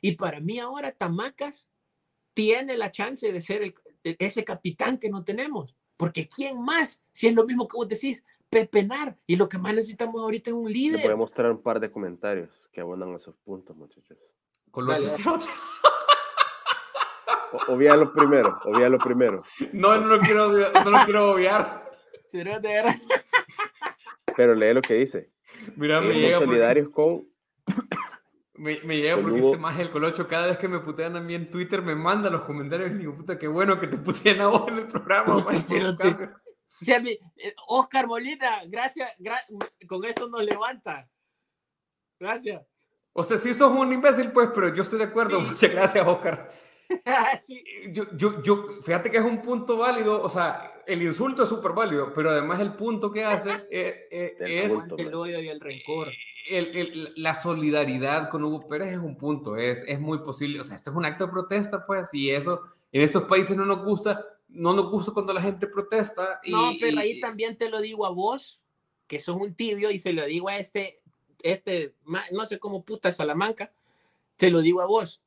Y 0.00 0.12
para 0.12 0.40
mí 0.40 0.58
ahora 0.58 0.92
Tamacas 0.92 1.68
tiene 2.34 2.76
la 2.76 2.90
chance 2.90 3.32
de 3.32 3.40
ser 3.40 3.74
ese 4.02 4.44
capitán 4.44 4.98
que 4.98 5.10
no 5.10 5.24
tenemos. 5.24 5.74
Porque 5.96 6.28
¿quién 6.28 6.62
más? 6.62 7.02
Si 7.10 7.26
es 7.26 7.34
lo 7.34 7.44
mismo 7.44 7.66
que 7.66 7.76
vos 7.76 7.88
decís, 7.88 8.24
pepenar. 8.48 9.16
Y 9.26 9.36
lo 9.36 9.48
que 9.48 9.58
más 9.58 9.74
necesitamos 9.74 10.22
ahorita 10.22 10.50
es 10.50 10.54
un 10.54 10.72
líder. 10.72 11.00
Le 11.00 11.06
voy 11.06 11.14
a 11.14 11.16
mostrar 11.16 11.50
un 11.50 11.62
par 11.62 11.80
de 11.80 11.90
comentarios 11.90 12.50
que 12.72 12.80
abonan 12.80 13.14
esos 13.14 13.34
puntos, 13.36 13.76
muchachos. 13.76 14.16
Con 14.70 14.86
lo 14.86 14.92
Obvia 17.68 17.96
lo 17.96 18.12
primero, 18.12 18.60
obvia 18.64 18.88
lo 18.88 18.98
primero. 18.98 19.42
No, 19.72 19.98
no 19.98 20.06
lo 20.06 20.20
quiero, 20.20 20.48
no 20.48 20.90
lo 20.90 21.04
quiero 21.04 21.32
obviar. 21.32 21.90
Pero 24.36 24.54
lee 24.54 24.74
lo 24.74 24.82
que 24.82 24.94
dice. 24.94 25.30
Mira, 25.76 26.00
me 26.00 26.14
llega 26.14 26.38
solidarios 26.38 26.90
con. 26.90 27.26
Me, 28.58 28.80
me 28.80 28.96
llega 28.96 29.16
porque 29.20 29.38
este 29.38 29.56
más 29.56 29.78
el 29.78 29.90
colocho, 29.90 30.26
cada 30.26 30.48
vez 30.48 30.58
que 30.58 30.68
me 30.68 30.80
putean 30.80 31.16
a 31.16 31.20
mí 31.20 31.34
en 31.34 31.50
Twitter, 31.50 31.80
me 31.80 31.94
manda 31.94 32.28
los 32.28 32.42
comentarios 32.42 32.90
y 32.90 32.94
digo, 32.94 33.16
puta, 33.16 33.38
qué 33.38 33.46
bueno 33.46 33.78
que 33.78 33.86
te 33.86 33.96
putean 33.96 34.40
a 34.40 34.48
vos 34.48 34.68
en 34.68 34.78
el 34.78 34.86
programa. 34.88 35.36
Oscar 37.68 38.06
Molina, 38.06 38.60
gracias, 38.66 39.10
con 39.86 40.04
esto 40.04 40.28
nos 40.28 40.42
levanta. 40.44 41.08
Gracias. 42.18 42.62
O 43.12 43.24
sea, 43.24 43.38
si 43.38 43.54
sos 43.54 43.72
un 43.72 43.92
imbécil, 43.92 44.30
pues, 44.32 44.50
pero 44.54 44.74
yo 44.74 44.82
estoy 44.82 44.98
de 44.98 45.06
acuerdo. 45.06 45.40
Muchas 45.40 45.70
gracias, 45.72 46.06
Oscar. 46.06 46.52
yo, 47.92 48.04
yo, 48.16 48.42
yo, 48.42 48.80
fíjate 48.82 49.10
que 49.10 49.18
es 49.18 49.24
un 49.24 49.42
punto 49.42 49.76
válido, 49.76 50.22
o 50.22 50.28
sea, 50.28 50.82
el 50.86 51.02
insulto 51.02 51.42
es 51.42 51.48
súper 51.48 51.72
válido, 51.72 52.12
pero 52.14 52.30
además 52.30 52.60
el 52.60 52.74
punto 52.74 53.12
que 53.12 53.24
hace 53.24 53.50
eh, 53.70 54.08
eh, 54.10 54.36
es 54.40 54.72
el 54.96 55.14
odio 55.14 55.40
y 55.40 55.48
el 55.48 55.60
rencor. 55.60 56.08
El, 56.48 57.12
la 57.16 57.40
solidaridad 57.40 58.30
con 58.30 58.44
Hugo 58.44 58.66
Pérez 58.68 58.94
es 58.94 58.98
un 58.98 59.16
punto, 59.16 59.56
es, 59.56 59.84
es 59.86 60.00
muy 60.00 60.18
posible, 60.18 60.60
o 60.60 60.64
sea, 60.64 60.76
esto 60.76 60.90
es 60.90 60.96
un 60.96 61.04
acto 61.04 61.26
de 61.26 61.32
protesta, 61.32 61.84
pues, 61.86 62.08
y 62.12 62.30
eso 62.30 62.62
en 62.90 63.02
estos 63.02 63.24
países 63.24 63.56
no 63.56 63.66
nos 63.66 63.84
gusta, 63.84 64.24
no 64.48 64.72
nos 64.72 64.90
gusta 64.90 65.12
cuando 65.12 65.32
la 65.32 65.42
gente 65.42 65.66
protesta. 65.66 66.40
Y, 66.42 66.50
no, 66.50 66.72
pero 66.80 67.00
ahí 67.00 67.20
también 67.20 67.56
te 67.56 67.68
lo 67.68 67.80
digo 67.80 68.06
a 68.06 68.10
vos, 68.10 68.62
que 69.06 69.18
sos 69.18 69.36
un 69.36 69.54
tibio, 69.54 69.90
y 69.90 69.98
se 69.98 70.12
lo 70.12 70.24
digo 70.24 70.48
a 70.48 70.58
este, 70.58 71.00
este, 71.42 71.94
no 72.32 72.44
sé 72.46 72.58
cómo 72.58 72.84
puta 72.84 73.12
Salamanca, 73.12 73.72
te 74.36 74.50
lo 74.50 74.60
digo 74.60 74.80
a 74.80 74.86
vos. 74.86 75.22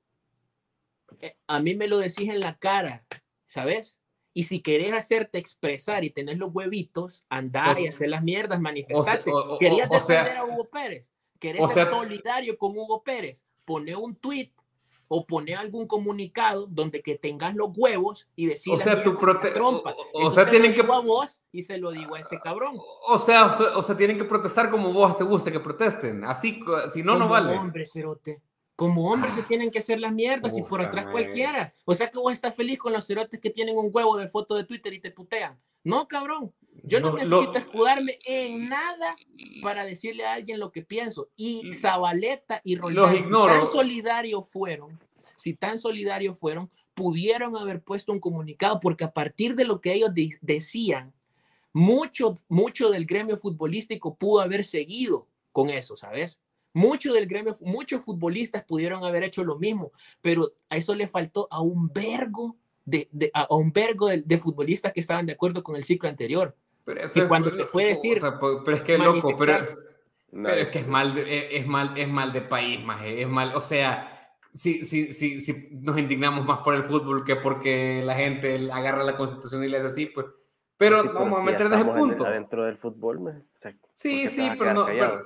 Eh, 1.20 1.36
a 1.48 1.60
mí 1.60 1.76
me 1.76 1.88
lo 1.88 1.98
decís 1.98 2.30
en 2.30 2.40
la 2.40 2.58
cara, 2.58 3.06
¿sabes? 3.48 4.01
Y 4.34 4.44
si 4.44 4.62
querés 4.62 4.94
hacerte 4.94 5.38
expresar 5.38 6.04
y 6.04 6.10
tener 6.10 6.38
los 6.38 6.54
huevitos, 6.54 7.26
andar 7.30 7.80
y 7.80 7.88
hacer 7.88 8.10
las 8.10 8.24
mierdas, 8.24 8.62
manifestarte. 8.62 9.32
Querías 9.60 9.90
defender 9.90 10.38
a 10.38 10.46
Hugo 10.46 10.70
Pérez. 10.70 11.12
Querés 11.40 11.72
ser 11.72 11.90
solidario 11.90 12.58
con 12.58 12.72
Hugo 12.72 13.04
Pérez. 13.04 13.46
Pone 13.66 13.96
un 13.96 14.16
tweet 14.16 14.52
o 15.14 15.26
pone 15.26 15.54
algún 15.56 15.88
comunicado 15.88 16.68
donde 16.68 17.02
que 17.02 17.18
tengas 17.18 17.54
los 17.54 17.72
huevos 17.76 18.30
y 18.34 18.46
decir 18.46 18.74
o 18.74 18.80
sea 18.80 19.04
tu 19.04 19.18
trompa. 19.18 19.94
O, 20.14 20.32
sea 20.32 20.50
tienen 20.50 20.74
que 20.74 20.80
a 20.80 21.00
vos 21.02 21.38
y 21.52 21.64
se 21.64 21.78
lo 21.78 21.92
digo 21.92 22.16
a 22.16 22.22
ese 22.22 22.40
cabrón 22.40 22.78
o 23.08 23.20
sea 23.20 23.48
o 23.76 23.84
sea, 23.84 23.98
tienen 23.98 24.18
que 24.18 24.24
protestar 24.24 24.72
como 24.72 24.94
vos 24.94 25.18
te 25.18 25.26
guste 25.26 25.52
que 25.52 25.60
protesten 25.60 26.24
así 26.24 26.62
si 26.94 27.04
no 27.04 27.18
no 27.18 27.28
vale 27.28 27.58
hombre 27.58 27.86
cerote 27.86 28.42
como 28.82 29.12
hombres 29.12 29.36
se 29.36 29.44
tienen 29.44 29.70
que 29.70 29.78
hacer 29.78 30.00
las 30.00 30.12
mierdas 30.12 30.58
y 30.58 30.64
por 30.64 30.82
atrás 30.82 31.06
cualquiera. 31.06 31.72
O 31.86 31.94
sea 31.94 32.10
que 32.10 32.18
vos 32.18 32.34
estás 32.34 32.56
feliz 32.56 32.80
con 32.80 32.92
los 32.92 33.06
cerotes 33.06 33.40
que 33.40 33.52
tienen 33.52 33.78
un 33.78 33.92
huevo 33.94 34.18
de 34.18 34.28
foto 34.28 34.56
de 34.56 34.64
Twitter 34.64 34.92
y 34.92 35.00
te 35.00 35.12
putean. 35.12 35.62
No, 35.84 36.08
cabrón. 36.08 36.52
Yo 36.82 37.00
no, 37.00 37.14
necesito 37.14 37.60
escudarme 37.60 38.18
en 38.26 38.70
nada 38.70 39.16
para 39.62 39.86
decirle 39.86 40.26
a 40.26 40.34
alguien 40.34 40.60
lo 40.60 40.72
que 40.72 40.82
pienso. 40.82 41.30
Y 41.36 41.72
Zabaleta 41.74 42.60
y 42.64 42.76
Roldán, 42.76 43.24
si 43.24 43.30
tan 43.30 43.68
solidarios 43.68 44.50
fueron, 44.50 45.00
si 45.36 45.54
tan 45.54 45.78
solidarios 45.78 46.40
fueron, 46.40 46.72
pudieron 46.96 47.56
haber 47.58 47.84
puesto 47.84 48.12
un 48.12 48.20
comunicado, 48.20 48.80
porque 48.80 49.04
a 49.04 49.14
partir 49.14 49.54
de 49.54 49.66
lo 49.66 49.80
que 49.80 49.94
ellos 49.94 50.10
decían, 50.42 51.14
mucho, 51.72 52.36
mucho 52.50 52.90
del 52.90 53.06
gremio 53.06 53.38
futbolístico 53.38 54.16
pudo 54.16 54.42
haber 54.42 54.66
seguido 54.66 55.28
con 55.52 55.70
eso, 55.70 55.96
¿sabes? 55.96 56.42
Muchos 56.74 57.14
del 57.14 57.28
gremio, 57.28 57.56
muchos 57.62 58.04
futbolistas 58.04 58.64
pudieron 58.64 59.04
haber 59.04 59.24
hecho 59.24 59.44
lo 59.44 59.58
mismo, 59.58 59.92
pero 60.22 60.54
a 60.70 60.78
eso 60.78 60.96
le 60.96 61.08
faltó 61.08 61.48
a 61.52 61.62
un 61.62 61.92
vergo 61.92 62.58
de, 62.86 63.10
a 63.34 63.48
un 63.56 63.72
vergo 63.72 64.08
de, 64.08 64.38
futbolistas 64.38 64.94
que 64.94 65.00
estaban 65.00 65.26
de 65.26 65.34
acuerdo 65.34 65.64
con 65.64 65.76
el 65.76 65.84
ciclo 65.84 66.10
anterior. 66.10 66.56
Pero 66.86 67.02
y 67.14 67.22
cuando 67.28 67.52
se 67.54 67.66
fue 67.66 67.86
decir, 67.86 68.22
pero 68.40 68.76
es 68.76 68.82
que 68.82 68.98
loco, 68.98 69.34
pero, 69.38 69.60
pero, 70.32 70.56
es 70.56 70.70
que 70.70 70.80
es 70.80 70.88
mal, 70.88 71.14
de, 71.14 71.58
es 71.58 71.68
mal, 71.68 71.98
es 71.98 72.08
mal 72.08 72.34
de 72.34 72.42
país, 72.42 72.84
más 72.84 73.02
es 73.06 73.28
mal, 73.28 73.54
o 73.56 73.62
sea, 73.62 74.38
si, 74.54 74.84
si, 74.84 75.14
si, 75.14 75.40
si 75.40 75.70
nos 75.72 75.98
indignamos 75.98 76.46
más 76.46 76.60
por 76.60 76.74
el 76.74 76.84
fútbol 76.84 77.24
que 77.24 77.36
porque 77.36 78.02
la 78.04 78.16
gente 78.16 78.70
agarra 78.72 79.04
la 79.04 79.18
constitución 79.18 79.64
y 79.64 79.68
le 79.68 79.78
hace 79.78 79.88
así, 79.88 80.06
pues, 80.08 80.26
pero 80.82 81.14
vamos 81.14 81.40
a 81.40 81.44
meter 81.44 81.68
en 81.68 81.74
ese 81.74 81.86
punto. 81.86 82.24
Dentro 82.24 82.66
del 82.66 82.76
fútbol, 82.78 83.44
sí, 83.94 84.28
sí, 84.28 84.50
pero 84.58 84.74
no. 84.74 84.86
Pero, 84.88 85.26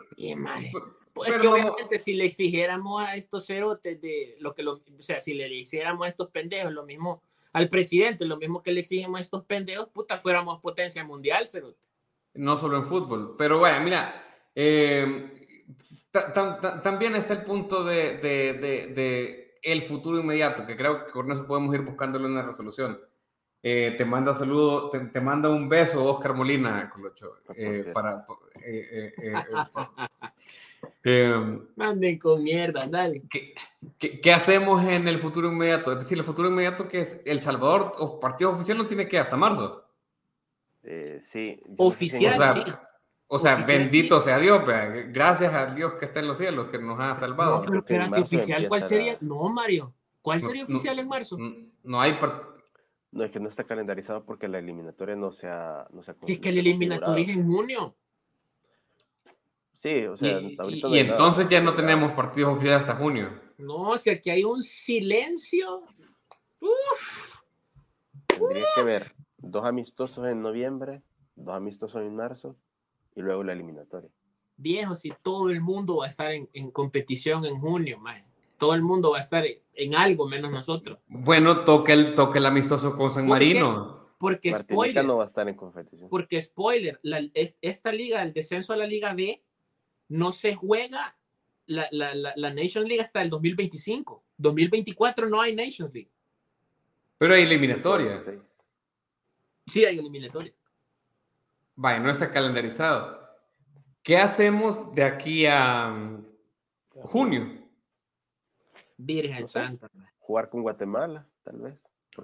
pues 1.14 1.32
es 1.32 1.38
que 1.41 1.47
obviamente 1.47 1.97
si 1.97 2.12
le 2.12 2.26
exigiéramos 2.26 3.01
a 3.01 3.16
estos 3.16 3.45
cerotes 3.45 4.01
de 4.01 4.36
lo 4.41 4.53
que 4.53 4.64
lo, 4.64 4.74
o 4.74 5.01
sea, 5.01 5.22
si 5.22 5.34
le 5.34 5.47
hiciéramos 5.47 6.06
a 6.06 6.10
estos 6.10 6.30
pendejos 6.30 6.74
lo 6.74 6.84
mismo 6.86 7.22
al 7.53 7.70
presidente, 7.70 8.26
lo 8.26 8.36
mismo 8.36 8.62
que 8.62 8.74
le 8.74 8.82
exigimos 8.82 9.18
a 9.18 9.22
estos 9.22 9.45
pendejos, 9.45 9.88
puta, 9.93 10.18
fuéramos 10.18 10.60
potencia 10.60 11.06
mundial, 11.06 11.47
cerote. 11.47 11.88
No 12.34 12.58
solo 12.58 12.76
en 12.76 12.84
fútbol, 12.84 13.36
pero 13.38 13.60
bueno, 13.60 13.80
mira, 13.80 14.49
eh, 14.53 15.56
también 16.84 17.16
está 17.16 17.36
el 17.36 17.43
punto 17.43 17.86
de, 17.86 18.18
de, 18.18 18.91
de, 18.93 19.58
el 19.64 19.84
futuro 19.84 20.20
inmediato, 20.20 20.68
que 20.68 20.76
creo 20.76 21.06
que 21.06 21.14
con 21.14 21.32
eso 21.32 21.47
podemos 21.47 21.74
ir 21.74 21.80
buscándole 21.80 22.26
una 22.26 22.41
resolución. 22.41 22.99
Eh, 23.68 23.95
te 23.97 24.05
manda 24.05 24.36
saludo, 24.36 24.91
te, 24.91 24.99
te, 24.99 25.20
manda 25.20 25.49
un 25.49 25.68
beso 25.68 26.05
Oscar 26.05 26.36
Molina, 26.36 26.88
Colocho, 26.88 27.39
eh, 27.55 27.89
para, 27.91 28.24
eh, 28.63 29.11
Manden 31.76 32.20
con 32.20 32.43
mierda, 32.43 32.86
dale. 32.86 33.24
¿Qué, 33.28 33.55
qué, 34.22 34.34
hacemos 34.34 34.86
en 34.86 35.07
el 35.07 35.18
futuro 35.18 35.47
inmediato? 35.51 35.93
Es 35.93 35.97
decir, 35.97 36.16
el 36.16 36.24
futuro 36.24 36.47
inmediato 36.47 36.88
que 36.88 36.99
es 36.99 37.20
El 37.26 37.41
Salvador, 37.41 37.93
o 37.97 38.20
partido 38.20 38.51
oficial, 38.51 38.78
no 38.78 38.86
tiene 38.86 39.07
que 39.07 39.18
hasta 39.18 39.36
marzo. 39.36 39.84
Eh, 40.84 41.20
sí. 41.24 41.59
Oficial, 41.78 42.36
o 42.36 42.38
sea, 42.38 42.88
O 43.26 43.39
sea, 43.39 43.55
bendito 43.55 44.22
sea 44.22 44.38
Dios, 44.38 44.61
gracias 45.07 45.51
a 45.55 45.74
Dios 45.74 45.95
que 45.95 46.05
está 46.05 46.20
en 46.20 46.28
los 46.28 46.38
cielos, 46.38 46.68
que 46.68 46.78
nos 46.78 46.99
ha 46.99 47.16
salvado. 47.16 47.66
No, 47.66 47.84
pero 47.84 48.05
oficial, 48.22 48.68
¿cuál 48.68 48.84
sería? 48.84 49.18
No, 49.22 49.49
Mario, 49.49 49.91
¿cuál 50.22 50.39
sería 50.39 50.66
oficial 50.66 50.99
en 50.99 51.07
marzo? 51.07 51.36
No, 51.84 51.99
hay. 51.99 52.16
No, 53.16 53.24
es 53.24 53.32
que 53.32 53.39
no 53.39 53.47
está 53.47 53.63
calendarizado 53.63 54.26
porque 54.26 54.49
la 54.49 54.59
eliminatoria 54.59 55.16
no 55.16 55.32
se 55.32 55.47
ha. 55.47 55.88
No 55.93 56.03
se 56.03 56.11
ha 56.11 56.16
sí, 56.26 56.38
que 56.38 56.51
la 56.51 56.59
eliminatoria 56.59 57.24
es 57.24 57.30
en 57.30 57.47
junio. 57.47 57.95
Sí, 59.72 60.05
o 60.05 60.18
sea, 60.18 60.41
y, 60.41 60.57
y 60.86 60.99
entonces 60.99 61.47
ya 61.47 61.61
no 61.61 61.74
tenemos 61.74 62.11
partidos 62.11 62.57
oficiales 62.57 62.82
hasta 62.82 63.01
junio. 63.01 63.30
No, 63.57 63.91
o 63.91 63.97
sea, 63.97 64.20
que 64.20 64.32
hay 64.32 64.43
un 64.43 64.61
silencio. 64.61 65.84
Uf. 66.59 67.39
Tendría 68.28 68.66
que 68.76 68.84
ver 68.84 69.03
dos 69.38 69.63
amistosos 69.63 70.28
en 70.28 70.41
noviembre, 70.41 71.01
dos 71.38 71.55
amistosos 71.55 72.01
en 72.01 72.18
marzo 72.18 72.57
y 73.16 73.22
luego 73.22 73.45
la 73.45 73.53
eliminatoria. 73.53 74.09
Viejo, 74.57 74.93
si 74.93 75.13
todo 75.22 75.49
el 75.51 75.61
mundo 75.61 75.97
va 75.97 76.05
a 76.05 76.09
estar 76.09 76.34
en, 76.34 76.72
competición 76.72 77.45
en 77.45 77.61
junio, 77.61 77.97
man. 77.97 78.26
todo 78.57 78.74
el 78.74 78.82
mundo 78.82 79.11
va 79.11 79.18
a 79.18 79.22
estar 79.22 79.45
en 79.45 79.64
algo 79.95 80.28
menos 80.28 80.51
nosotros. 80.51 80.99
Bueno, 81.07 81.63
toque 81.63 81.93
el, 81.93 82.15
toque 82.15 82.39
el 82.39 82.45
amistoso 82.45 82.95
con 82.95 83.11
San 83.11 83.28
Marino. 83.28 84.05
Porque 84.17 84.53
spoiler. 84.53 85.05
no 85.05 85.17
va 85.17 85.23
a 85.23 85.28
estar 85.28 85.47
en 85.47 85.55
competición. 85.55 86.09
Porque 86.09 86.39
spoiler, 86.41 86.99
esta 87.61 87.91
liga, 87.91 88.21
el 88.21 88.34
descenso 88.34 88.73
a 88.73 88.78
la 88.78 88.88
Liga 88.88 89.13
B, 89.13 89.43
no 90.07 90.32
se 90.32 90.55
juega 90.55 91.17
la, 91.67 91.88
la, 91.91 92.13
la, 92.13 92.53
Nation 92.53 92.88
League 92.88 93.01
hasta 93.01 93.21
el 93.21 93.30
2025. 93.30 94.23
2024 94.38 95.30
no 95.30 95.41
hay 95.41 95.55
Nations 95.55 95.93
League. 95.93 96.09
Pero 97.17 97.34
hay 97.34 97.43
eliminatoria. 97.43 98.19
Sí, 99.65 99.84
hay 99.84 99.97
eliminatoria. 99.99 100.53
vaya, 101.76 101.99
no 101.99 102.09
está 102.09 102.32
calendarizado. 102.32 103.26
¿Qué 104.03 104.17
hacemos 104.17 104.93
de 104.93 105.03
aquí 105.03 105.45
a 105.45 105.89
mm, 105.89 106.26
junio? 107.03 107.64
Virgen 108.98 109.48
Santa. 109.48 109.89
Jugar 110.20 110.50
con 110.50 110.62
Guatemala, 110.62 111.28
tal 111.43 111.58
vez. 111.58 111.76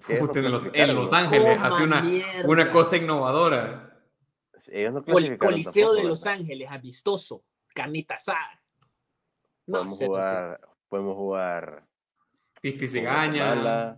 en, 0.07 0.51
los, 0.95 1.13
Ángeles, 1.13 1.59
hace 1.61 1.84
una, 1.84 2.03
una, 2.45 2.72
cosa 2.72 2.97
innovadora. 2.97 3.93
el 4.67 5.38
Coliseo 5.38 5.93
de 5.93 6.03
Los 6.03 6.26
Ángeles, 6.26 6.69
amistoso, 6.69 7.43
carnita 7.74 8.15
asada. 8.15 8.61
podemos, 9.65 9.97
jugar, 9.97 10.61
podemos 10.88 11.15
jugar. 11.15 11.86
Gaña. 12.63 13.97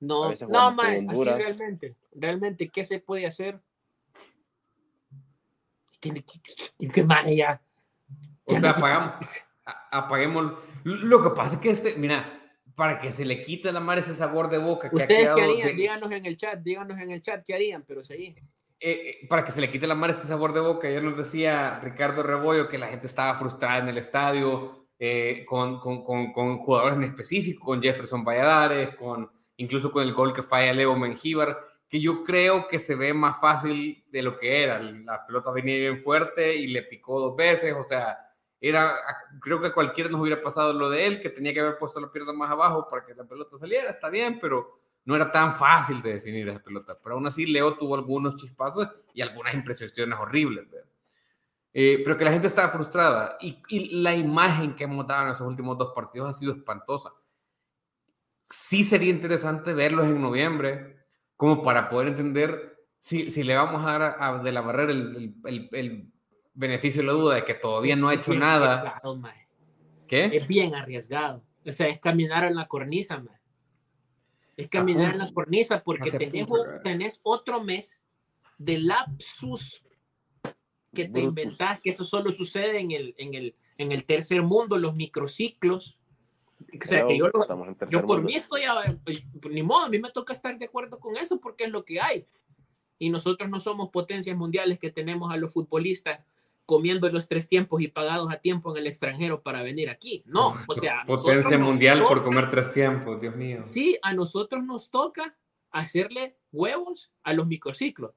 No, 0.00 0.34
no, 0.48 0.72
más, 0.72 0.98
así 1.08 1.24
realmente, 1.24 1.96
realmente, 2.12 2.68
¿qué 2.68 2.84
se 2.84 2.98
puede 2.98 3.26
hacer? 3.26 3.60
¿Qué, 5.98 7.02
más 7.02 7.26
ya? 7.34 7.62
O 8.44 8.58
sea, 8.58 8.70
apagamos, 8.70 9.24
apaguemos. 9.64 10.54
Lo 10.84 11.22
que 11.22 11.30
pasa 11.30 11.56
es 11.56 11.60
que 11.60 11.70
este, 11.70 11.94
mira, 11.96 12.40
para 12.74 12.98
que 13.00 13.12
se 13.12 13.24
le 13.24 13.42
quite 13.42 13.72
la 13.72 13.80
mar 13.80 13.98
ese 13.98 14.14
sabor 14.14 14.48
de 14.48 14.58
boca. 14.58 14.90
Que 14.90 14.96
¿Ustedes 14.96 15.30
qué 15.34 15.42
harían? 15.42 15.76
Díganos 15.76 16.10
en 16.10 16.26
el 16.26 16.36
chat, 16.36 16.60
díganos 16.60 16.98
en 16.98 17.10
el 17.10 17.22
chat 17.22 17.44
qué 17.44 17.54
harían, 17.54 17.84
pero 17.86 18.02
seguí. 18.02 18.34
Eh, 18.80 19.20
eh, 19.22 19.26
para 19.28 19.44
que 19.44 19.52
se 19.52 19.60
le 19.60 19.70
quite 19.70 19.86
la 19.86 19.94
mar 19.94 20.10
ese 20.10 20.26
sabor 20.26 20.52
de 20.52 20.60
boca, 20.60 20.90
ya 20.90 21.00
nos 21.00 21.16
decía 21.16 21.80
Ricardo 21.80 22.22
Rebollo 22.22 22.68
que 22.68 22.78
la 22.78 22.88
gente 22.88 23.06
estaba 23.06 23.34
frustrada 23.34 23.78
en 23.78 23.88
el 23.88 23.98
estadio 23.98 24.88
eh, 24.98 25.44
con, 25.46 25.78
con, 25.78 26.04
con, 26.04 26.32
con, 26.32 26.58
jugadores 26.58 26.96
en 26.96 27.04
específico, 27.04 27.64
con 27.64 27.82
Jefferson 27.82 28.24
Valladares, 28.24 28.94
con, 28.96 29.30
incluso 29.56 29.90
con 29.90 30.02
el 30.02 30.12
gol 30.12 30.34
que 30.34 30.42
falla 30.42 30.72
Leo 30.72 30.96
Mengíbar, 30.96 31.56
que 31.88 32.00
yo 32.00 32.24
creo 32.24 32.66
que 32.68 32.78
se 32.78 32.94
ve 32.94 33.14
más 33.14 33.40
fácil 33.40 34.04
de 34.10 34.22
lo 34.22 34.38
que 34.38 34.64
era. 34.64 34.80
La 34.80 35.24
pelota 35.26 35.52
venía 35.52 35.78
bien 35.78 35.98
fuerte 35.98 36.54
y 36.54 36.66
le 36.66 36.82
picó 36.82 37.20
dos 37.20 37.36
veces, 37.36 37.74
o 37.78 37.84
sea, 37.84 38.18
era, 38.68 38.96
creo 39.40 39.60
que 39.60 39.72
cualquiera 39.72 40.08
nos 40.08 40.22
hubiera 40.22 40.40
pasado 40.42 40.72
lo 40.72 40.88
de 40.88 41.06
él, 41.06 41.20
que 41.20 41.28
tenía 41.28 41.52
que 41.52 41.60
haber 41.60 41.76
puesto 41.76 42.00
la 42.00 42.10
pierna 42.10 42.32
más 42.32 42.50
abajo 42.50 42.88
para 42.88 43.04
que 43.04 43.14
la 43.14 43.24
pelota 43.24 43.58
saliera, 43.58 43.90
está 43.90 44.08
bien, 44.08 44.38
pero 44.40 44.80
no 45.04 45.14
era 45.14 45.30
tan 45.30 45.54
fácil 45.56 46.00
de 46.00 46.14
definir 46.14 46.48
esa 46.48 46.62
pelota. 46.62 46.98
Pero 47.02 47.16
aún 47.16 47.26
así, 47.26 47.44
Leo 47.44 47.76
tuvo 47.76 47.94
algunos 47.94 48.36
chispazos 48.36 48.88
y 49.12 49.20
algunas 49.20 49.52
impresiones 49.52 50.18
horribles. 50.18 50.66
Eh, 51.74 52.00
pero 52.02 52.16
que 52.16 52.24
la 52.24 52.32
gente 52.32 52.46
estaba 52.46 52.70
frustrada 52.70 53.36
y, 53.40 53.60
y, 53.68 54.00
la 54.00 54.14
imagen 54.14 54.76
que 54.76 54.84
hemos 54.84 55.06
dado 55.06 55.26
en 55.26 55.32
esos 55.32 55.46
últimos 55.46 55.76
dos 55.76 55.92
partidos 55.94 56.30
ha 56.30 56.32
sido 56.32 56.54
espantosa. 56.54 57.12
Sí 58.44 58.84
sería 58.84 59.10
interesante 59.10 59.74
verlos 59.74 60.06
en 60.06 60.22
noviembre, 60.22 61.04
como 61.36 61.62
para 61.62 61.90
poder 61.90 62.08
entender 62.08 62.86
si, 62.98 63.30
si 63.30 63.42
le 63.42 63.56
vamos 63.56 63.84
a 63.84 63.98
dar 63.98 64.16
a, 64.18 64.42
De 64.42 64.52
la 64.52 64.62
Barrera 64.62 64.92
el, 64.92 65.34
el, 65.44 65.68
el 65.72 66.13
beneficio 66.54 67.02
de 67.02 67.06
la 67.08 67.12
duda 67.12 67.34
de 67.34 67.44
que 67.44 67.54
todavía 67.54 67.96
no 67.96 68.08
ha 68.08 68.14
hecho 68.14 68.32
nada. 68.32 69.00
¿Qué? 70.06 70.24
Es 70.26 70.46
bien 70.46 70.74
arriesgado. 70.74 71.42
O 71.66 71.72
sea, 71.72 71.88
es 71.88 71.98
caminar 71.98 72.44
en 72.44 72.54
la 72.54 72.66
cornisa, 72.66 73.18
man. 73.18 73.40
Es 74.56 74.68
caminar 74.68 75.14
en 75.14 75.18
la 75.18 75.32
cornisa 75.32 75.82
porque 75.82 76.10
tenés, 76.12 76.46
tenés, 76.82 77.20
otro 77.24 77.62
mes 77.62 78.04
de 78.56 78.78
lapsus 78.78 79.84
que 80.94 81.08
te 81.08 81.20
inventás, 81.20 81.80
que 81.80 81.90
eso 81.90 82.04
solo 82.04 82.30
sucede 82.30 82.78
en 82.78 82.92
el, 82.92 83.14
en 83.18 83.34
el, 83.34 83.56
en 83.78 83.90
el 83.90 84.04
tercer 84.04 84.42
mundo, 84.42 84.78
los 84.78 84.94
microciclos. 84.94 85.98
O 86.60 86.84
sea, 86.84 87.04
que 87.06 87.18
yo, 87.18 87.30
yo 87.90 88.04
por 88.04 88.22
mí 88.22 88.36
estoy, 88.36 88.62
ni 89.50 89.62
modo, 89.64 89.86
a 89.86 89.88
mí 89.88 89.98
me 89.98 90.12
toca 90.12 90.32
estar 90.32 90.56
de 90.56 90.66
acuerdo 90.66 91.00
con 91.00 91.16
eso 91.16 91.40
porque 91.40 91.64
es 91.64 91.70
lo 91.70 91.84
que 91.84 92.00
hay. 92.00 92.26
Y 92.98 93.10
nosotros 93.10 93.50
no 93.50 93.58
somos 93.58 93.90
potencias 93.90 94.36
mundiales 94.36 94.78
que 94.78 94.90
tenemos 94.90 95.32
a 95.32 95.36
los 95.36 95.52
futbolistas 95.52 96.20
comiendo 96.66 97.08
los 97.10 97.28
tres 97.28 97.48
tiempos 97.48 97.82
y 97.82 97.88
pagados 97.88 98.32
a 98.32 98.38
tiempo 98.38 98.72
en 98.72 98.78
el 98.78 98.86
extranjero 98.86 99.42
para 99.42 99.62
venir 99.62 99.90
aquí. 99.90 100.22
No, 100.26 100.54
o 100.66 100.74
sea. 100.74 101.04
Potencia 101.06 101.58
mundial 101.58 102.02
por 102.02 102.24
comer 102.24 102.50
tres 102.50 102.72
tiempos, 102.72 103.20
Dios 103.20 103.36
mío. 103.36 103.58
Sí, 103.62 103.98
a 104.02 104.12
nosotros 104.12 104.64
nos 104.64 104.90
toca 104.90 105.36
hacerle 105.70 106.36
huevos 106.52 107.12
a 107.22 107.32
los 107.32 107.46
microciclos. 107.46 108.12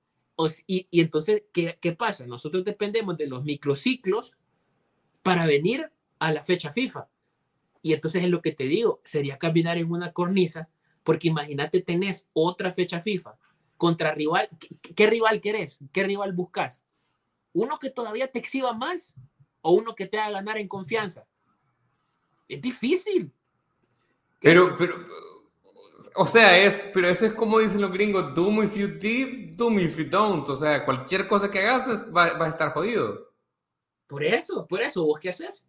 y, 0.67 0.87
y, 0.89 1.01
entonces, 1.01 1.43
¿qué, 1.51 1.77
¿qué 1.81 1.93
pasa? 1.93 2.25
Nosotros 2.25 2.63
dependemos 2.63 3.17
de 3.17 3.27
los 3.27 3.43
microciclos 3.43 4.33
para 5.23 5.45
venir 5.45 5.91
a 6.19 6.31
la 6.31 6.43
fecha 6.43 6.71
FIFA. 6.71 7.07
Y 7.81 7.93
entonces 7.93 8.23
es 8.23 8.29
lo 8.29 8.41
que 8.41 8.51
te 8.51 8.65
digo, 8.65 9.01
sería 9.03 9.37
caminar 9.37 9.77
en 9.77 9.91
una 9.91 10.13
cornisa, 10.13 10.69
porque 11.03 11.27
imagínate, 11.27 11.81
tenés 11.81 12.27
otra 12.33 12.71
fecha 12.71 12.99
FIFA 12.99 13.37
contra 13.77 14.13
rival. 14.13 14.49
¿Qué, 14.59 14.93
qué 14.93 15.07
rival 15.07 15.41
querés? 15.41 15.79
¿Qué 15.91 16.03
rival 16.03 16.33
buscas? 16.33 16.83
¿Uno 17.53 17.79
que 17.79 17.89
todavía 17.89 18.31
te 18.31 18.39
exhiba 18.39 18.73
más 18.73 19.15
o 19.61 19.73
uno 19.73 19.95
que 19.95 20.07
te 20.07 20.19
haga 20.19 20.31
ganar 20.31 20.57
en 20.57 20.67
confianza? 20.67 21.25
Es 22.47 22.61
difícil. 22.61 23.31
Pero, 24.39 24.71
pero, 24.77 24.95
o 26.15 26.25
sea, 26.27 26.57
es, 26.57 26.89
pero 26.93 27.09
eso 27.09 27.25
es 27.25 27.33
como 27.33 27.59
dicen 27.59 27.81
los 27.81 27.91
gringos, 27.91 28.33
do 28.33 28.51
me 28.51 28.65
if 28.65 28.75
you 28.75 28.87
did, 28.87 29.55
do 29.55 29.69
me 29.69 29.83
if 29.83 29.97
you 29.97 30.05
don't. 30.05 30.47
O 30.47 30.55
sea, 30.55 30.85
cualquier 30.85 31.27
cosa 31.27 31.49
que 31.49 31.59
hagas 31.59 31.87
va, 32.15 32.33
va 32.37 32.45
a 32.45 32.49
estar 32.49 32.73
jodido. 32.73 33.31
Por 34.07 34.23
eso, 34.23 34.65
por 34.65 34.81
eso, 34.81 35.05
¿vos 35.05 35.19
qué 35.19 35.29
haces? 35.29 35.67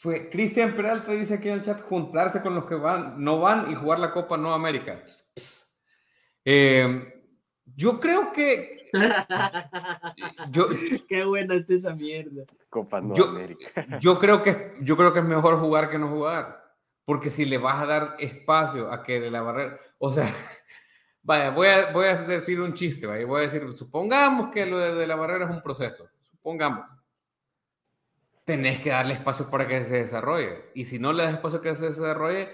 Fue 0.00 0.30
Cristian 0.30 0.74
Peralta 0.74 1.12
dice 1.12 1.34
aquí 1.34 1.48
en 1.48 1.56
el 1.56 1.62
chat 1.62 1.82
juntarse 1.82 2.40
con 2.40 2.54
los 2.54 2.64
que 2.64 2.74
van, 2.74 3.22
no 3.22 3.40
van 3.40 3.70
y 3.70 3.74
jugar 3.74 3.98
la 3.98 4.10
Copa 4.10 4.38
No 4.38 4.54
América. 4.54 5.04
Eh, 6.42 7.22
yo 7.76 8.00
creo 8.00 8.32
que 8.32 8.79
yo, 10.50 10.68
Qué 11.08 11.24
buena 11.24 11.54
está 11.54 11.74
esa 11.74 11.94
mierda. 11.94 12.44
Copa 12.68 13.02
yo, 13.14 13.34
Yo 14.00 14.18
creo, 14.18 14.42
que, 14.42 14.76
yo 14.80 14.96
creo 14.96 15.12
que 15.12 15.20
es 15.20 15.24
mejor 15.24 15.58
jugar 15.58 15.90
que 15.90 15.98
no 15.98 16.08
jugar. 16.08 16.60
Porque 17.04 17.30
si 17.30 17.44
le 17.44 17.58
vas 17.58 17.82
a 17.82 17.86
dar 17.86 18.16
espacio 18.18 18.92
a 18.92 19.02
que 19.02 19.20
de 19.20 19.30
la 19.30 19.42
barrera. 19.42 19.80
O 19.98 20.12
sea, 20.12 20.28
vaya, 21.22 21.50
voy 21.50 21.68
a, 21.68 21.92
voy 21.92 22.06
a 22.06 22.22
decir 22.22 22.60
un 22.60 22.74
chiste. 22.74 23.06
Vaya, 23.06 23.26
voy 23.26 23.40
a 23.40 23.48
decir, 23.48 23.66
supongamos 23.76 24.50
que 24.50 24.66
lo 24.66 24.78
de, 24.78 25.06
la 25.06 25.16
barrera 25.16 25.46
es 25.46 25.50
un 25.50 25.62
proceso. 25.62 26.08
Supongamos. 26.30 26.86
Tenés 28.44 28.80
que 28.80 28.90
darle 28.90 29.14
espacio 29.14 29.50
para 29.50 29.66
que 29.66 29.84
se 29.84 29.96
desarrolle. 29.96 30.70
Y 30.74 30.84
si 30.84 30.98
no 30.98 31.12
le 31.12 31.24
das 31.24 31.34
espacio 31.34 31.60
para 31.60 31.72
que 31.72 31.76
se 31.76 31.86
desarrolle, 31.86 32.48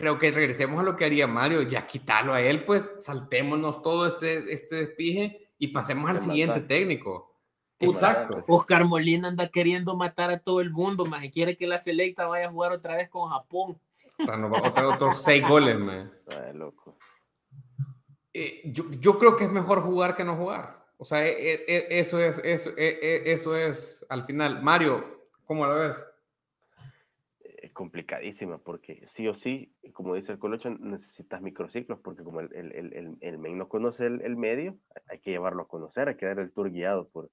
creo 0.00 0.18
que 0.18 0.32
regresemos 0.32 0.80
a 0.80 0.82
lo 0.82 0.96
que 0.96 1.04
haría 1.04 1.26
Mario, 1.26 1.62
ya 1.62 1.86
quitarlo 1.86 2.32
a 2.32 2.40
él, 2.40 2.64
pues 2.64 2.90
saltémonos 3.00 3.82
todo 3.82 4.06
este, 4.06 4.52
este 4.52 4.76
despije 4.76 5.52
y 5.58 5.68
pasemos 5.68 6.08
al 6.08 6.18
siguiente 6.18 6.60
técnico. 6.60 7.36
Exacto. 7.78 8.42
Oscar 8.48 8.84
Molina 8.84 9.28
anda 9.28 9.48
queriendo 9.48 9.96
matar 9.96 10.30
a 10.30 10.38
todo 10.38 10.60
el 10.60 10.70
mundo, 10.70 11.04
más 11.04 11.22
quiere 11.30 11.56
que 11.56 11.66
la 11.66 11.78
selecta 11.78 12.26
vaya 12.26 12.48
a 12.48 12.50
jugar 12.50 12.72
otra 12.72 12.96
vez 12.96 13.08
con 13.08 13.28
Japón. 13.28 13.78
otros 14.86 15.22
seis 15.22 15.46
goles, 15.46 15.78
man. 15.78 16.10
loco. 16.54 16.96
Eh, 18.32 18.62
yo, 18.64 18.90
yo, 18.92 19.18
creo 19.18 19.36
que 19.36 19.44
es 19.44 19.52
mejor 19.52 19.82
jugar 19.82 20.16
que 20.16 20.24
no 20.24 20.36
jugar. 20.36 20.84
O 20.96 21.04
sea, 21.04 21.26
e, 21.26 21.30
e, 21.30 21.64
e, 21.66 22.00
eso 22.00 22.18
es, 22.20 22.40
eso, 22.44 22.70
eso 22.76 23.56
es 23.56 24.06
al 24.08 24.24
final. 24.24 24.62
Mario, 24.62 25.26
¿cómo 25.44 25.66
lo 25.66 25.74
ves? 25.74 26.02
Complicadísima 27.80 28.58
porque 28.58 29.02
sí 29.06 29.26
o 29.26 29.32
sí, 29.32 29.74
como 29.94 30.14
dice 30.14 30.32
el 30.32 30.38
Colocho, 30.38 30.68
necesitas 30.68 31.40
microciclos 31.40 31.98
porque 32.00 32.22
como 32.22 32.40
el, 32.40 32.54
el, 32.54 32.92
el, 32.92 33.16
el 33.18 33.38
main 33.38 33.56
no 33.56 33.70
conoce 33.70 34.04
el, 34.04 34.36
medio, 34.36 34.76
hay 35.06 35.18
que 35.20 35.30
llevarlo 35.30 35.62
a 35.62 35.68
conocer, 35.68 36.06
hay 36.06 36.18
que 36.18 36.26
dar 36.26 36.38
el 36.40 36.52
tour 36.52 36.70
guiado 36.70 37.08
por, 37.08 37.30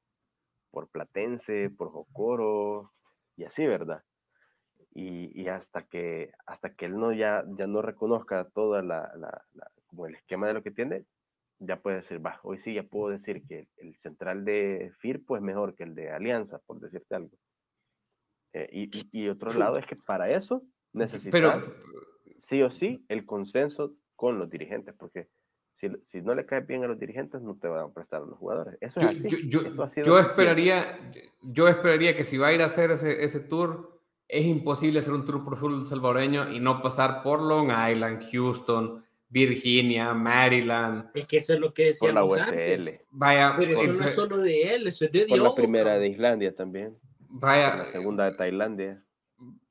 por 0.72 0.88
Platense, 0.88 1.70
por 1.70 1.92
Jocoro 1.92 2.94
y 3.36 3.44
así, 3.44 3.68
¿verdad? 3.68 4.04
Y, 4.94 5.38
y, 5.38 5.50
hasta 5.50 5.82
que 5.82 6.32
hasta 6.46 6.74
que 6.74 6.86
él 6.86 6.98
no 6.98 7.12
ya, 7.12 7.44
ya 7.58 7.68
no 7.68 7.82
reconozca 7.82 8.48
toda 8.48 8.82
la, 8.82 9.12
la, 9.18 9.44
como 9.88 10.08
el 10.08 10.16
esquema 10.16 10.48
de 10.48 10.54
lo 10.54 10.64
que 10.64 10.72
tiene, 10.72 11.04
ya 11.60 11.82
puede 11.82 11.98
decir, 11.98 12.26
va, 12.26 12.40
hoy 12.44 12.58
sí 12.58 12.74
ya 12.74 12.84
puedo 12.84 13.10
decir 13.10 13.44
que 13.46 13.68
el 13.76 13.98
central 13.98 14.46
de 14.46 14.94
Firpo 15.00 15.36
es 15.36 15.44
mejor 15.44 15.76
que 15.76 15.84
el 15.84 15.94
de 15.94 16.10
Alianza, 16.10 16.60
por 16.60 16.80
decirte 16.80 17.16
algo. 17.16 17.38
Eh, 18.54 18.70
y, 18.72 18.90
y, 19.12 19.28
otro 19.30 19.54
lado 19.54 19.78
es 19.78 19.86
que 19.86 19.96
para 19.96 20.32
eso 20.32 20.64
necesitas 20.94 21.72
sí 22.40 22.62
o 22.62 22.72
sí 22.72 23.06
el 23.10 23.26
consenso 23.26 23.94
con 24.16 24.40
los 24.40 24.50
dirigentes, 24.50 24.96
porque 24.98 25.28
si, 25.74 25.90
si, 26.06 26.22
no 26.22 26.34
le 26.34 26.46
cae 26.46 26.62
bien 26.62 26.84
a 26.84 26.88
los 26.88 27.00
dirigentes, 27.00 27.42
no 27.42 27.56
te 27.56 27.68
van 27.68 27.86
a 27.86 27.94
prestar 27.94 28.24
a 28.24 28.26
los 28.26 28.38
jugadores. 28.38 28.78
Eso 28.82 29.00
es 29.00 29.06
así. 29.06 29.28
Yo, 29.48 29.62
yo, 30.04 30.20
esperaría, 30.20 31.12
yo 31.44 31.68
esperaría 31.68 32.16
que 32.16 32.24
si 32.24 32.38
va 32.38 32.48
a 32.48 32.54
ir 32.54 32.62
a 32.62 32.66
hacer 32.66 32.92
ese, 32.92 33.24
ese 33.24 33.42
tour, 33.42 34.02
es 34.28 34.46
imposible 34.46 35.00
hacer 35.00 35.14
un 35.14 35.24
tour 35.24 35.44
por 35.44 35.58
fútbol 35.58 35.86
salvadoreño 35.86 36.52
y 36.52 36.60
no 36.60 36.82
pasar 36.82 37.22
por 37.22 37.42
Long 37.42 37.70
Island, 37.70 38.24
Houston, 38.32 39.06
Virginia, 39.30 40.14
Maryland. 40.14 41.12
Es 41.14 41.28
que 41.28 41.38
eso 41.38 41.54
es 41.54 41.60
lo 41.60 41.74
que 41.74 41.86
decía 41.86 42.12
la 42.12 42.24
USL. 42.24 43.02
Vaya, 43.12 43.56
pero 43.58 43.74
eso 43.74 43.94
no 43.94 44.04
es 44.04 44.12
solo 44.12 44.38
de 44.38 44.76
él, 44.76 44.88
eso 44.88 45.06
es 45.06 45.12
de 45.12 45.26
Dios. 45.26 45.40
Por 45.40 45.50
la 45.50 45.56
primera 45.56 46.00
de 46.00 46.08
Islandia 46.08 46.56
también. 46.56 46.98
Vaya. 47.30 47.76
La 47.76 47.86
segunda 47.86 48.26
de 48.26 48.32
Tailandia. 48.38 49.04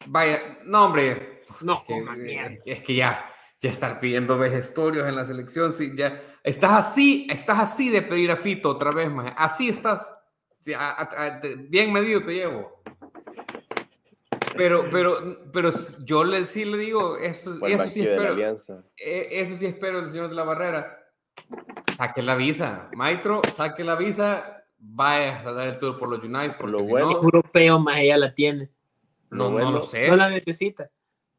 Vaya, 0.07 0.59
no, 0.65 0.87
hombre. 0.87 1.43
No, 1.63 1.75
es 1.77 1.83
que, 1.85 2.61
es 2.65 2.83
que 2.83 2.95
ya. 2.95 3.33
ya 3.61 3.71
estar 3.71 4.01
pidiendo 4.01 4.39
vejestorios 4.39 5.09
en 5.09 5.17
la 5.17 5.25
selección, 5.25 5.73
sí, 5.73 5.93
ya 5.95 6.21
estás 6.43 6.73
así, 6.73 7.27
estás 7.31 7.59
así 7.59 7.89
de 7.89 8.03
pedir 8.03 8.31
a 8.31 8.37
Fito 8.37 8.71
otra 8.71 8.91
vez, 8.93 9.11
más 9.11 9.33
así 9.37 9.69
estás, 9.69 10.15
bien 11.69 11.93
medido 11.93 12.23
te 12.23 12.35
llevo. 12.35 12.83
Pero, 14.57 14.89
pero, 14.91 15.51
pero 15.53 15.71
yo 16.05 16.25
le, 16.25 16.47
sí 16.47 16.65
le 16.65 16.79
digo, 16.79 17.19
eso, 17.19 17.59
eso 17.67 17.91
sí 17.91 18.01
espero, 18.01 18.37
e, 18.97 19.29
eso 19.31 19.57
sí 19.57 19.67
espero 19.67 19.99
el 19.99 20.11
señor 20.11 20.29
de 20.29 20.35
la 20.35 20.45
barrera, 20.45 20.99
saque 21.97 22.23
la 22.23 22.37
visa, 22.37 22.89
Maestro, 22.97 23.43
saque 23.55 23.85
la 23.85 23.97
visa, 23.97 24.56
vaya 24.79 25.41
a 25.41 25.53
dar 25.53 25.69
el 25.69 25.79
tour 25.79 25.99
por 25.99 26.09
los 26.09 26.23
United, 26.23 26.57
por 26.59 26.71
lo 26.71 26.83
bueno, 26.83 27.13
europeo 27.13 27.79
más 27.79 27.99
ella 27.99 28.17
la 28.17 28.35
tiene. 28.35 28.71
No, 29.31 29.51
no 29.51 29.71
lo 29.71 29.85
sé. 29.85 30.09
No 30.09 30.17
la 30.17 30.31
necesita. 30.31 30.91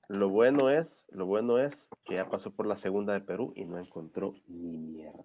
Lo 0.10 0.30
bueno 0.30 0.70
es, 0.70 1.06
lo 1.12 1.26
bueno 1.26 1.60
es 1.60 1.90
que 2.06 2.16
ya 2.16 2.30
pasó 2.30 2.52
por 2.52 2.66
la 2.66 2.78
segunda 2.78 3.14
de 3.14 3.22
Perú 3.22 3.52
y 3.56 3.66
no 3.66 3.78
encontró 3.78 4.36
ni 4.48 4.78
mierda. 4.78 5.24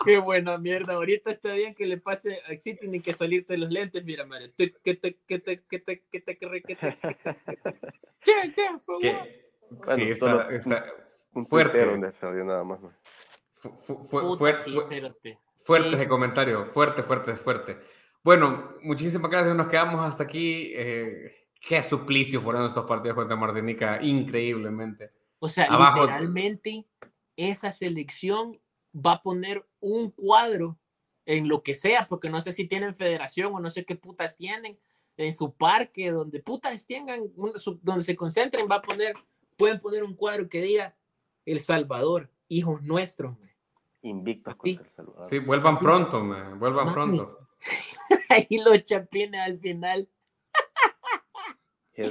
Qué 0.04 0.18
buena 0.18 0.59
mierda. 0.59 0.94
Ahorita 0.94 1.30
está 1.30 1.52
bien 1.54 1.74
que 1.74 1.86
le 1.86 1.98
pase, 1.98 2.38
tienen 2.78 3.02
que 3.02 3.12
salirte 3.12 3.57
los 3.57 3.70
lentes. 3.70 4.04
Mira, 4.04 4.24
Mario. 4.24 4.50
¿Qué 4.57 4.68
te, 4.68 4.80
qué 4.82 4.94
te, 4.94 5.18
qué 5.26 5.38
te, 5.40 5.62
qué 5.64 5.80
te, 5.80 6.02
qué 6.11 6.20
te, 6.20 6.38
qué 6.38 6.50
te, 6.61 6.76
¿Qué, 8.20 8.54
qué, 8.54 8.68
Sí, 13.84 14.76
está, 14.76 14.84
está 14.84 15.00
fuerte. 15.00 15.10
Fuerte, 15.10 15.38
fuerte 15.56 15.94
ese 15.94 16.08
comentario. 16.08 16.66
Fuerte, 16.66 17.02
fuerte, 17.02 17.36
fuerte. 17.36 17.78
Bueno, 18.22 18.74
muchísimas 18.82 19.30
gracias. 19.30 19.54
Nos 19.54 19.68
quedamos 19.68 20.00
hasta 20.00 20.24
aquí. 20.24 20.72
Eh, 20.74 21.48
qué 21.60 21.82
suplicio 21.82 22.40
fueron 22.40 22.66
estos 22.66 22.86
partidos 22.86 23.16
contra 23.16 23.36
Martinica, 23.36 24.02
increíblemente. 24.02 25.10
O 25.38 25.48
sea, 25.48 25.68
literalmente 25.68 26.86
esa 27.36 27.72
selección 27.72 28.58
va 28.94 29.12
a 29.12 29.22
poner 29.22 29.66
un 29.80 30.10
cuadro 30.10 30.78
en 31.26 31.48
lo 31.48 31.62
que 31.62 31.74
sea, 31.74 32.06
porque 32.06 32.30
no 32.30 32.40
sé 32.40 32.52
si 32.52 32.66
tienen 32.66 32.94
federación 32.94 33.52
o 33.52 33.60
no 33.60 33.68
sé 33.68 33.84
qué 33.84 33.96
putas 33.96 34.36
tienen, 34.36 34.78
en 35.16 35.32
su 35.32 35.54
parque, 35.54 36.10
donde 36.10 36.40
putas 36.40 36.86
tengan, 36.86 37.32
donde 37.82 38.04
se 38.04 38.16
concentren, 38.16 38.68
va 38.70 38.76
a 38.76 38.82
poner, 38.82 39.14
pueden 39.56 39.80
poner 39.80 40.04
un 40.04 40.14
cuadro 40.14 40.48
que 40.48 40.60
diga 40.60 40.96
El 41.44 41.60
Salvador, 41.60 42.30
hijos 42.48 42.82
nuestros. 42.82 43.36
Invictos 44.03 44.57
contra 44.57 44.84
El 44.84 44.90
Salvador. 44.90 45.28
Sí, 45.28 45.38
vuelvan 45.38 45.76
pronto, 45.76 46.24
vuelvan 46.57 46.92
pronto. 46.92 47.49
Ahí 48.28 48.59
los 48.59 48.84
chapines 48.84 49.40
al 49.40 49.59
final. 49.59 50.09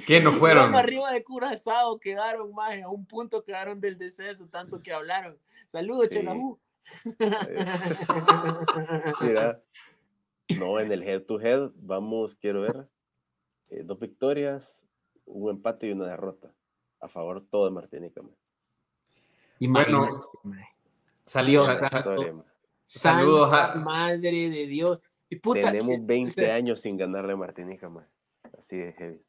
¿Qué 0.07 0.19
no 0.19 0.31
fueron? 0.31 0.73
arriba 0.73 1.11
de 1.11 1.23
Curazao 1.23 1.99
quedaron 1.99 2.53
más, 2.53 2.81
a 2.81 2.89
un 2.89 3.05
punto 3.05 3.43
quedaron 3.43 3.79
del 3.79 3.99
deceso, 3.99 4.47
tanto 4.47 4.81
que 4.81 4.91
hablaron. 4.91 5.37
Saludos, 5.67 6.07
sí. 6.11 6.25
Mira, 9.21 9.61
no, 10.57 10.79
en 10.79 10.91
el 10.91 11.03
head 11.03 11.23
to 11.23 11.39
head, 11.39 11.69
vamos, 11.75 12.35
quiero 12.35 12.61
ver, 12.61 12.87
eh, 13.69 13.83
dos 13.83 13.99
victorias, 13.99 14.83
un 15.25 15.51
empate 15.51 15.87
y 15.87 15.91
una 15.91 16.07
derrota. 16.07 16.51
A 16.99 17.07
favor 17.07 17.45
todo 17.51 17.65
de 17.65 17.71
Martinica. 17.71 18.21
Y 19.59 19.67
bueno, 19.67 20.09
salió. 21.25 21.65
Saludos 22.85 23.51
a 23.51 23.75
madre 23.75 24.49
de 24.49 24.67
Dios. 24.67 24.99
Tenemos 25.53 26.05
20 26.05 26.51
años 26.51 26.81
sin 26.81 26.97
ganarle 26.97 27.33
a 27.33 27.35
Martinica, 27.35 27.89
man. 27.89 28.07
Así 28.57 28.77
de 28.77 28.93
heavy. 28.93 29.21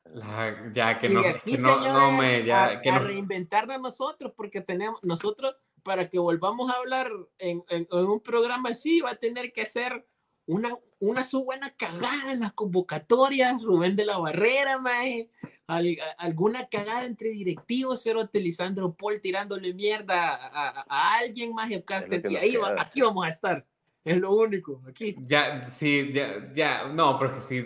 ya 0.72 0.98
que 0.98 1.08
no, 1.08 1.22
que 1.22 1.58
no, 1.58 2.12
me, 2.12 2.44
ya, 2.44 2.66
a, 2.66 2.80
que 2.80 2.90
a 2.90 2.98
reinventarnos 2.98 3.80
nosotros, 3.80 4.32
porque 4.36 4.60
tenemos, 4.60 5.02
nosotros, 5.02 5.56
para 5.82 6.08
que 6.08 6.18
volvamos 6.18 6.70
a 6.70 6.76
hablar 6.76 7.10
en, 7.38 7.64
en, 7.68 7.86
un 7.90 8.20
programa 8.20 8.70
así, 8.70 9.00
va 9.00 9.12
a 9.12 9.16
tener 9.16 9.52
que 9.52 9.62
hacer 9.62 10.06
una, 10.46 10.74
una 11.00 11.24
su 11.24 11.44
buena 11.44 11.70
cagada 11.74 12.32
en 12.32 12.40
las 12.40 12.52
convocatorias, 12.52 13.60
Rubén 13.62 13.96
de 13.96 14.04
la 14.04 14.18
Barrera, 14.18 14.78
mae, 14.78 15.30
alguna 15.66 16.68
cagada 16.68 17.04
entre 17.04 17.30
directivos, 17.30 18.02
Cerote, 18.02 18.40
Lisandro 18.40 18.94
Paul 18.94 19.20
tirándole 19.20 19.74
mierda 19.74 20.36
a, 20.36 20.84
a, 20.88 21.18
alguien 21.18 21.52
más, 21.52 21.70
y 21.70 22.36
ahí 22.36 22.56
va, 22.56 22.80
aquí 22.80 23.02
vamos 23.02 23.26
a 23.26 23.28
estar. 23.28 23.66
Es 24.04 24.18
lo 24.18 24.32
único, 24.36 24.80
aquí. 24.88 25.16
Ya, 25.18 25.66
sí, 25.66 26.12
ya, 26.12 26.52
ya, 26.52 26.84
no, 26.86 27.18
porque 27.18 27.40
sí, 27.40 27.64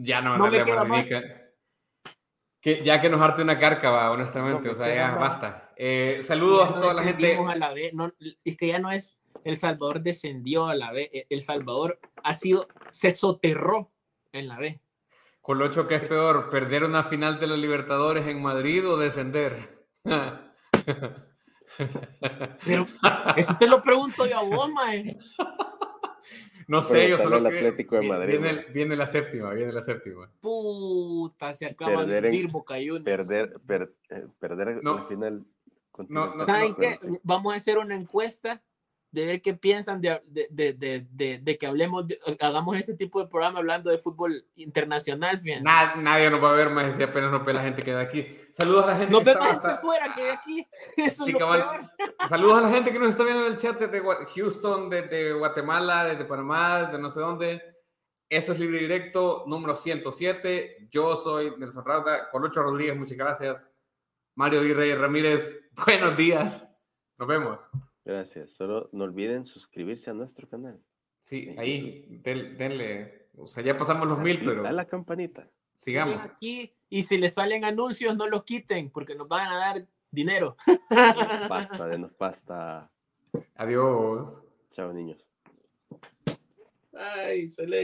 ya 0.00 0.20
no, 0.20 0.36
no 0.36 0.50
me 0.50 1.06
Que, 2.60 2.84
ya 2.84 3.00
que 3.00 3.08
nos 3.08 3.22
arte 3.22 3.40
una 3.40 3.58
cárcava, 3.58 4.10
honestamente, 4.10 4.68
o 4.68 4.74
sea, 4.74 4.94
ya 4.94 5.14
basta. 5.14 5.72
Eh, 5.76 6.20
saludos 6.22 6.68
a 6.68 6.74
toda 6.74 6.92
la 6.92 7.02
gente. 7.02 7.34
A 7.34 7.56
la 7.56 7.72
vez. 7.72 7.94
No, 7.94 8.12
es 8.44 8.56
que 8.58 8.66
ya 8.66 8.78
no 8.78 8.92
es 8.92 9.16
El 9.42 9.56
Salvador 9.56 10.02
descendió 10.02 10.66
a 10.66 10.74
la 10.74 10.92
vez, 10.92 11.08
e, 11.14 11.26
El 11.30 11.40
Salvador 11.40 11.98
ha 12.22 12.34
sido, 12.34 12.68
se 12.90 13.10
soterró 13.10 13.90
en 14.32 14.48
la 14.48 14.58
B. 14.58 14.82
Colocho, 15.40 15.86
¿qué 15.86 15.96
es 15.96 16.08
peor? 16.08 16.50
¿Perder 16.50 16.84
una 16.84 17.02
final 17.02 17.40
de 17.40 17.46
los 17.46 17.58
Libertadores 17.58 18.26
en 18.26 18.42
Madrid 18.42 18.86
o 18.86 18.96
descender? 18.96 19.86
Pero 22.64 22.86
eso 23.36 23.56
te 23.58 23.66
lo 23.66 23.80
pregunto 23.80 24.26
yo 24.26 24.38
a 24.38 24.42
vos, 24.42 24.70
mae. 24.70 25.16
No 26.68 26.82
sé, 26.82 27.08
yo 27.08 27.18
solo 27.18 27.42
que 27.42 27.56
Atlético 27.56 27.96
de 27.96 28.08
Madrid, 28.08 28.40
viene, 28.40 28.64
viene, 28.72 28.96
la 28.96 29.06
séptima, 29.06 29.52
viene 29.52 29.72
la 29.72 29.82
séptima. 29.82 30.30
Puta, 30.40 31.52
se 31.52 31.66
acaba 31.66 32.04
de 32.04 32.36
ir 32.36 32.48
Boca 32.48 32.74
Juniors. 32.74 33.02
Perder, 33.02 33.60
per, 33.66 33.92
eh, 34.10 34.26
perder 34.38 34.82
no, 34.82 35.08
final. 35.08 35.44
No, 36.08 36.34
no, 36.34 36.46
¿Saben 36.46 36.74
qué? 36.76 36.98
Vamos 37.24 37.52
a 37.52 37.56
hacer 37.56 37.78
una 37.78 37.96
encuesta 37.96 38.62
de 39.12 39.26
ver 39.26 39.42
qué 39.42 39.54
piensan 39.54 40.00
de, 40.00 40.22
de, 40.28 41.06
de, 41.10 41.38
de 41.38 41.58
que 41.58 41.66
hablemos, 41.66 42.04
hagamos 42.40 42.76
este 42.76 42.94
tipo 42.94 43.20
de 43.20 43.28
programa 43.28 43.58
hablando 43.58 43.90
de 43.90 43.98
fútbol 43.98 44.44
internacional. 44.54 45.40
nadie 45.62 46.30
nos 46.30 46.42
va 46.42 46.50
a 46.50 46.54
ver 46.54 46.70
más 46.70 46.94
si 46.94 47.02
apenas 47.02 47.32
nos 47.32 47.44
ve 47.44 47.54
la 47.54 47.62
gente 47.62 47.82
que 47.82 47.92
de 47.92 48.00
aquí. 48.00 48.38
Saludos 48.52 48.84
a 48.84 48.86
la 48.88 48.96
gente 48.96 49.12
no 49.12 49.22
que 49.22 49.30
está 49.30 49.50
hasta... 49.50 49.78
fuera 49.78 50.14
que 50.14 50.22
de 50.22 50.30
aquí. 50.30 50.68
Eso 50.96 51.26
es 51.26 51.32
lo 51.32 51.38
peor. 51.38 51.90
Saludos 52.28 52.58
a 52.58 52.62
la 52.62 52.70
gente 52.70 52.92
que 52.92 52.98
nos 52.98 53.10
está 53.10 53.24
viendo 53.24 53.46
en 53.46 53.52
el 53.52 53.58
chat 53.58 53.78
desde 53.78 54.02
Houston, 54.34 54.90
desde 54.90 55.32
Guatemala, 55.32 56.04
desde 56.04 56.24
Panamá, 56.24 56.84
de 56.84 56.98
no 56.98 57.10
sé 57.10 57.20
dónde. 57.20 57.62
Esto 58.28 58.52
es 58.52 58.60
Libre 58.60 58.78
Directo 58.78 59.44
número 59.48 59.74
107. 59.74 60.88
Yo 60.90 61.16
soy 61.16 61.52
Nelson 61.58 61.84
Rauda, 61.84 62.30
Colucho 62.30 62.62
Rodríguez, 62.62 62.96
muchas 62.96 63.16
gracias. 63.16 63.68
Mario 64.36 64.62
Rey 64.62 64.94
Ramírez, 64.94 65.60
buenos 65.86 66.16
días. 66.16 66.72
Nos 67.18 67.26
vemos. 67.26 67.60
Gracias. 68.04 68.52
Solo 68.52 68.88
no 68.92 69.04
olviden 69.04 69.44
suscribirse 69.44 70.10
a 70.10 70.14
nuestro 70.14 70.48
canal. 70.48 70.80
Sí, 71.20 71.54
ahí, 71.58 72.20
denle. 72.22 73.26
O 73.36 73.46
sea, 73.46 73.62
ya 73.62 73.76
pasamos 73.76 74.08
los 74.08 74.18
mil, 74.18 74.40
pero. 74.44 74.62
Dale 74.62 74.76
la 74.76 74.86
campanita. 74.86 75.48
Sigamos. 75.76 76.20
Aquí, 76.22 76.74
y 76.88 77.02
si 77.02 77.18
les 77.18 77.34
salen 77.34 77.64
anuncios, 77.64 78.16
no 78.16 78.26
los 78.26 78.44
quiten, 78.44 78.90
porque 78.90 79.14
nos 79.14 79.28
van 79.28 79.48
a 79.48 79.56
dar 79.56 79.86
dinero. 80.10 80.56
Basta, 81.48 81.86
denos 81.86 82.12
pasta. 82.14 82.90
Adiós. 83.54 84.42
Chao, 84.72 84.92
niños. 84.92 85.26
Ay, 86.92 87.48
se 87.48 87.66
le 87.66 87.78